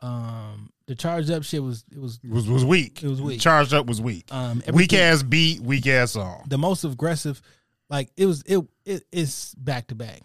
[0.00, 3.02] Um, the charged up shit was it was was was weak.
[3.02, 3.40] It was weak.
[3.40, 4.26] Charged up was weak.
[4.30, 6.44] Um, weak ass beat, weak ass song.
[6.48, 7.42] the most aggressive.
[7.88, 10.22] Like it was it, it it's back to back.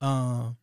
[0.00, 0.56] Um,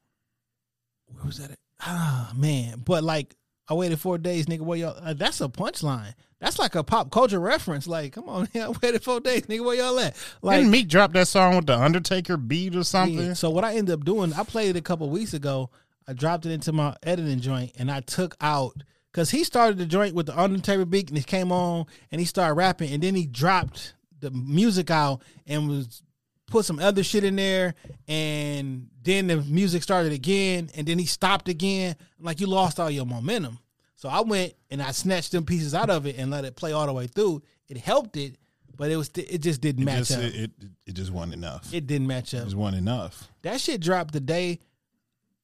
[1.07, 1.51] where was that?
[1.51, 1.59] At?
[1.81, 3.35] Ah man, but like
[3.67, 4.61] I waited four days, nigga.
[4.61, 4.97] Where y'all?
[5.01, 6.13] Uh, that's a punchline.
[6.39, 7.87] That's like a pop culture reference.
[7.87, 9.63] Like, come on, I waited four days, nigga.
[9.63, 10.15] Where y'all at?
[10.41, 13.27] Like, Didn't Meek drop that song with the Undertaker beat or something?
[13.27, 13.33] Yeah.
[13.33, 15.69] So what I ended up doing, I played it a couple weeks ago.
[16.07, 18.75] I dropped it into my editing joint, and I took out
[19.11, 22.25] because he started the joint with the Undertaker beat, and he came on, and he
[22.25, 26.01] started rapping, and then he dropped the music out and was
[26.47, 27.73] put some other shit in there,
[28.07, 31.95] and then the music started again, and then he stopped again.
[32.19, 33.59] Like you lost all your momentum.
[33.95, 36.71] So I went and I snatched them pieces out of it and let it play
[36.71, 37.43] all the way through.
[37.67, 38.35] It helped it,
[38.75, 40.23] but it was it just didn't It match just, up.
[40.23, 40.51] it, it,
[40.88, 41.71] it just wasn't enough.
[41.71, 42.45] It, it didn't match up.
[42.45, 43.29] just wasn't enough.
[43.43, 44.59] That shit dropped the day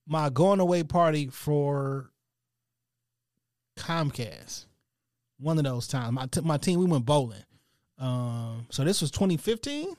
[0.07, 2.10] my going away party for
[3.78, 4.66] Comcast.
[5.40, 7.44] One of those times, my t- my team we went bowling.
[7.99, 9.95] Um, so this was 2015.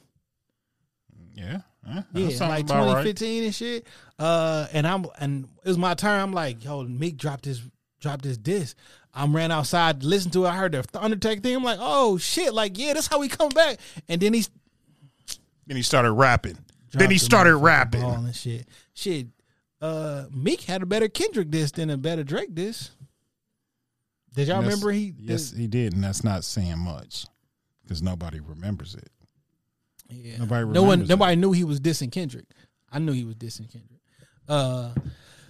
[1.35, 3.05] Yeah, yeah, Yeah, like about right.
[3.05, 3.87] 2015 and shit.
[4.19, 6.21] Uh, and I'm and it was my turn.
[6.21, 7.63] I'm like, yo, Meek dropped this
[8.01, 8.77] dropped this disc.
[9.15, 10.49] I'm ran outside listened to it.
[10.49, 11.57] I heard the Undertaker thing.
[11.57, 13.79] I'm like, oh shit, like yeah, that's how we come back.
[14.09, 14.45] And then he
[15.67, 16.59] Then he started rapping.
[16.93, 18.03] then he started rapping.
[18.03, 18.67] ball and shit.
[18.95, 19.29] Shit,
[19.81, 22.91] uh, Meek had a better Kendrick disc than a better Drake disc.
[24.35, 25.15] Did y'all remember he?
[25.19, 27.27] Yes, he did, and that's not saying much
[27.83, 29.11] because nobody remembers it.
[30.11, 30.39] Yeah.
[30.39, 31.03] Nobody no one.
[31.03, 31.09] it.
[31.09, 32.47] Nobody knew he was dissing Kendrick.
[32.91, 34.01] I knew he was dissing Kendrick.
[34.49, 34.93] Uh,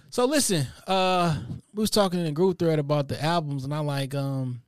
[0.09, 0.67] so listen.
[0.87, 1.37] Uh,
[1.73, 4.61] we was talking in a group thread about the albums, and I like um,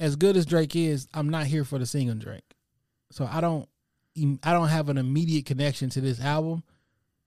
[0.00, 2.54] as good as Drake is, I'm not here for the singing Drake.
[3.10, 3.68] So I don't.
[4.42, 6.62] I don't have an immediate connection to this album,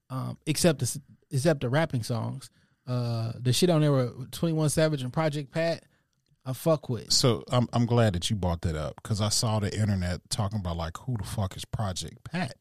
[0.09, 1.01] um, except the
[1.31, 2.49] except the rapping songs.
[2.89, 5.83] Uh, the shit on there with Twenty One Savage and Project Pat,
[6.45, 7.13] I fuck with.
[7.13, 10.59] So I'm I'm glad that you brought that up because I saw the internet talking
[10.59, 12.55] about like who the fuck is Project Pat,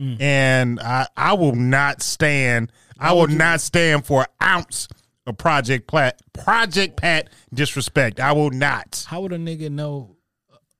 [0.00, 0.20] Mm.
[0.20, 2.72] and I I will not stand.
[2.98, 4.88] I will not stand for an ounce
[5.26, 8.20] of Project Pat Project Pat disrespect.
[8.20, 9.04] I will not.
[9.06, 10.16] How would a nigga know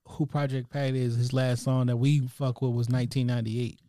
[0.07, 1.15] who Project Pat is?
[1.15, 3.79] His last song that we fuck with was 1998.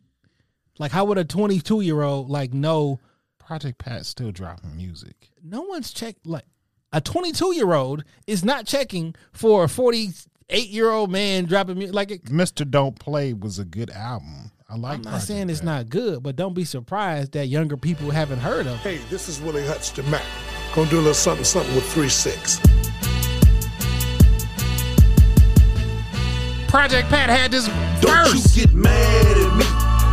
[0.79, 2.99] Like, how would a 22 year old like know?
[3.47, 5.29] Project Pat's still dropping music.
[5.41, 6.27] No one's checked.
[6.27, 6.43] Like,
[6.91, 11.95] a 22 year old is not checking for a 48 year old man dropping music.
[11.95, 12.69] Like, it, Mr.
[12.69, 14.51] Don't Play was a good album.
[14.69, 14.95] I like.
[14.95, 15.65] I'm not Project saying it's Pat.
[15.65, 18.75] not good, but don't be surprised that younger people haven't heard of.
[18.79, 20.23] Hey, this is Willie Hutch to Mac.
[20.75, 22.59] Gonna do a little something, something with 3 6.
[26.67, 27.67] Project Pat had this
[28.01, 28.57] Don't verse.
[28.57, 29.63] you get mad at me,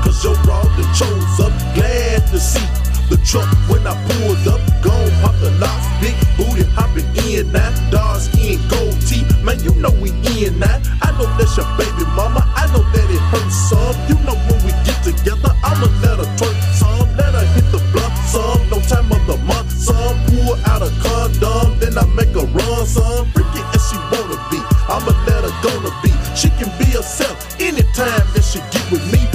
[0.05, 1.75] cause your broad done chose up.
[1.75, 4.61] Glad to see the truck when I pulled up.
[4.83, 7.71] Gone pop the locks, big booty hopping in now.
[7.91, 10.81] Dark skin, gold teeth, man, you know we in now.
[11.03, 13.97] I know that's your baby mama, I know that it hurts some.
[14.09, 17.09] You know when we get together, I'ma let her twerk some.
[17.17, 20.17] Let her hit the blunt some, no time of the month some.
[20.29, 23.27] Pull out a condom, then I make her run some.
[23.33, 24.59] Freaky as she wanna be,
[24.89, 26.11] I'ma let her gonna be.
[26.35, 29.34] She can be herself anytime that she get with me.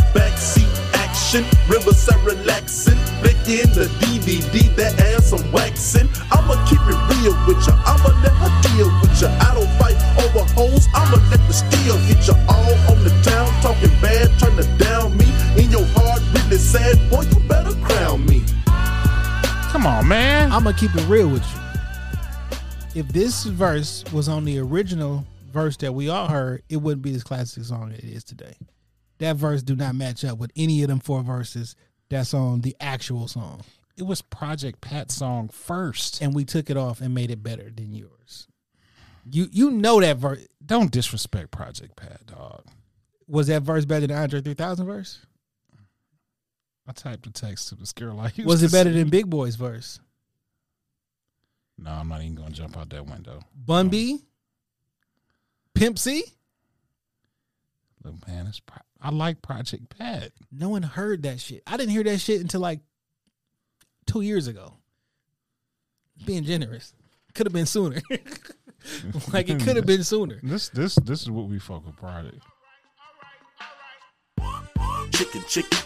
[1.29, 2.95] Backseat action, riverside relaxing.
[3.21, 6.09] Flicking the DVD, that ass I'm waxing.
[6.31, 7.75] I'ma keep it real with ya.
[7.85, 9.29] I'ma let her deal with ya.
[9.39, 10.87] I don't fight over hoes.
[10.93, 12.33] I'ma let the steel hit ya.
[12.47, 15.25] All on the town, talking bad, trying to down me.
[15.61, 18.43] In your heart, really sad, boy, you better crown me.
[19.71, 20.51] Come on, man.
[20.51, 23.01] I'm gonna keep it real with you.
[23.01, 27.11] If this verse was on the original verse that we all heard, it wouldn't be
[27.11, 28.55] this classic song it is today.
[29.19, 31.75] That verse do not match up with any of them four verses
[32.09, 33.61] that's on the actual song.
[33.97, 36.21] It was Project Pat's song first.
[36.21, 38.47] And we took it off and made it better than yours.
[39.29, 42.63] You you know that verse Don't disrespect Project Pat, dog.
[43.27, 45.19] was that verse better than Andre 3000 verse?
[46.87, 48.19] I typed a text to this girl.
[48.19, 48.97] I Was it better see.
[48.97, 49.99] than Big Boi's verse?
[51.77, 53.41] No, I'm not even gonna jump out that window.
[53.53, 54.19] Bun B?
[55.75, 56.23] Pimp C?
[58.03, 60.31] Look, man, it's pro- I like Project Pat.
[60.51, 61.63] No one heard that shit.
[61.65, 62.81] I didn't hear that shit until like
[64.05, 64.73] two years ago.
[66.25, 66.93] Being generous.
[67.33, 68.01] Could have been sooner.
[69.33, 70.39] like it could have been sooner.
[70.43, 72.43] This this this is what we fuck with Project.
[75.11, 75.79] Chicken, chicken,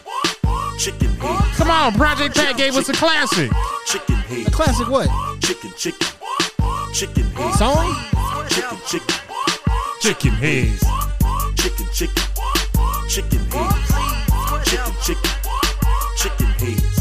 [0.78, 3.50] chicken head, Come on, Project Pat gave us a classic.
[3.88, 5.10] chicken head, Classic what?
[5.42, 6.08] chicken, chicken,
[6.94, 7.96] chicken head, Song?
[8.50, 9.16] chicken, chicken,
[10.02, 10.84] Chicken heads.
[11.56, 12.23] chicken, chicken,
[13.14, 13.92] chicken heads,
[14.66, 15.32] chicken, chicken,
[16.18, 16.98] chicken heads,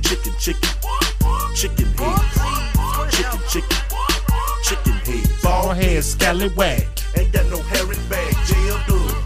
[0.00, 0.70] chicken, chicken,
[1.54, 3.78] chicken heads, chicken, chicken,
[4.64, 5.42] chicken heads.
[5.42, 6.86] Ball head scallywag.
[7.18, 9.23] Ain't got no hair in bag, jailed up,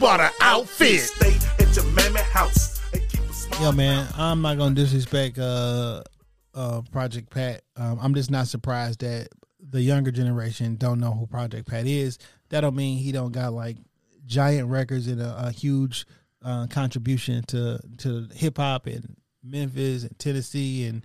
[0.00, 1.00] bought an outfit.
[1.00, 3.02] Stay at your mammy house and.
[3.60, 6.02] Yo, man, I'm not gonna disrespect uh
[6.54, 7.62] uh Project Pat.
[7.76, 9.28] Um, I'm just not surprised that
[9.60, 12.18] the younger generation don't know who Project Pat is.
[12.48, 13.76] That don't mean he don't got like
[14.24, 16.06] giant records and a, a huge
[16.42, 21.04] uh, contribution to to hip hop in Memphis and Tennessee and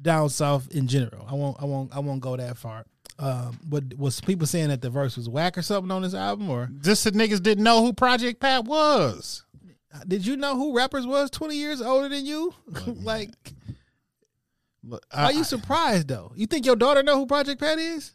[0.00, 1.26] down south in general.
[1.28, 2.84] I won't I won't I won't go that far.
[3.22, 6.48] Um, but was people saying that the verse was whack or something on this album,
[6.48, 9.44] or Just the niggas didn't know who Project Pat was.
[10.08, 12.54] did you know who rappers was twenty years older than you?
[12.86, 13.30] like,
[14.82, 16.32] Look, Are you surprised though?
[16.34, 18.14] You think your daughter know who Project Pat is?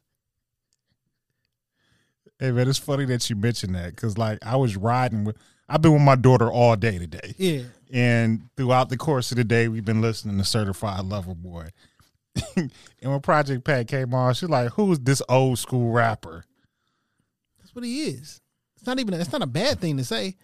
[2.39, 5.37] Hey man, it's funny that you mentioned that because like I was riding with,
[5.69, 7.61] I've been with my daughter all day today, Yeah.
[7.93, 11.69] and throughout the course of the day, we've been listening to Certified Lover Boy,
[12.55, 12.71] and
[13.01, 16.43] when Project Pat came on, she's like, "Who's this old school rapper?"
[17.59, 18.41] That's what he is.
[18.75, 19.13] It's not even.
[19.13, 20.35] It's not a bad thing to say.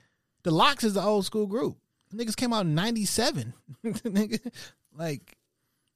[0.43, 1.77] The LOX is the old school group.
[2.13, 3.53] Niggas came out in '97.
[4.93, 5.37] Like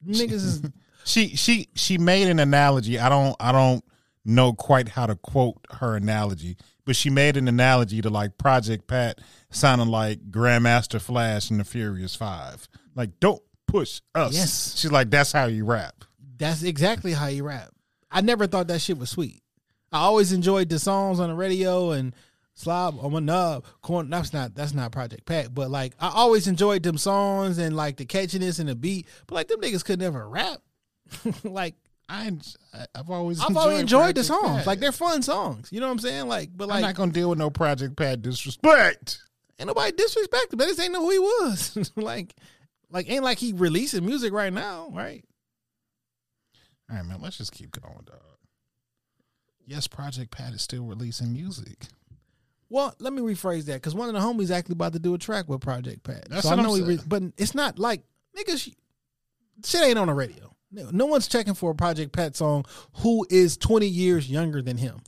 [0.08, 0.62] niggas is.
[1.08, 2.98] She she she made an analogy.
[2.98, 3.86] I don't I don't
[4.26, 8.88] know quite how to quote her analogy, but she made an analogy to like Project
[8.88, 9.20] Pat
[9.52, 12.68] sounding like Grandmaster Flash in the Furious Five.
[12.96, 13.40] Like, don't
[13.76, 14.34] push us.
[14.34, 14.76] Yes.
[14.78, 16.04] She's like, that's how you rap.
[16.38, 17.70] That's exactly how you rap.
[18.12, 19.42] I never thought that shit was sweet.
[19.92, 22.14] I always enjoyed the songs on the radio and
[22.54, 23.66] slob on my nub.
[23.82, 24.10] Corn.
[24.10, 27.98] That's not that's not Project Pat, but like I always enjoyed them songs and like
[27.98, 29.08] the catchiness and the beat.
[29.28, 30.62] But like them niggas could never rap.
[31.44, 31.76] like
[32.10, 32.32] I
[32.94, 34.58] I've always I've enjoyed always enjoyed the songs.
[34.58, 34.68] Pat.
[34.68, 35.70] Like they're fun songs.
[35.72, 36.28] You know what I'm saying?
[36.28, 39.22] Like, but like I'm not gonna deal with no Project Pat disrespect.
[39.60, 40.60] ain't nobody disrespect him.
[40.60, 41.92] They just ain't know who he was.
[41.96, 42.36] like,
[42.90, 45.24] like ain't like he releasing music right now, right?
[46.90, 47.20] All right, man.
[47.22, 48.20] Let's just keep going, dog.
[49.66, 51.88] Yes, Project Pat is still releasing music.
[52.70, 55.18] Well, let me rephrase that because one of the homies actually about to do a
[55.18, 56.28] track with Project Pat.
[56.30, 58.04] That's so what I I'm know he, re- but it's not like
[58.38, 58.74] niggas.
[59.64, 60.54] Shit ain't on the radio.
[60.72, 62.66] No, no one's checking for a Project Pat song
[62.98, 65.02] who is twenty years younger than him.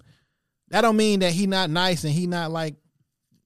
[0.70, 2.76] That don't mean that he not nice and he not like.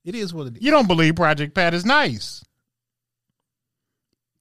[0.03, 0.63] It is what it is.
[0.63, 2.43] You don't believe Project Pat is nice.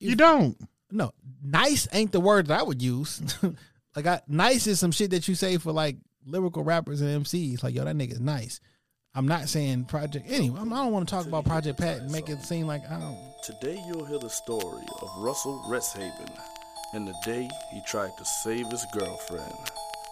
[0.00, 0.56] You don't.
[0.90, 1.12] No,
[1.42, 3.22] nice ain't the word that I would use.
[3.96, 5.96] like, I, nice is some shit that you say for like
[6.26, 7.62] lyrical rappers and MCs.
[7.62, 8.60] Like, yo, that nigga's nice.
[9.14, 10.26] I'm not saying Project.
[10.30, 12.82] Anyway, I'm- I don't want to talk about Project Pat and make it seem like
[12.90, 13.18] I don't.
[13.44, 16.30] Today you'll hear the story of Russell Resthaven
[16.92, 19.52] and the day he tried to save his girlfriend.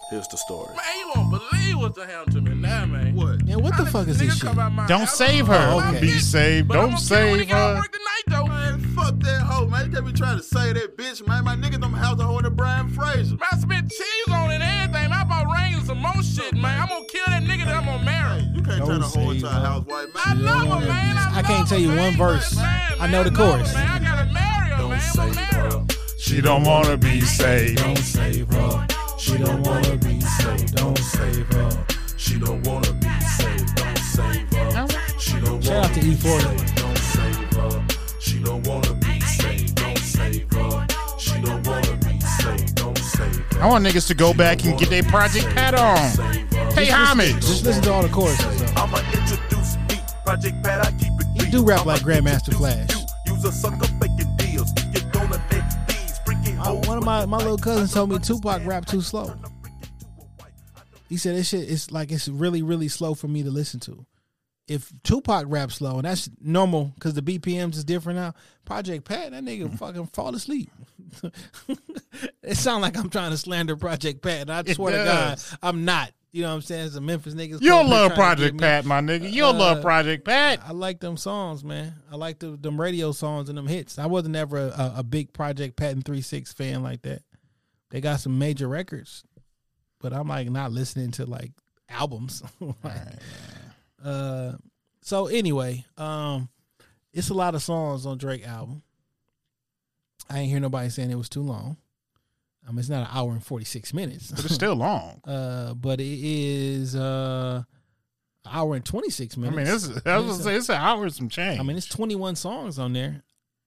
[0.09, 0.75] Here's the story.
[0.75, 3.13] Man, you won't believe what the hell to me now, man.
[3.15, 3.43] What?
[3.45, 4.41] Man, what the fuck is this shit?
[4.47, 5.67] come out my Don't house, save her.
[5.71, 6.01] Oh, okay.
[6.01, 6.67] Be saved.
[6.67, 7.75] But Don't gonna kill her when he save her.
[7.75, 8.47] work tonight, though.
[8.47, 9.91] Man, fuck that hoe, man.
[9.91, 11.43] They be trying to say that bitch, man.
[11.43, 13.35] My nigga them house a hoe in the Brian Fraser.
[13.35, 15.09] Man, I spent cheese on it and everything.
[15.11, 16.81] Man, I bought rings and some more shit, man.
[16.81, 18.39] I'm gonna kill that nigga that I'm gonna marry.
[18.41, 19.59] Hey, you can't Don't turn a hoe into a no.
[19.59, 20.43] housewife, I man.
[20.43, 21.17] love her, man.
[21.17, 22.55] I, I can't tell you one verse.
[22.55, 23.75] Man, I know the chorus.
[23.75, 25.01] Man, I gotta marry her, Don't man.
[25.01, 25.77] Save gonna marry her.
[25.77, 25.85] her.
[26.17, 27.77] She don't want to be saved.
[27.77, 28.87] Don't save her.
[29.19, 30.75] She don't wanna be saved.
[30.75, 31.85] Don't save her.
[32.15, 33.75] She don't wanna be saved.
[33.75, 34.87] Don't save her.
[35.19, 36.41] She don't Shout out to wanna be E40.
[36.41, 36.75] saved.
[36.75, 37.85] Don't save her.
[38.19, 39.75] She don't wanna be saved.
[39.75, 40.87] Don't save her.
[41.19, 42.75] She don't wanna be saved.
[42.75, 43.61] Don't save her.
[43.61, 46.73] I want niggas to go back and get their Project Pat on.
[46.73, 47.35] Pay homage.
[47.45, 48.61] Just listen to all the choruses.
[48.77, 50.85] I'ma introduce me, Project Pat.
[50.87, 52.89] I keep it He do rap like Grandmaster Flash.
[53.25, 53.87] Use a sucker
[56.67, 59.33] one of my, my little cousins told me Tupac rap too slow.
[61.07, 64.05] He said this shit is like it's really really slow for me to listen to.
[64.67, 68.35] If Tupac raps slow, and that's normal because the BPMs is different now.
[68.65, 69.75] Project Pat, that nigga mm-hmm.
[69.77, 70.69] fucking fall asleep.
[72.43, 75.39] it sound like I'm trying to slander Project Pat, and I It swear to God.
[75.63, 76.11] I'm not.
[76.31, 76.85] You know what I'm saying?
[76.87, 77.59] It's a Memphis niggas.
[77.61, 78.57] You'll love Project.
[78.59, 79.31] Pat, my nigga.
[79.31, 80.59] You'll Uh, love Project Pat.
[80.63, 81.95] I like them songs, man.
[82.11, 83.97] I like the them radio songs and them hits.
[83.97, 87.23] I wasn't ever a, a big Project Pat and Three Six fan like that.
[87.89, 89.23] They got some major records,
[89.99, 91.51] but I'm like not listening to like
[91.89, 92.43] albums.
[92.83, 92.93] Like,
[94.03, 94.53] uh,
[95.01, 96.49] so anyway, um,
[97.11, 98.83] it's a lot of songs on Drake album.
[100.29, 101.77] I ain't hear nobody saying it was too long.
[102.69, 105.21] I mean, it's not an hour and forty six minutes, But it's still long.
[105.25, 107.63] uh, but it is uh,
[108.45, 109.57] an hour and twenty six minutes.
[109.57, 111.59] I mean, it's, I was gonna say it's an hour and some change.
[111.59, 113.23] I mean, it's 21 songs on there.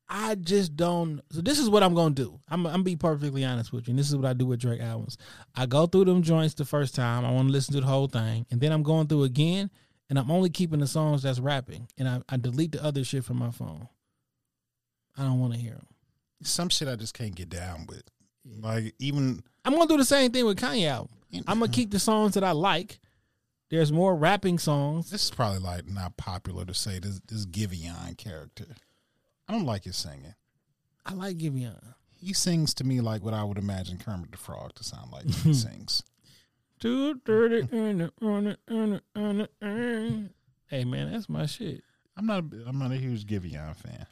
[0.08, 1.20] I just don't.
[1.30, 2.38] So this is what I'm gonna do.
[2.48, 3.92] I'm I'm be perfectly honest with you.
[3.92, 5.16] And this is what I do with Drake albums.
[5.56, 7.24] I go through them joints the first time.
[7.24, 9.70] I want to listen to the whole thing, and then I'm going through again,
[10.10, 13.24] and I'm only keeping the songs that's rapping, and I, I delete the other shit
[13.24, 13.88] from my phone.
[15.16, 15.86] I don't want to hear them.
[16.42, 18.02] some shit I just can't get down with.
[18.44, 21.10] Like even I'm gonna do the same thing with Kanye album.
[21.46, 22.98] I'm gonna keep the songs that I like.
[23.70, 25.10] There's more rapping songs.
[25.10, 28.66] this is probably like not popular to say this this Giveon character.
[29.48, 30.34] I don't like his singing.
[31.06, 31.94] I like Giveon.
[32.16, 35.24] He sings to me like what I would imagine Kermit the Frog to sound like
[35.24, 36.02] when he sings.
[36.80, 37.62] Two thirty.
[40.66, 41.82] Hey man, that's my shit.
[42.16, 44.06] I'm not a, I'm not a huge Giveon fan.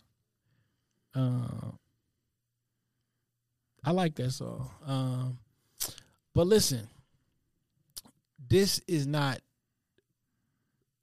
[3.91, 4.71] I like that song.
[4.87, 5.39] Um,
[6.33, 6.87] but listen,
[8.49, 9.41] this is not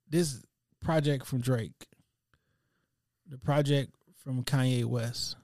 [0.08, 0.40] this
[0.80, 1.86] project from Drake.
[3.28, 3.92] The project
[4.24, 5.36] from Kanye West.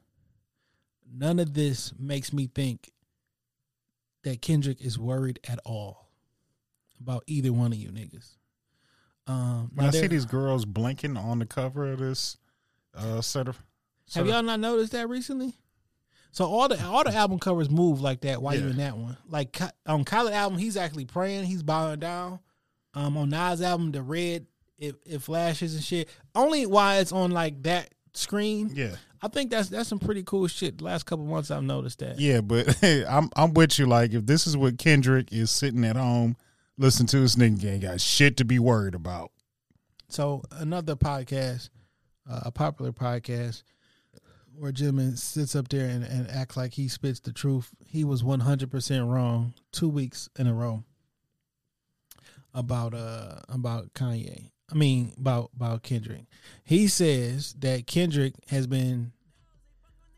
[1.14, 2.90] None of this makes me think
[4.22, 6.08] that Kendrick is worried at all
[6.98, 8.36] about either one of you niggas.
[9.26, 12.38] Um, When I see these girls blinking on the cover of this
[12.94, 13.64] uh set of Have
[14.06, 15.52] set y'all not noticed that recently?
[16.34, 18.70] So all the all the album covers move like that while you Yeah.
[18.70, 19.16] in that one.
[19.28, 19.56] Like
[19.86, 22.40] on Khaled album, he's actually praying, he's bowing down.
[22.92, 24.46] Um, on Nas album, the red
[24.76, 26.08] it, it flashes and shit.
[26.34, 28.72] Only why it's on like that screen.
[28.74, 28.96] Yeah.
[29.22, 30.78] I think that's that's some pretty cool shit.
[30.78, 32.18] The last couple months I've noticed that.
[32.18, 33.86] Yeah, but I'm I'm with you.
[33.86, 36.36] Like, if this is what Kendrick is sitting at home
[36.76, 39.30] listening to, this nigga ain't got shit to be worried about.
[40.08, 41.70] So another podcast,
[42.28, 43.62] uh, a popular podcast,
[44.58, 47.70] where gentleman sits up there and, and acts like he spits the truth.
[47.84, 50.84] He was one hundred percent wrong two weeks in a row
[52.52, 54.50] about uh about Kanye.
[54.70, 56.24] I mean about about Kendrick.
[56.64, 59.12] He says that Kendrick has been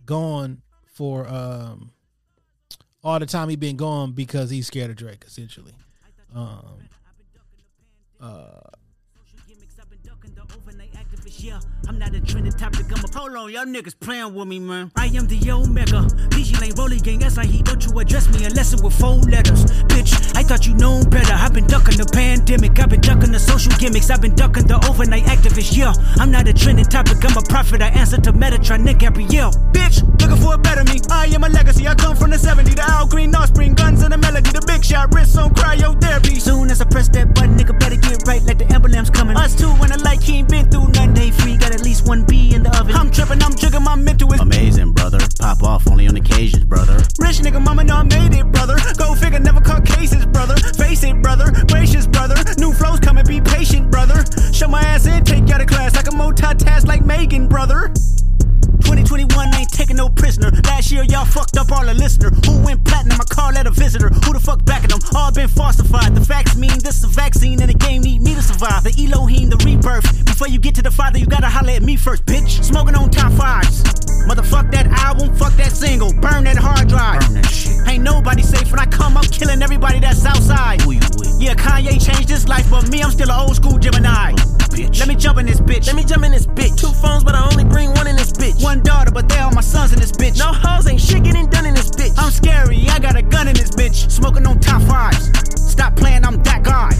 [0.04, 1.92] gone for um
[3.02, 5.24] all the time he been gone because he's scared of Drake.
[5.26, 5.72] Essentially,
[6.34, 6.78] um,
[8.20, 8.60] uh.
[11.28, 11.58] Yeah,
[11.88, 12.86] I'm not a trending topic.
[12.86, 14.92] I'm a hold on, y'all niggas playing with me, man.
[14.94, 16.06] I am the Omega.
[16.30, 17.18] DJ Lane Rolling Gang.
[17.18, 19.66] That's how he don't you address me unless it with four letters.
[19.90, 21.34] Bitch, I thought you known better.
[21.34, 22.78] I've been ducking the pandemic.
[22.78, 24.08] I've been ducking the social gimmicks.
[24.08, 25.76] I've been ducking the overnight activists.
[25.76, 27.18] Yeah, I'm not a trending topic.
[27.24, 27.82] I'm a prophet.
[27.82, 29.50] I answer to Metatron, Nick Gabrielle.
[29.74, 31.00] Bitch, looking for a better me.
[31.10, 31.88] I am a legacy.
[31.88, 32.74] I come from the 70.
[32.74, 34.50] The Al Green offspring, guns and the melody.
[34.50, 36.40] The big shot, wrists on cryotherapy.
[36.40, 39.36] Soon as I press that button, nigga better get right like the emblem's coming.
[39.36, 41.15] Us two when the light he ain't been through nothing.
[41.16, 42.94] They free, got at least one B in the oven.
[42.94, 45.18] I'm tripping, I'm jigging, my mental is Amazing, brother.
[45.40, 46.96] Pop off only on occasions, brother.
[47.18, 48.76] Rich nigga, mama know I made it, brother.
[48.98, 50.56] Go figure, never caught cases, brother.
[50.74, 51.50] Face it, brother.
[51.68, 52.36] Gracious, brother.
[52.58, 54.22] New flows coming, be patient, brother.
[54.52, 57.92] Show my ass in, take you out of class like a multitask like Megan, brother.
[58.82, 60.50] 2021 ain't taking no prisoner.
[60.64, 62.30] Last year, y'all fucked up all the listener.
[62.46, 63.20] Who went platinum?
[63.20, 64.08] I call that a visitor.
[64.08, 65.00] Who the fuck backing them?
[65.14, 66.14] All been falsified.
[66.14, 68.84] The facts mean this is a vaccine and the game need me to survive.
[68.84, 70.24] The Elohim, the rebirth.
[70.26, 72.62] Before you get to the father, you gotta holler at me first, bitch.
[72.64, 73.82] Smoking on top fives.
[74.26, 76.12] Motherfuck that album, fuck that single.
[76.12, 77.20] Burn that hard drive.
[77.20, 77.76] Burn that shit.
[77.86, 80.82] Ain't nobody safe when I come, I'm killing everybody that's outside.
[80.82, 81.40] Who you with?
[81.40, 84.32] Yeah, Kanye changed his life, but me, I'm still an old school Gemini.
[84.76, 84.98] Bitch.
[84.98, 85.86] Let me jump in this bitch.
[85.86, 86.76] Let me jump in this bitch.
[86.76, 88.55] Two phones, but I only bring one in this bitch.
[88.62, 90.38] One daughter, but they all my sons in this bitch.
[90.38, 92.14] No hoes, ain't shit getting done in this bitch.
[92.18, 94.10] I'm scary, I got a gun in this bitch.
[94.10, 95.30] Smoking on top fives.
[95.70, 96.90] Stop playing, I'm that guy.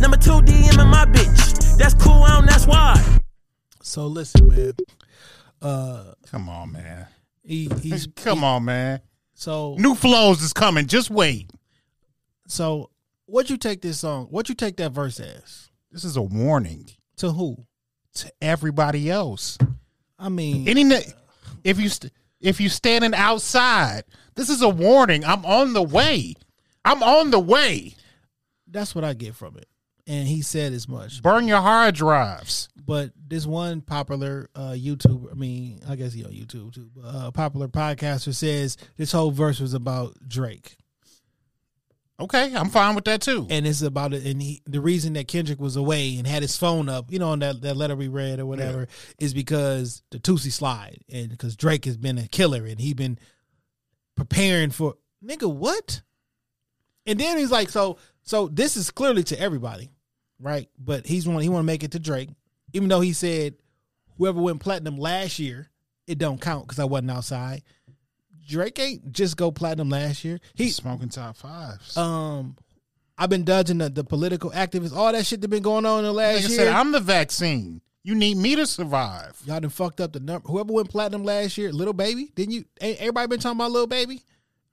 [0.00, 1.76] Number two DM in my bitch.
[1.76, 3.02] That's cool, I don't, that's why.
[3.82, 4.72] So listen, man.
[5.60, 7.06] Uh, Come on, man.
[7.44, 9.00] he, he's Come on, man.
[9.34, 10.86] so New flows is coming.
[10.86, 11.50] Just wait.
[12.46, 12.88] so.
[13.26, 14.26] What you take this song?
[14.30, 15.70] What you take that verse as?
[15.90, 17.64] This is a warning To who?
[18.16, 19.56] to everybody else.
[20.22, 20.84] I mean, Any
[21.64, 24.04] if you st- if you standing outside,
[24.34, 25.24] this is a warning.
[25.24, 26.34] I'm on the way.
[26.84, 27.94] I'm on the way.
[28.66, 29.66] that's what I get from it.
[30.06, 31.22] And he said as much.
[31.22, 32.68] Burn your hard drives.
[32.84, 36.90] But this one popular uh YouTuber, I mean, I guess he on YouTube too.
[36.96, 40.76] But, uh, popular podcaster says this whole verse was about Drake,
[42.22, 43.46] Okay, I'm fine with that too.
[43.50, 44.24] and it's about it.
[44.24, 47.30] And he, the reason that Kendrick was away and had his phone up, you know,
[47.30, 48.86] on that, that letter we read or whatever,
[49.18, 53.18] is because the Toosie slide, and because Drake has been a killer, and he's been
[54.14, 54.94] preparing for
[55.24, 56.02] nigga what?
[57.06, 59.90] And then he's like, so so this is clearly to everybody,
[60.38, 60.68] right?
[60.78, 62.28] But he's want he want to make it to Drake,
[62.72, 63.54] even though he said
[64.16, 65.70] whoever went platinum last year,
[66.06, 67.62] it don't count because I wasn't outside.
[68.46, 70.40] Drake ain't just go platinum last year.
[70.54, 71.96] He smoking top fives.
[71.96, 72.56] um,
[73.18, 76.04] I've been dodging the, the political activists, all that shit that been going on in
[76.06, 76.58] the like I last year.
[76.58, 77.80] said, I'm the vaccine.
[78.02, 79.40] You need me to survive.
[79.44, 80.48] Y'all done fucked up the number.
[80.48, 82.64] Whoever went platinum last year, Lil Baby, didn't you?
[82.80, 84.22] Ain't everybody been talking about Lil Baby?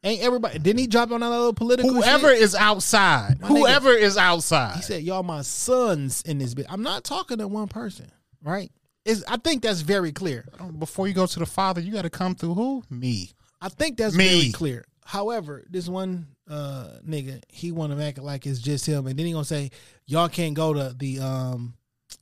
[0.03, 0.57] Ain't everybody?
[0.57, 1.93] Didn't he drop on that little political?
[1.93, 2.41] Whoever shit?
[2.41, 4.77] is outside, My nigga, whoever is outside.
[4.77, 8.09] he said, "Y'all my sons in this bit." I'm not talking to one person,
[8.41, 8.71] right?
[9.05, 10.45] Is I think that's very clear.
[10.79, 12.83] Before you go to the father, you got to come through who?
[12.89, 13.31] Me.
[13.61, 14.39] I think that's Me.
[14.39, 14.85] very clear.
[15.05, 19.25] However, this one uh nigga, he want to act like it's just him, and then
[19.25, 19.71] he gonna say,
[20.05, 21.73] "Y'all can't go to the um."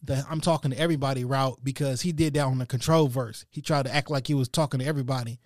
[0.03, 3.45] The I'm talking to everybody route because he did that on the control verse.
[3.49, 5.39] He tried to act like he was talking to everybody.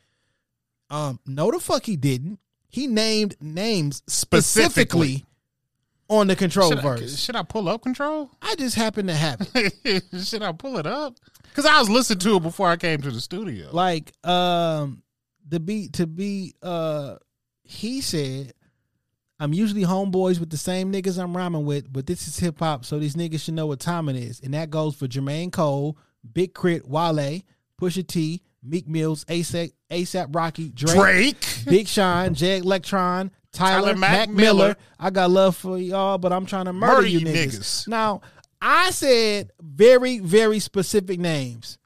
[0.90, 2.40] Um, no, the fuck he didn't.
[2.68, 5.26] He named names specifically, Specifically.
[6.10, 7.20] on the control Should I, verse.
[7.20, 8.32] should I pull up control?
[8.42, 10.04] I just happened to have it.
[10.26, 11.16] should I pull it up?
[11.44, 13.70] Because I was listening to it before I came to the studio.
[13.72, 15.04] like um
[15.52, 17.16] the beat to be uh
[17.64, 18.54] he said
[19.40, 22.86] I'm usually homeboys with the same niggas I'm rhyming with, but this is hip hop,
[22.86, 24.40] so these niggas should know what time it is.
[24.40, 25.98] And that goes for Jermaine Cole,
[26.32, 27.42] Big K.R.I.T., Wale,
[27.82, 31.48] Pusha T, Meek Mills, ASAP, ASAP Rocky, Drake, Drake.
[31.66, 34.58] Big Sean, Jay Electron, Tyler, Tyler Mac, Mac Miller.
[34.58, 34.76] Miller.
[35.00, 37.58] I got love for y'all, but I'm trying to murder, Murder you, you niggas.
[37.58, 37.88] niggas.
[37.88, 38.22] Now,
[38.62, 41.80] I said very, very specific names.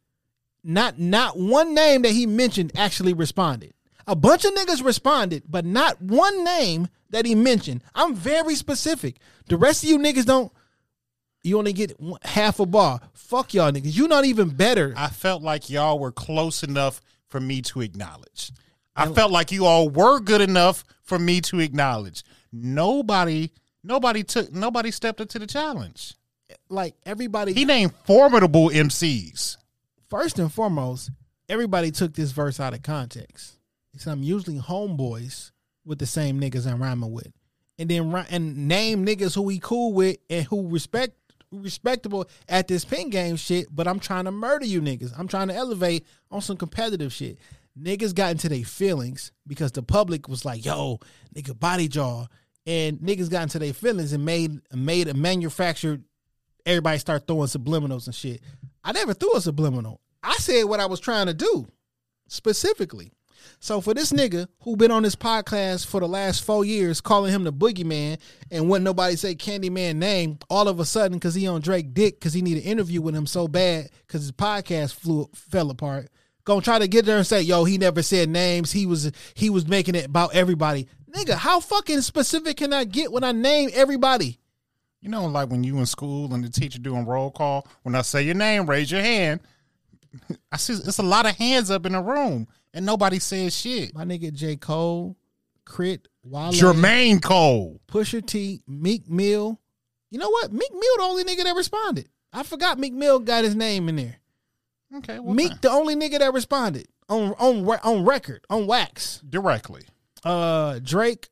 [0.68, 3.74] Not not one name that he mentioned actually responded.
[4.08, 7.84] A bunch of niggas responded, but not one name that he mentioned.
[7.94, 9.18] I'm very specific.
[9.48, 10.52] The rest of you niggas don't.
[11.44, 13.00] You only get half a bar.
[13.14, 13.96] Fuck y'all niggas.
[13.96, 14.96] You're not even better.
[14.98, 18.52] I felt like y'all were close enough for me to acknowledge.
[18.96, 22.24] I felt like you all were good enough for me to acknowledge.
[22.52, 23.52] Nobody,
[23.84, 26.16] nobody took, nobody stepped up to the challenge.
[26.70, 27.54] Like everybody.
[27.54, 29.58] He named formidable MCs.
[30.10, 31.12] First and foremost,
[31.50, 33.58] everybody took this verse out of context.
[33.98, 35.52] So I'm usually homeboys
[35.86, 37.32] with the same niggas I'm rhyming with,
[37.80, 41.16] and then and name niggas who he cool with and who respect
[41.52, 43.68] respectable at this pin game shit.
[43.74, 45.18] But I'm trying to murder you niggas.
[45.18, 47.38] I'm trying to elevate on some competitive shit.
[47.80, 51.00] Niggas got into their feelings because the public was like, "Yo,
[51.34, 52.28] nigga, body jaw,"
[52.66, 56.04] and niggas got into their feelings and made made a manufactured
[56.66, 58.42] everybody start throwing subliminals and shit.
[58.86, 60.00] I never threw a subliminal.
[60.22, 61.68] I said what I was trying to do
[62.28, 63.12] specifically.
[63.60, 67.32] So for this nigga who been on this podcast for the last four years, calling
[67.32, 68.20] him the boogeyman,
[68.52, 72.20] and when nobody say Candyman name, all of a sudden because he on Drake dick
[72.20, 76.10] because he need an interview with him so bad because his podcast flew fell apart.
[76.44, 78.72] Gonna try to get there and say, yo, he never said names.
[78.72, 80.88] He was he was making it about everybody.
[81.12, 84.38] Nigga, how fucking specific can I get when I name everybody?
[85.02, 87.68] You know, like when you in school and the teacher doing roll call.
[87.84, 89.42] When I say your name, raise your hand.
[90.52, 93.94] I see it's a lot of hands up in the room, and nobody says shit.
[93.94, 94.56] My nigga J.
[94.56, 95.16] Cole,
[95.68, 97.80] K.R.I.T., Wale, Jermaine Cole.
[97.88, 99.60] Pusha T, Meek Mill.
[100.10, 100.52] You know what?
[100.52, 102.10] Meek Mill the only nigga that responded.
[102.34, 104.16] I forgot Meek Mill got his name in there.
[104.98, 109.22] Okay, well, Meek the only nigga that responded on on on record on wax.
[109.30, 109.84] directly.
[110.24, 111.30] Uh, Drake,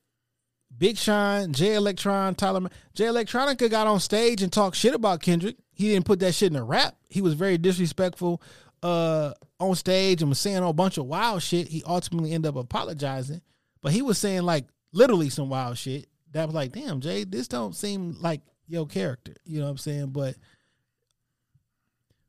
[0.84, 2.70] Big Sean, Jay Electron, Tyler.
[2.94, 5.56] Jay Electronica got on stage and talked shit about Kendrick.
[5.72, 6.98] He didn't put that shit in a rap.
[7.08, 8.42] He was very disrespectful
[8.82, 9.32] uh
[9.62, 11.70] on stage and was saying a bunch of wild shit.
[11.70, 13.40] He ultimately ended up apologizing,
[13.82, 16.08] but he was saying like literally some wild shit.
[16.34, 19.36] That was like, damn, Jay, this don't seem like your character.
[19.46, 20.08] You know what I'm saying?
[20.08, 20.36] But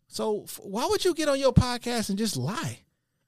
[0.07, 2.84] so why would you get on your podcast and just lie?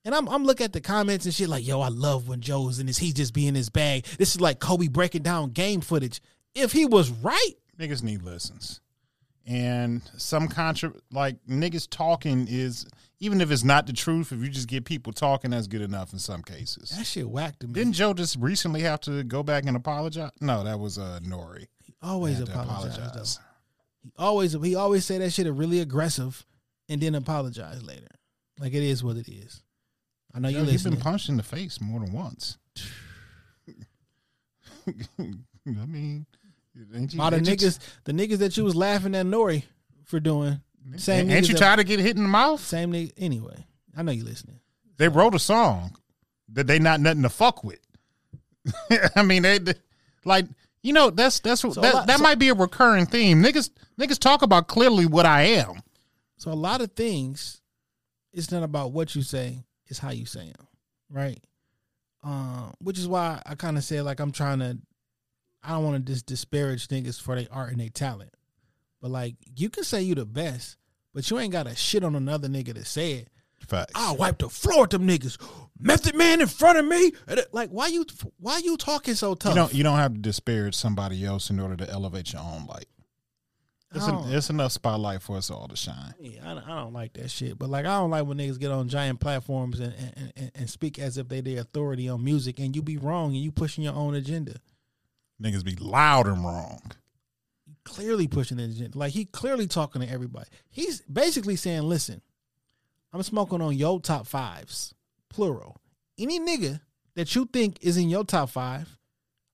[0.06, 2.78] And I'm I'm looking at the comments and shit like, yo, I love when Joe's
[2.78, 2.96] in this.
[2.96, 4.04] He just be in his bag.
[4.18, 6.22] This is like Kobe breaking down game footage.
[6.54, 8.80] If he was right, Niggas need lessons.
[9.48, 12.86] And some contra like niggas talking is
[13.18, 16.12] even if it's not the truth, if you just get people talking, that's good enough
[16.12, 16.90] in some cases.
[16.90, 17.72] that shit whacked me.
[17.72, 20.30] Didn't Joe just recently have to go back and apologize?
[20.40, 21.66] No, that was uh Nori.
[21.82, 23.40] He always Had to apologize.
[24.04, 26.46] He always he always say that shit really aggressive
[26.88, 28.06] and then apologize later.
[28.60, 29.64] Like it is what it is.
[30.36, 30.94] I know you Yo, he's listening.
[30.94, 32.58] been punched in the face more than once.
[35.18, 36.26] I mean,
[36.94, 39.64] ain't you, All the niggas, the niggas that you was laughing at N.O.R.E.
[40.04, 40.60] for doing.
[40.96, 42.60] Same ain't you tired of getting hit in the mouth?
[42.60, 43.12] Same nigga.
[43.16, 44.60] Anyway, I know you listening.
[44.98, 45.96] They wrote a song
[46.52, 47.80] that they not nothing to fuck with.
[49.16, 49.74] I mean, they, they-
[50.24, 50.46] like
[50.82, 53.42] you know that's that's So that, lot- that so- might be a recurring theme.
[53.42, 55.80] Niggas niggas talk about clearly what I am.
[56.36, 57.60] So a lot of things,
[58.32, 60.66] it's not about what you say; it's how you say them,
[61.10, 61.42] right?
[62.22, 64.78] Um, which is why I kind of said like I'm trying to.
[65.62, 68.30] I don't want to just disparage niggas for their art and their talent,
[69.00, 70.76] but like you can say you the best,
[71.12, 73.28] but you ain't got to shit on another nigga to say it.
[73.66, 73.92] Facts.
[73.96, 75.38] I'll wipe the floor with them niggas.
[75.80, 77.12] Method man in front of me.
[77.52, 78.04] Like why you
[78.38, 79.52] why you talking so tough?
[79.52, 82.66] You don't you don't have to disparage somebody else in order to elevate your own
[82.66, 82.86] light.
[83.96, 86.14] It's, I a, don't- it's enough spotlight for us all to shine.
[86.20, 87.58] Yeah, I, don't- I don't like that shit.
[87.58, 90.70] But like, I don't like when niggas get on giant platforms and, and, and, and
[90.70, 93.84] speak as if they the authority on music, and you be wrong and you pushing
[93.84, 94.56] your own agenda.
[95.42, 96.80] Niggas be loud and wrong.
[97.84, 98.98] Clearly pushing the agenda.
[98.98, 100.48] Like he clearly talking to everybody.
[100.70, 102.20] He's basically saying, "Listen,
[103.12, 104.92] I'm smoking on your top fives,
[105.28, 105.76] plural.
[106.18, 106.80] Any nigga
[107.14, 108.98] that you think is in your top five,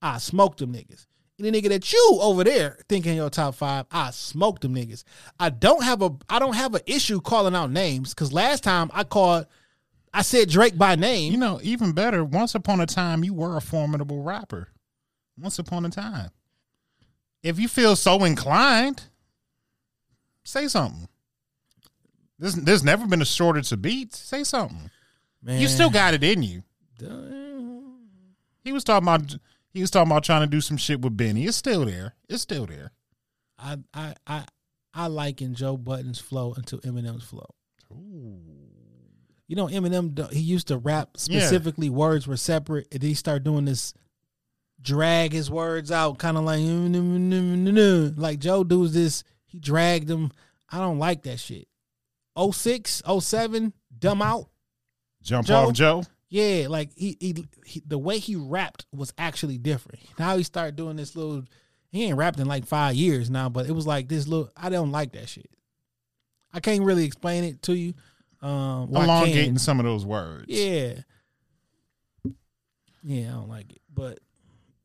[0.01, 1.05] I smoke them niggas."
[1.39, 5.03] Any nigga that you over there thinking your top five, I smoke them niggas.
[5.39, 8.91] I don't have a I don't have an issue calling out names because last time
[8.93, 9.47] I called,
[10.13, 11.31] I said Drake by name.
[11.31, 14.69] You know, even better, once upon a time you were a formidable rapper.
[15.37, 16.29] Once upon a time.
[17.41, 19.03] If you feel so inclined,
[20.43, 21.07] say something.
[22.39, 24.19] There's, there's never been a shortage of beats.
[24.19, 24.89] Say something.
[25.41, 25.59] Man.
[25.59, 26.63] You still got it in you.
[28.63, 29.35] He was talking about
[29.73, 31.45] he was talking about trying to do some shit with Benny.
[31.45, 32.15] It's still there.
[32.29, 32.91] It's still there.
[33.57, 34.45] I I I
[34.93, 37.49] I liken Joe Budden's flow until Eminem's flow.
[37.91, 38.39] Ooh.
[39.47, 41.39] You know, Eminem he used to rap Yeah.
[41.39, 41.89] specifically.
[41.89, 43.93] Words were separate, and then he started doing this
[44.81, 49.23] drag his words out, kind of like mm, mm, mm, like Joe does this.
[49.45, 50.31] He dragged them.
[50.69, 51.67] I don't like that shit.
[52.37, 54.49] 06, 07, dumb out.
[55.21, 55.55] Jump Joe?
[55.67, 56.03] off Joe.
[56.33, 59.99] Yeah, like he, he, he the way he rapped was actually different.
[60.17, 61.43] Now he started doing this little.
[61.91, 64.49] He ain't rapped in like five years now, but it was like this little.
[64.57, 65.47] I don't like that shit.
[66.51, 67.93] I can't really explain it to you.
[68.41, 69.03] Um, well.
[69.03, 70.45] Elongating some of those words.
[70.47, 71.01] Yeah.
[73.03, 74.17] Yeah, I don't like it, but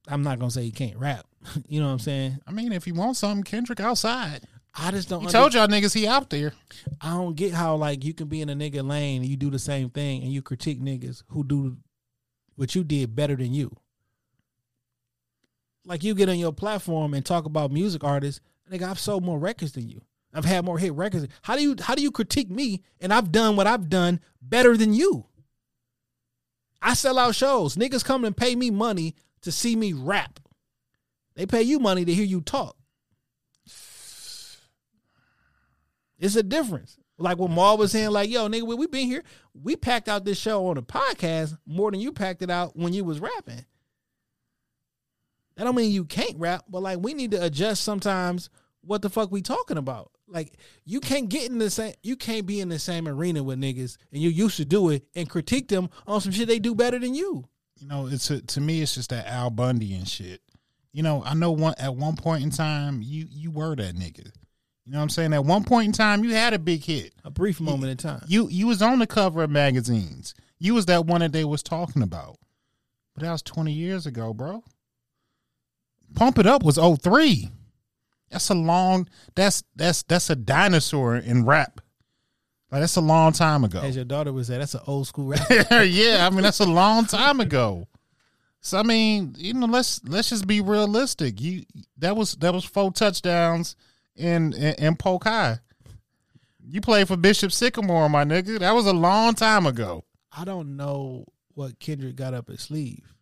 [0.07, 1.25] I'm not gonna say he can't rap.
[1.67, 2.41] you know what I'm saying?
[2.47, 4.43] I mean, if you want something, Kendrick outside.
[4.75, 5.21] I just don't.
[5.21, 6.53] He under- told y'all niggas he out there.
[7.01, 9.51] I don't get how like you can be in a nigga lane and you do
[9.51, 11.77] the same thing and you critique niggas who do
[12.57, 13.77] what you did better than you.
[15.85, 18.41] Like you get on your platform and talk about music artists,
[18.71, 20.03] nigga, I've sold more records than you.
[20.35, 21.27] I've had more hit records.
[21.43, 24.77] How do you how do you critique me and I've done what I've done better
[24.77, 25.27] than you?
[26.81, 27.77] I sell out shows.
[27.77, 30.39] Niggas come and pay me money to see me rap.
[31.35, 32.77] They pay you money to hear you talk.
[36.19, 36.99] It's a difference.
[37.19, 39.25] Like what Maul was saying, like, yo, nigga, we, we been here.
[39.53, 42.93] We packed out this show on a podcast more than you packed it out when
[42.93, 43.65] you was rapping.
[45.57, 48.49] That don't mean you can't rap, but like we need to adjust sometimes
[48.83, 50.13] what the fuck we talking about.
[50.29, 50.53] Like
[50.85, 53.97] you can't get in the same you can't be in the same arena with niggas
[54.13, 56.99] and you used to do it and critique them on some shit they do better
[56.99, 57.49] than you.
[57.81, 60.43] You know, it's a, to me, it's just that Al Bundy and shit.
[60.93, 64.31] You know, I know one at one point in time, you you were that nigga.
[64.89, 65.35] You know what I'm saying?
[65.35, 67.13] At one point in time, you had a big hit.
[67.23, 68.25] A brief moment in time.
[68.27, 70.35] You you was on the cover of magazines.
[70.59, 72.39] You was that one that they was talking about.
[73.15, 74.65] But that was 20 years ago, bro.
[76.15, 77.51] Pump It Up was 03.
[78.31, 81.83] That's a long that's that's that's a dinosaur in rap.
[82.73, 83.81] Like that's a long time ago.
[83.81, 85.51] As your daughter was saying, that's an old school rap.
[85.51, 87.89] yeah, I mean that's a long time ago.
[88.63, 91.43] So I mean, you know, let's let's just be realistic.
[91.43, 91.65] You
[91.99, 93.77] that was that was four touchdowns
[94.19, 95.59] in in, in Polk High.
[96.71, 98.59] You played for Bishop Sycamore, my nigga.
[98.59, 100.05] That was a long time ago.
[100.37, 101.25] I don't know
[101.55, 103.15] what Kendrick got up his sleeve,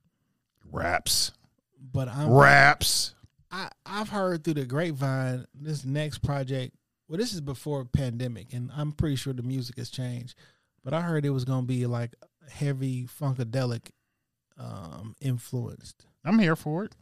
[0.71, 1.33] Raps,
[1.93, 3.15] but I'm raps.
[3.51, 6.75] I I've heard through the grapevine this next project.
[7.09, 10.37] Well, this is before pandemic, and I'm pretty sure the music has changed.
[10.83, 12.15] But I heard it was gonna be like
[12.51, 13.91] heavy funkadelic
[14.59, 16.07] um, influenced.
[16.25, 16.95] I'm here for it.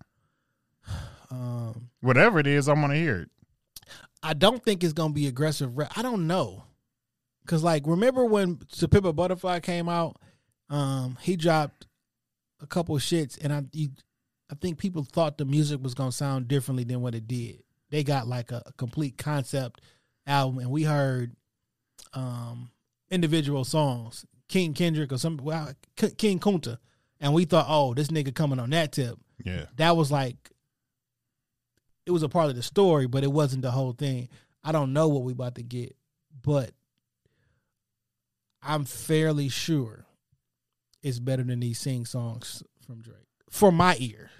[1.30, 3.30] Um, Whatever it is, I'm gonna hear it.
[4.24, 5.92] I don't think it's gonna be aggressive rap.
[5.96, 6.64] I don't know,
[7.46, 10.16] cause like remember when To Butterfly came out,
[10.70, 11.86] um, he dropped
[12.60, 13.90] a couple shits, and I he,
[14.50, 17.62] I think people thought the music was gonna sound differently than what it did.
[17.90, 19.82] They got like a, a complete concept
[20.26, 21.36] album, and we heard
[22.14, 22.70] um
[23.10, 26.78] individual songs, King Kendrick or some well, King Kunta,
[27.20, 29.18] and we thought, oh, this nigga coming on that tip.
[29.44, 29.66] Yeah.
[29.76, 30.50] That was like
[32.06, 34.28] it was a part of the story, but it wasn't the whole thing.
[34.62, 35.96] I don't know what we about to get,
[36.42, 36.70] but
[38.62, 40.06] I'm fairly sure
[41.02, 44.30] it's better than these sing songs from Drake for my ear.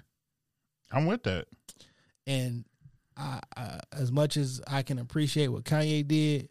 [0.91, 1.45] I'm with that.
[2.27, 2.65] And
[3.15, 6.49] I, I, as much as I can appreciate what Kanye did,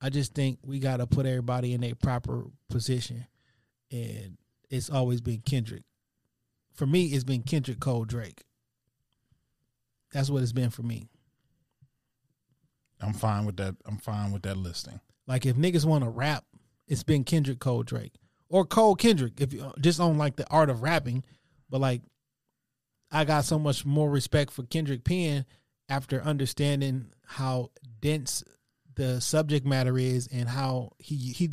[0.00, 3.26] I just think we got to put everybody in a proper position.
[3.90, 4.38] And
[4.70, 5.82] it's always been Kendrick.
[6.72, 8.44] For me, it's been Kendrick Cole Drake.
[10.12, 11.08] That's what it's been for me.
[13.00, 13.76] I'm fine with that.
[13.86, 15.00] I'm fine with that listing.
[15.26, 16.44] Like if niggas want to rap,
[16.86, 18.14] it's been Kendrick Cole Drake
[18.48, 19.40] or Cole Kendrick.
[19.40, 21.24] If you uh, just on like the art of rapping,
[21.70, 22.02] but like
[23.10, 25.44] I got so much more respect for Kendrick Penn
[25.88, 27.70] after understanding how
[28.00, 28.42] dense
[28.94, 31.48] the subject matter is and how he he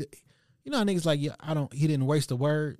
[0.63, 2.79] you know niggas like yeah, I don't he didn't waste a word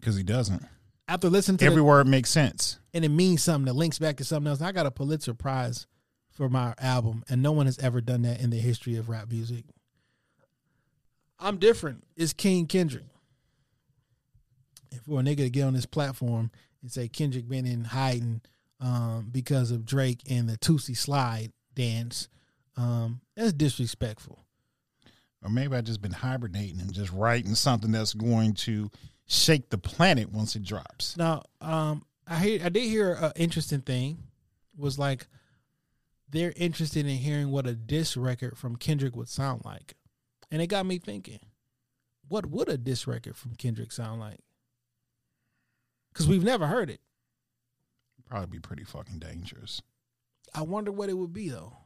[0.00, 0.64] Because he doesn't.
[1.08, 2.78] After listening to Every the, word makes sense.
[2.92, 4.60] and it means something that links back to something else.
[4.60, 5.86] I got a Pulitzer Prize
[6.30, 9.30] for my album, and no one has ever done that in the history of rap
[9.30, 9.64] music.
[11.40, 12.04] I'm different.
[12.16, 13.06] It's King Kendrick.
[14.92, 16.50] And for a nigga to get on this platform
[16.82, 18.42] and say Kendrick been in hiding
[18.80, 22.28] um, because of Drake and the Toosie Slide dance,
[22.76, 24.44] um, that's disrespectful.
[25.42, 28.90] Or maybe I just been hibernating and just writing something that's going to
[29.28, 31.16] shake the planet once it drops.
[31.16, 34.24] Now, um, I hear I did hear an interesting thing
[34.76, 35.28] was like
[36.30, 39.94] they're interested in hearing what a diss record from Kendrick would sound like,
[40.50, 41.40] and it got me thinking,
[42.26, 44.40] what would a diss record from Kendrick sound like?
[46.12, 47.00] Because we've never heard it.
[48.28, 49.80] Probably be pretty fucking dangerous.
[50.54, 51.76] I wonder what it would be though,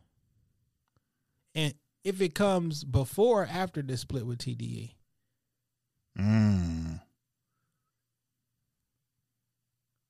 [1.54, 1.74] and
[2.04, 4.94] if it comes before or after the split with TDE.
[6.18, 7.00] Mm.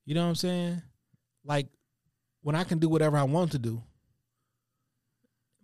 [0.05, 0.83] You know what I'm saying?
[1.45, 1.69] Like
[2.43, 3.83] when I can do whatever I want to do.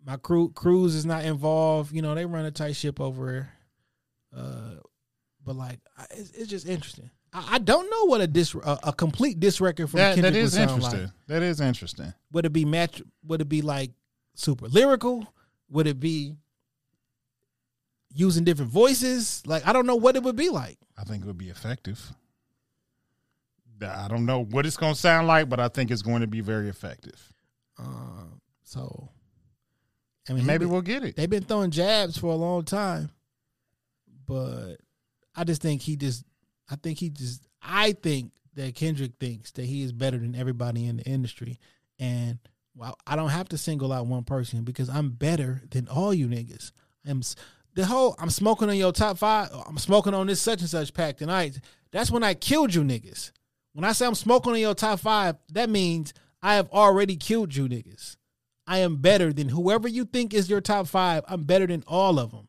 [0.05, 1.93] My crew Cruz is not involved.
[1.93, 3.27] You know, they run a tight ship over
[4.33, 4.43] there.
[4.43, 4.81] Uh
[5.45, 7.11] but like I- it's, it's just interesting.
[7.33, 10.33] I, I don't know what a dis a, a complete disc record from That, Kendrick
[10.35, 11.01] that would is sound interesting.
[11.03, 11.11] like.
[11.27, 12.15] That is interesting.
[12.33, 13.03] Would it be match?
[13.27, 13.91] Would it be like
[14.35, 15.27] super lyrical?
[15.71, 16.37] Would it be
[18.15, 19.43] using different voices?
[19.47, 20.79] Like I don't know what it would be like.
[20.97, 22.13] I think it would be effective.
[23.83, 26.27] I don't know what it's going to sound like, but I think it's going to
[26.27, 27.33] be very effective.
[27.79, 28.25] Uh,
[28.65, 29.09] so,
[30.29, 31.17] I mean, maybe been- we'll get it.
[31.17, 33.11] They've been throwing jabs for a long time,
[34.27, 34.77] but
[35.35, 36.25] I just think he just.
[36.71, 37.47] I think he just.
[37.63, 41.59] I think that Kendrick thinks that he is better than everybody in the industry,
[41.99, 42.39] and
[42.75, 46.29] well, I don't have to single out one person because I'm better than all you
[46.29, 46.73] niggas.
[47.09, 47.23] I'm
[47.75, 48.15] the whole.
[48.19, 49.51] I'm smoking on your top five.
[49.67, 51.61] I'm smoking on this such and such pack tonight.
[51.91, 53.33] That's when I killed you niggas.
[53.79, 57.55] When I say I'm smoking on your top five, that means I have already killed
[57.55, 58.17] you niggas.
[58.67, 61.23] I am better than whoever you think is your top five.
[61.29, 62.49] I'm better than all of them.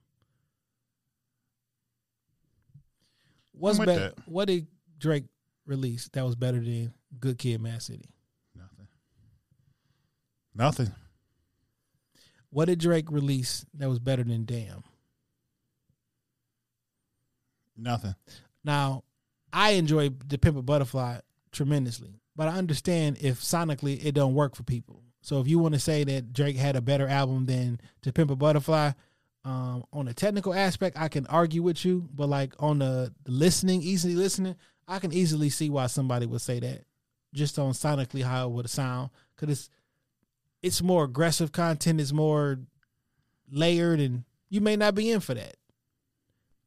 [3.51, 4.13] What's better?
[4.25, 4.65] What did
[4.97, 5.25] Drake
[5.67, 8.09] release that was better than Good Kid, Mad City?
[8.55, 8.87] Nothing.
[10.55, 10.91] Nothing.
[12.49, 14.83] What did Drake release that was better than Damn?
[17.77, 18.15] Nothing.
[18.63, 19.03] Now,
[19.51, 21.19] I enjoy the Pimp a Butterfly
[21.51, 25.03] tremendously, but I understand if sonically it don't work for people.
[25.21, 28.31] So if you want to say that Drake had a better album than To Pimp
[28.31, 28.91] a Butterfly,
[29.45, 33.81] um, on a technical aspect, I can argue with you, but like on the, listening,
[33.81, 34.55] easily listening,
[34.87, 36.83] I can easily see why somebody would say that,
[37.33, 39.69] just on sonically how it would sound, because it's
[40.61, 42.59] it's more aggressive content, it's more
[43.49, 45.55] layered, and you may not be in for that.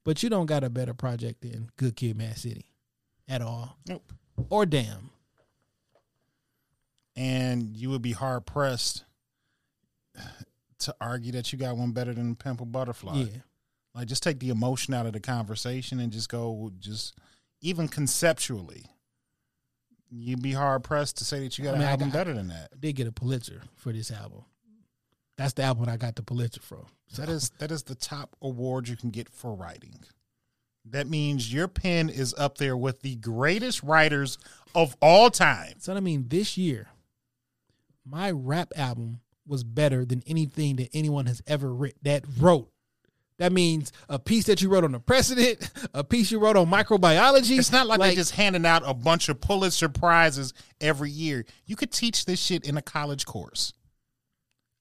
[0.04, 2.64] But you don't got a better project than Good Kid, Mad City,
[3.28, 3.76] at all.
[3.88, 4.12] Nope.
[4.50, 5.10] Or Damn.
[7.14, 9.04] And you would be hard pressed
[10.80, 13.14] to argue that you got one better than Pimp a Butterfly.
[13.16, 13.26] Yeah.
[13.94, 17.14] Like just take the emotion out of the conversation and just go just
[17.60, 18.86] even conceptually.
[20.10, 22.32] You'd be hard pressed to say that you got I mean, an album got- better
[22.34, 22.70] than that.
[22.72, 24.44] I did get a Pulitzer for this album.
[25.38, 26.86] That's the album I got the Pulitzer from.
[27.16, 29.98] That is that is the top award you can get for writing.
[30.90, 34.38] That means your pen is up there with the greatest writers
[34.74, 35.74] of all time.
[35.78, 36.88] So I mean, this year,
[38.04, 42.68] my rap album was better than anything that anyone has ever writ- that wrote.
[43.38, 46.66] That means a piece that you wrote on the precedent, a piece you wrote on
[46.68, 47.58] microbiology.
[47.58, 51.44] It's not like, they're just handing out a bunch of Pulitzer prizes every year.
[51.66, 53.72] You could teach this shit in a college course.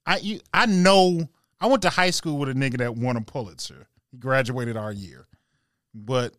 [0.05, 1.29] I you I know
[1.59, 3.87] I went to high school with a nigga that won a Pulitzer.
[4.11, 5.27] He graduated our year.
[5.93, 6.33] But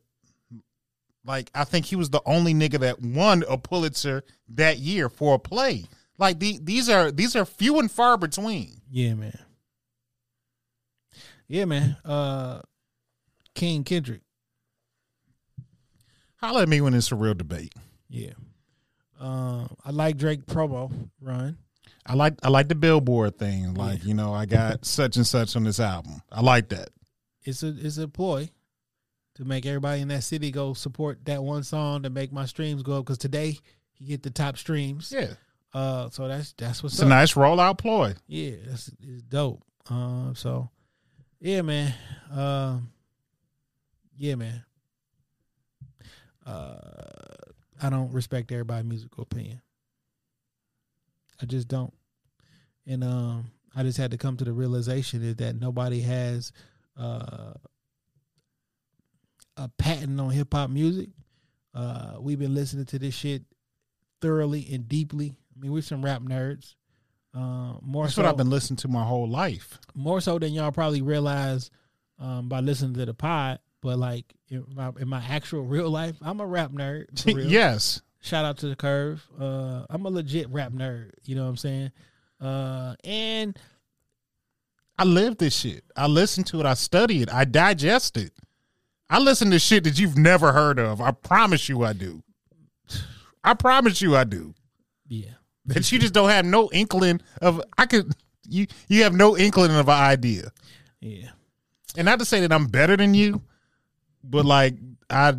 [1.24, 5.34] like I think he was the only nigga that won a Pulitzer that year for
[5.34, 5.84] a play.
[6.18, 8.80] Like the, these are these are few and far between.
[8.90, 9.38] Yeah, man.
[11.48, 11.96] Yeah, man.
[12.04, 12.60] Uh
[13.54, 14.22] King Kendrick.
[16.36, 17.74] Holla at me when it's a real debate.
[18.08, 18.32] Yeah.
[19.20, 21.56] Um, I like Drake promo run.
[22.04, 23.74] I like I like the billboard thing.
[23.74, 26.20] Like, you know, I got such and such on this album.
[26.32, 26.88] I like that.
[27.44, 28.50] It's a it's a ploy
[29.36, 32.82] to make everybody in that city go support that one song to make my streams
[32.82, 33.04] go up.
[33.06, 33.58] Because today
[33.92, 35.12] he hit the top streams.
[35.14, 35.34] Yeah.
[35.74, 37.06] Uh, so that's that's what's It's up.
[37.06, 38.14] a nice rollout ploy.
[38.26, 39.62] Yeah, that's it's dope.
[39.88, 40.68] Um, so
[41.40, 41.94] yeah, man.
[42.30, 42.90] Um,
[44.16, 44.64] yeah, man.
[46.44, 46.74] Uh,
[47.80, 49.62] I don't respect everybody's musical opinion.
[51.40, 51.92] I just don't,
[52.86, 56.52] and um, I just had to come to the realization is that nobody has
[56.96, 57.54] uh
[59.62, 61.10] a patent on hip hop music.
[61.74, 63.42] Uh, we've been listening to this shit
[64.20, 65.34] thoroughly and deeply.
[65.56, 66.74] I mean, we're some rap nerds.
[67.34, 69.78] Uh, more That's so, what I've been listening to my whole life.
[69.94, 71.70] more so than y'all probably realize
[72.18, 73.60] um, by listening to the pod.
[73.80, 77.22] But like in my, in my actual real life, I'm a rap nerd.
[77.22, 77.46] for real.
[77.46, 78.02] yes.
[78.20, 79.24] Shout out to the curve.
[79.40, 81.10] Uh, I'm a legit rap nerd.
[81.24, 81.92] You know what I'm saying?
[82.40, 83.58] Uh, and
[84.98, 85.84] I live this shit.
[85.96, 86.66] I listen to it.
[86.66, 87.32] I study it.
[87.32, 88.32] I digest it.
[89.12, 91.02] I listen to shit that you've never heard of.
[91.02, 92.22] I promise you I do.
[93.44, 94.54] I promise you I do.
[95.06, 95.32] yeah,
[95.66, 98.14] That you just don't have no inkling of I could
[98.48, 100.50] you you have no inkling of an idea.
[101.00, 101.28] yeah,
[101.94, 103.42] And not to say that I'm better than you,
[104.24, 104.76] but like
[105.10, 105.34] I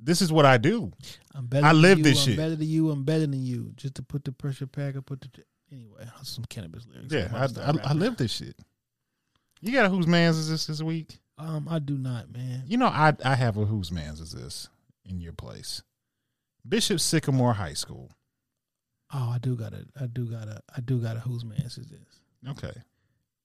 [0.00, 0.90] this is what I do.
[1.34, 1.66] I'm better.
[1.66, 2.36] I live you, this I'm shit.
[2.38, 2.90] Better than you.
[2.90, 3.72] I'm better than you.
[3.76, 4.96] Just to put the pressure pack.
[4.96, 5.28] I put the
[5.70, 6.04] anyway.
[6.22, 7.12] Some Canibus lyrics.
[7.12, 8.56] Yeah, I, about to start I, I live this shit.
[9.60, 11.18] You got a whose man's is this this week?
[11.38, 12.64] Um, I do not, man.
[12.66, 14.68] You know, I I have a whose man's is this
[15.04, 15.82] in your place.
[16.68, 18.10] Bishop Sycamore High School.
[19.12, 21.58] Oh, I do got to I do got to I do got to Whose man
[21.58, 22.50] is this?
[22.50, 22.72] Okay.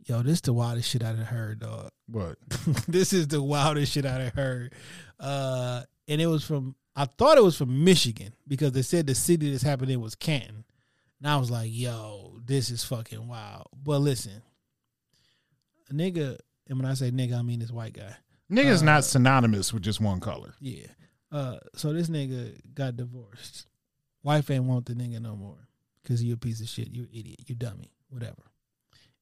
[0.06, 1.90] Yo, this the wildest shit I done heard, dog.
[2.08, 2.38] What?
[2.88, 4.74] this is the wildest shit I done heard.
[5.20, 9.16] Uh, and it was from I thought it was from Michigan because they said the
[9.16, 10.64] city this happened in was Canton.
[11.20, 13.68] And I was like, yo, this is fucking wild.
[13.76, 14.42] But listen,
[15.90, 16.38] a nigga,
[16.70, 18.16] and when I say nigga, I mean this white guy.
[18.52, 20.54] Nigga's Uh, not synonymous with just one color.
[20.60, 20.88] Yeah.
[21.32, 23.68] Uh, so this nigga got divorced.
[24.24, 25.68] Wife ain't want the nigga no more
[26.02, 26.90] because you a piece of shit.
[26.90, 27.42] You an idiot.
[27.48, 27.92] You dummy.
[28.10, 28.44] Whatever.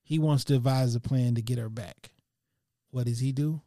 [0.03, 2.11] He wants to devise a plan to get her back.
[2.91, 3.61] What does he do?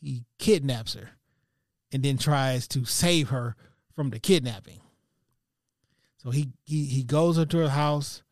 [0.00, 1.10] He kidnaps her
[1.92, 3.54] and then tries to save her
[3.94, 4.80] from the kidnapping.
[6.18, 8.22] So he he, he goes up to her house,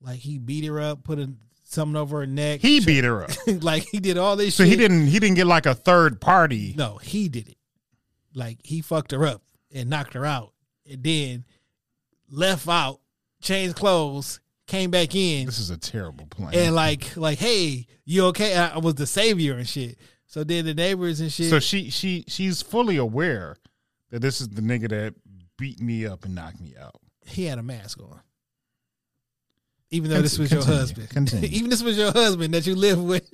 [0.00, 1.30] like he beat her up, put a,
[1.74, 2.60] something over her neck.
[2.60, 3.30] He beat her up.
[3.62, 4.54] like he did all this shit.
[4.54, 4.70] So shit.
[4.70, 6.74] he didn't he didn't get like a third party.
[6.76, 7.56] No, he did it.
[8.34, 9.42] Like he fucked her up
[9.72, 10.52] and knocked her out,
[10.90, 11.44] and then
[12.30, 13.00] left out,
[13.42, 16.54] changed clothes, came back in, This is a terrible plan.
[16.54, 18.56] and like like, hey, you okay?
[18.56, 19.98] I, I was the savior and shit.
[20.26, 21.50] So then the neighbors and shit.
[21.50, 23.56] so she she she's fully aware
[24.10, 25.14] that this is the nigga that
[25.58, 26.96] beat me up and knocked me out.
[27.26, 28.20] he had a mask on.
[29.90, 31.48] Even though this was Continue, your husband, continue.
[31.52, 33.30] even this was your husband that you live with,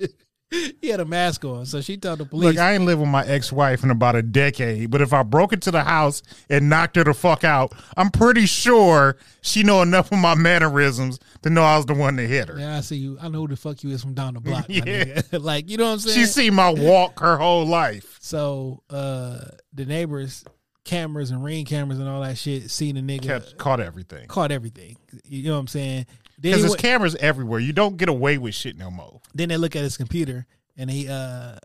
[0.81, 1.65] he had a mask on.
[1.65, 4.15] So she told the police, Look, I ain't lived with my ex wife in about
[4.15, 7.73] a decade, but if I broke into the house and knocked her the fuck out,
[7.97, 12.15] I'm pretty sure she know enough of my mannerisms to know I was the one
[12.17, 12.59] that hit her.
[12.59, 13.17] "Yeah, I see you.
[13.19, 15.21] I know who the fuck you is from down the block." Yeah.
[15.31, 16.15] like you know what I'm saying?
[16.17, 18.17] She seen my walk her whole life.
[18.19, 19.39] So uh
[19.73, 20.43] the neighbors,
[20.83, 24.27] cameras and ring cameras and all that shit, seen the nigga Kept, caught everything.
[24.27, 24.97] caught everything.
[25.23, 26.07] You know what I'm saying?
[26.41, 27.59] Because he there's cameras everywhere.
[27.59, 29.21] You don't get away with shit no more.
[29.33, 30.45] then they look at his computer
[30.77, 31.57] and he uh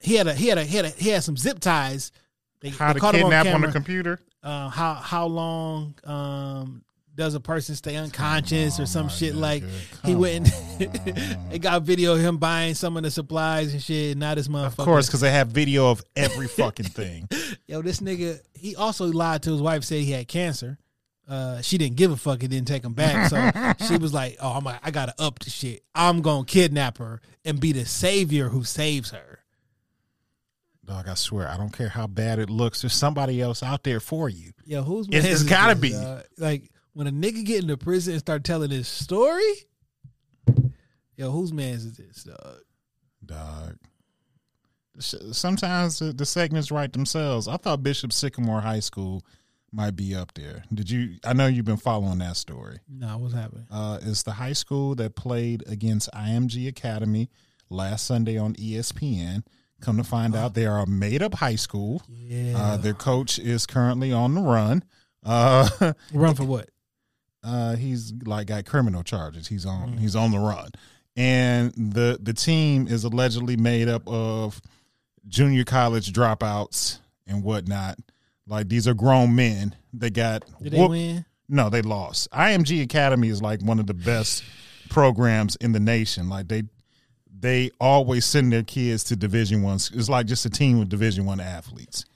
[0.00, 2.12] he had a he had a he had a, he had some zip ties.
[2.60, 3.68] They, How they to kidnap on, camera.
[3.68, 4.20] the computer.
[4.42, 6.82] Uh, how how long um
[7.14, 9.62] does a person stay unconscious or some shit like
[10.04, 10.50] he went
[10.80, 10.92] and
[11.50, 14.78] they got video of him buying some of the supplies and shit not this motherfucker
[14.80, 17.28] Of course, because they have video of every fucking thing.
[17.68, 20.76] Yo, this nigga, he also lied to his wife, said he had cancer.
[21.26, 22.42] Uh, she didn't give a fuck.
[22.42, 23.30] and didn't take him back.
[23.30, 25.82] So she was like, "Oh, I'm, I gotta up the shit.
[25.94, 29.40] I'm gonna kidnap her and be the savior who saves her."
[30.84, 32.82] Dog, I swear, I don't care how bad it looks.
[32.82, 34.52] There's somebody else out there for you.
[34.66, 35.96] Yeah, who's It's- man it's is gotta this, be.
[35.98, 36.24] dog?
[36.36, 39.50] Like when a nigga get into prison and start telling his story.
[41.16, 42.58] Yo, whose man is this, dog?
[43.24, 43.76] Dog.
[44.98, 47.48] Sometimes the, the segments write themselves.
[47.48, 49.22] I thought Bishop Sycamore High School
[49.74, 50.64] might be up there.
[50.72, 51.16] Did you?
[51.24, 52.78] I know you've been following that story.
[52.88, 53.66] No, what's happening?
[53.70, 57.28] Uh, it's the high school that played against IMG Academy
[57.70, 59.44] last Sunday on ESPN.
[59.80, 62.00] Come to find out, they are a made up high school.
[62.08, 62.54] Yeah.
[62.56, 64.82] Uh, their coach is currently on the run.
[65.22, 65.68] Uh,
[66.12, 66.70] Run for what?
[67.42, 69.48] uh, he's like got criminal charges.
[69.48, 70.70] He's on he's on the run,
[71.16, 74.60] and the the team is allegedly made up of
[75.28, 77.98] junior college dropouts and whatnot.
[78.46, 79.74] Like these are grown men.
[79.92, 81.24] They got Did they whoop- win?
[81.48, 82.30] No, they lost.
[82.30, 84.42] IMG Academy is like one of the best
[84.90, 86.28] programs in the nation.
[86.28, 86.64] Like they
[87.38, 89.76] they always send their kids to Division One.
[89.76, 92.06] It's like just a team with Division One athletes,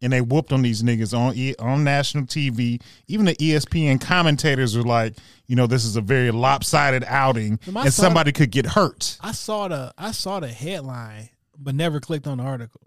[0.00, 2.82] and they whooped on these niggas on on national TV.
[3.06, 5.14] Even the ESPN commentators were like,
[5.46, 7.90] you know, this is a very lopsided outing, and sorry?
[7.90, 9.16] somebody could get hurt.
[9.20, 12.80] I saw the I saw the headline, but never clicked on the article.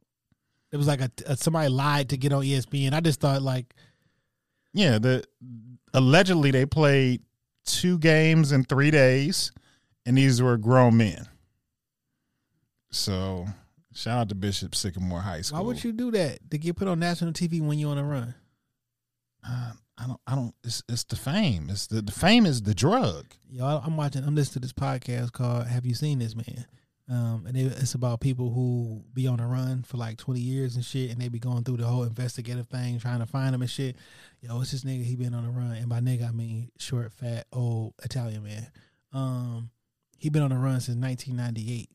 [0.72, 2.94] It was like a, a somebody lied to get on ESPN.
[2.94, 3.74] I just thought like,
[4.74, 5.24] Yeah, the
[5.94, 7.22] allegedly they played
[7.66, 9.52] two games in three days,
[10.06, 11.28] and these were grown men.
[12.92, 13.46] So
[13.94, 15.60] shout out to Bishop Sycamore High School.
[15.60, 18.04] why would you do that to get put on national TV when you're on a
[18.04, 18.36] run?
[19.48, 20.20] Uh, I don't.
[20.28, 20.54] I don't.
[20.64, 21.70] It's it's the fame.
[21.70, 23.26] It's the, the fame is the drug.
[23.50, 24.24] Yo, I'm watching.
[24.24, 26.66] I'm listening to this podcast called "Have You Seen This Man?"
[27.08, 30.76] Um, and it, it's about people who be on a run for like 20 years
[30.76, 33.62] and shit, and they be going through the whole investigative thing, trying to find them
[33.62, 33.96] and shit.
[34.42, 35.04] Yo, it's this nigga.
[35.04, 38.68] He been on a run, and by nigga I mean short, fat, old Italian man.
[39.14, 39.70] Um,
[40.18, 41.90] he been on a run since 1998.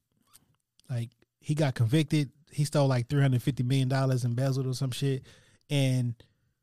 [0.89, 1.11] Like
[1.41, 2.31] he got convicted.
[2.53, 5.24] He stole like 350 million dollars embezzled or some shit,
[5.69, 6.15] and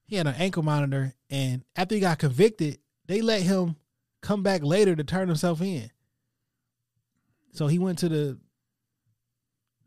[0.06, 1.14] he had an ankle monitor.
[1.30, 3.76] And after he got convicted, they let him
[4.22, 5.90] come back later to turn himself in.
[7.52, 8.38] So he went to the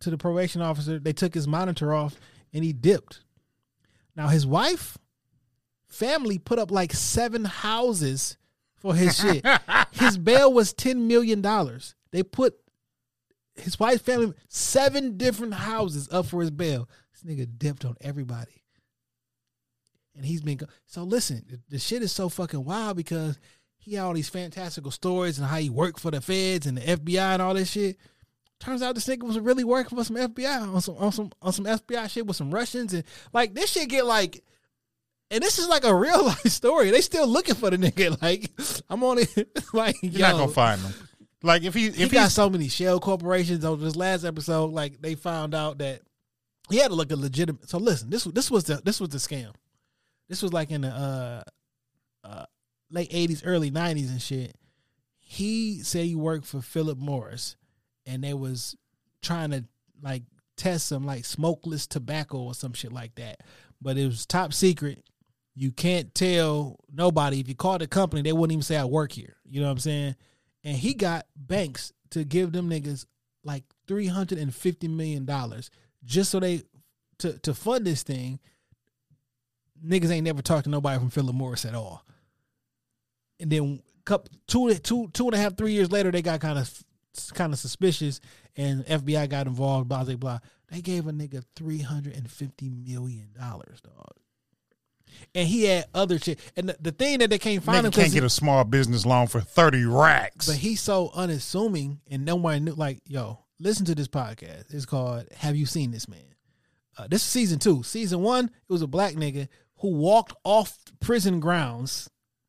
[0.01, 0.99] to the probation officer.
[0.99, 2.19] They took his monitor off
[2.53, 3.21] and he dipped.
[4.17, 4.99] Now his wife,
[5.89, 8.37] family put up like seven houses
[8.77, 9.47] for his shit.
[9.93, 11.95] his bail was ten million dollars.
[12.13, 12.55] They put
[13.55, 16.89] his wife's family seven different houses up for his bail.
[17.13, 18.65] This nigga dipped on everybody.
[20.17, 23.39] And he's been go- so listen, the, the shit is so fucking wild because
[23.81, 26.83] he had all these fantastical stories and how he worked for the feds and the
[26.83, 27.97] FBI and all this shit.
[28.61, 31.53] Turns out this nigga was really working for some FBI on some on some on
[31.53, 34.45] some FBI shit with some Russians and like this shit get like
[35.31, 36.91] and this is like a real life story.
[36.91, 38.11] They still looking for the nigga.
[38.21, 38.51] Like
[38.91, 39.49] I'm on it.
[39.73, 40.93] like You're not gonna find him.
[41.43, 44.73] Like if he if he got so many shell corporations on this last episode.
[44.73, 46.03] Like they found out that
[46.69, 47.69] he had to look a legitimate.
[47.71, 49.53] So listen, this this was the this was the scam.
[50.29, 51.43] This was like in the uh,
[52.25, 52.45] uh,
[52.91, 54.57] late eighties, early nineties and shit.
[55.19, 57.57] He said he worked for Philip Morris,
[58.07, 58.77] and they was
[59.23, 59.65] trying to
[60.03, 60.23] like
[60.57, 63.41] test some like smokeless tobacco or some shit like that.
[63.81, 65.03] But it was top secret.
[65.55, 67.41] You can't tell nobody.
[67.41, 69.37] If you called the company, they wouldn't even say I work here.
[69.49, 70.17] You know what I'm saying?
[70.65, 73.07] And he got banks to give them niggas
[73.45, 75.71] like three hundred and fifty million dollars
[76.05, 76.63] just so they
[77.19, 78.39] to to fund this thing.
[79.85, 82.05] Niggas ain't never talked to nobody from Philip Morris at all.
[83.41, 86.59] And then couple two two two and a half three years later, they got kind
[86.59, 86.85] of
[87.35, 88.21] kind of suspicious,
[88.57, 89.89] and FBI got involved.
[89.89, 90.39] Blah blah blah.
[90.71, 94.15] They gave a nigga three hundred and fifty million dollars, dog.
[95.35, 96.39] And he had other shit.
[96.57, 99.05] And the, the thing that they can't find him nigga can't get a small business
[99.05, 100.47] loan for thirty racks.
[100.47, 102.75] but he's so unassuming, and nobody knew.
[102.75, 104.73] Like, yo, listen to this podcast.
[104.73, 106.21] It's called "Have You Seen This Man?"
[106.97, 107.83] Uh, this is season two.
[107.83, 109.49] Season one, it was a black nigga
[109.79, 112.09] who walked off prison grounds.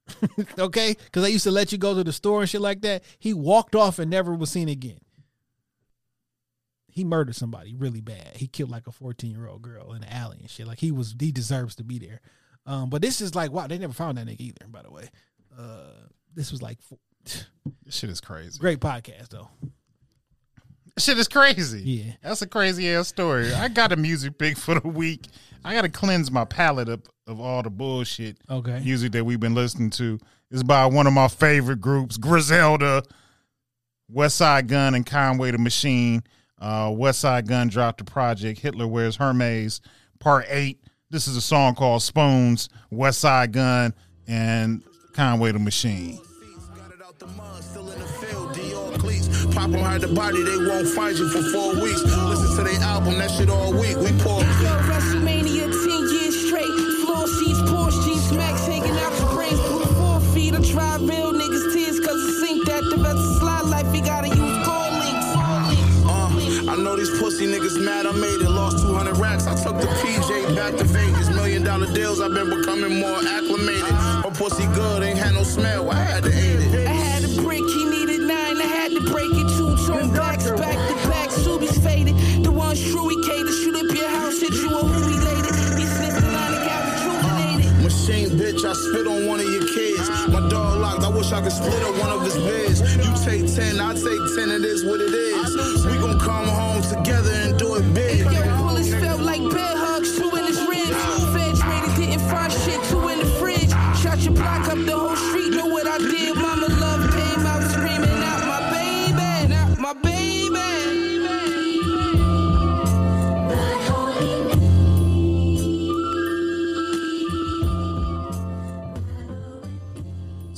[0.60, 3.03] okay, because they used to let you go to the store and shit like that.
[3.19, 4.99] He walked off and never was seen again.
[6.88, 8.36] He murdered somebody really bad.
[8.36, 10.68] He killed like a fourteen year old girl in the alley and shit.
[10.68, 12.19] Like he was, he deserves to be there.
[12.65, 14.68] Um, but this is like wow, they never found that nigga either.
[14.68, 15.10] By the way,
[15.57, 16.80] uh, this was like
[17.23, 17.45] this
[17.90, 18.60] shit is crazy.
[18.60, 19.49] great podcast though.
[20.97, 21.81] Shit is crazy.
[21.81, 22.13] Yeah.
[22.22, 23.53] That's a crazy ass story.
[23.53, 25.27] I got a music pick for the week.
[25.63, 28.80] I got to cleanse my palate up of all the bullshit Okay.
[28.84, 30.19] music that we've been listening to.
[30.49, 33.03] It's by one of my favorite groups, Griselda,
[34.13, 36.23] Westside Gunn, and Conway the Machine.
[36.59, 39.80] Uh, Westside Gunn dropped the project Hitler Wears Hermes,
[40.19, 40.80] Part 8.
[41.09, 43.93] This is a song called Spoons, Westside Gunn,
[44.27, 46.19] and Conway the Machine.
[49.02, 49.28] Cleats.
[49.56, 52.03] Pop on hide the body, they won't find you for four weeks.
[52.06, 53.98] Listen to their album, that shit all week.
[53.98, 54.41] We pour.
[54.86, 56.69] WrestleMania 10 years straight.
[57.02, 59.60] Floor seats, Porsche jeans, Max hanging out the brains.
[59.65, 63.41] Through four feet, I try real niggas tears cause it sink that the rest of
[63.41, 63.90] slide life.
[63.95, 65.30] You gotta use gold links.
[66.06, 68.52] Uh, I know these pussy niggas mad I made it.
[68.52, 69.48] Lost 200 racks.
[69.48, 71.30] I took the PJ back to Vegas.
[71.34, 73.94] Million dollar deals, I've been becoming more acclimated.
[74.22, 75.90] My pussy good, ain't had no smell.
[75.90, 77.10] I had to eat it.
[88.72, 90.07] I spit on one of your kids.
[90.30, 92.80] My dog locked, I wish I could split up one of his beds.
[93.06, 95.85] You take 10, I take 10, it is what it is.
[95.85, 98.19] We gon' come home together and do it big.
[98.19, 100.88] Yo, bullets felt like bed hugs, two in his ribs.
[101.35, 103.72] Feds raided, didn't find shit, two in the fridge.
[103.99, 105.30] Shot your block up, the whole street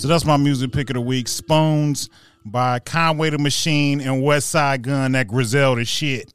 [0.03, 1.29] So that's my music pick of the week.
[1.29, 2.09] Spoons
[2.43, 6.33] by Conway the Machine and Westside Gunn, that Griselda shit.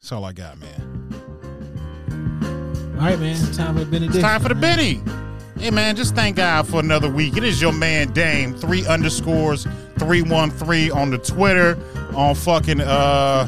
[0.00, 1.14] That's all I got, man.
[2.98, 3.36] All right, man.
[3.52, 4.06] Time for the Benny.
[4.06, 5.00] It's time for the Benny.
[5.60, 7.36] Hey man, just thank God for another week.
[7.36, 9.62] It is your man Dame, three underscores,
[10.00, 11.78] 313 on the Twitter,
[12.16, 13.44] on fucking uh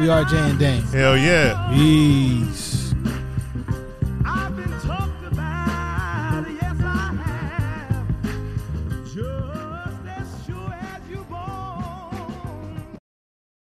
[0.00, 0.82] we are Jay and Dane.
[0.82, 1.70] Hell yeah.
[1.72, 2.81] Peace.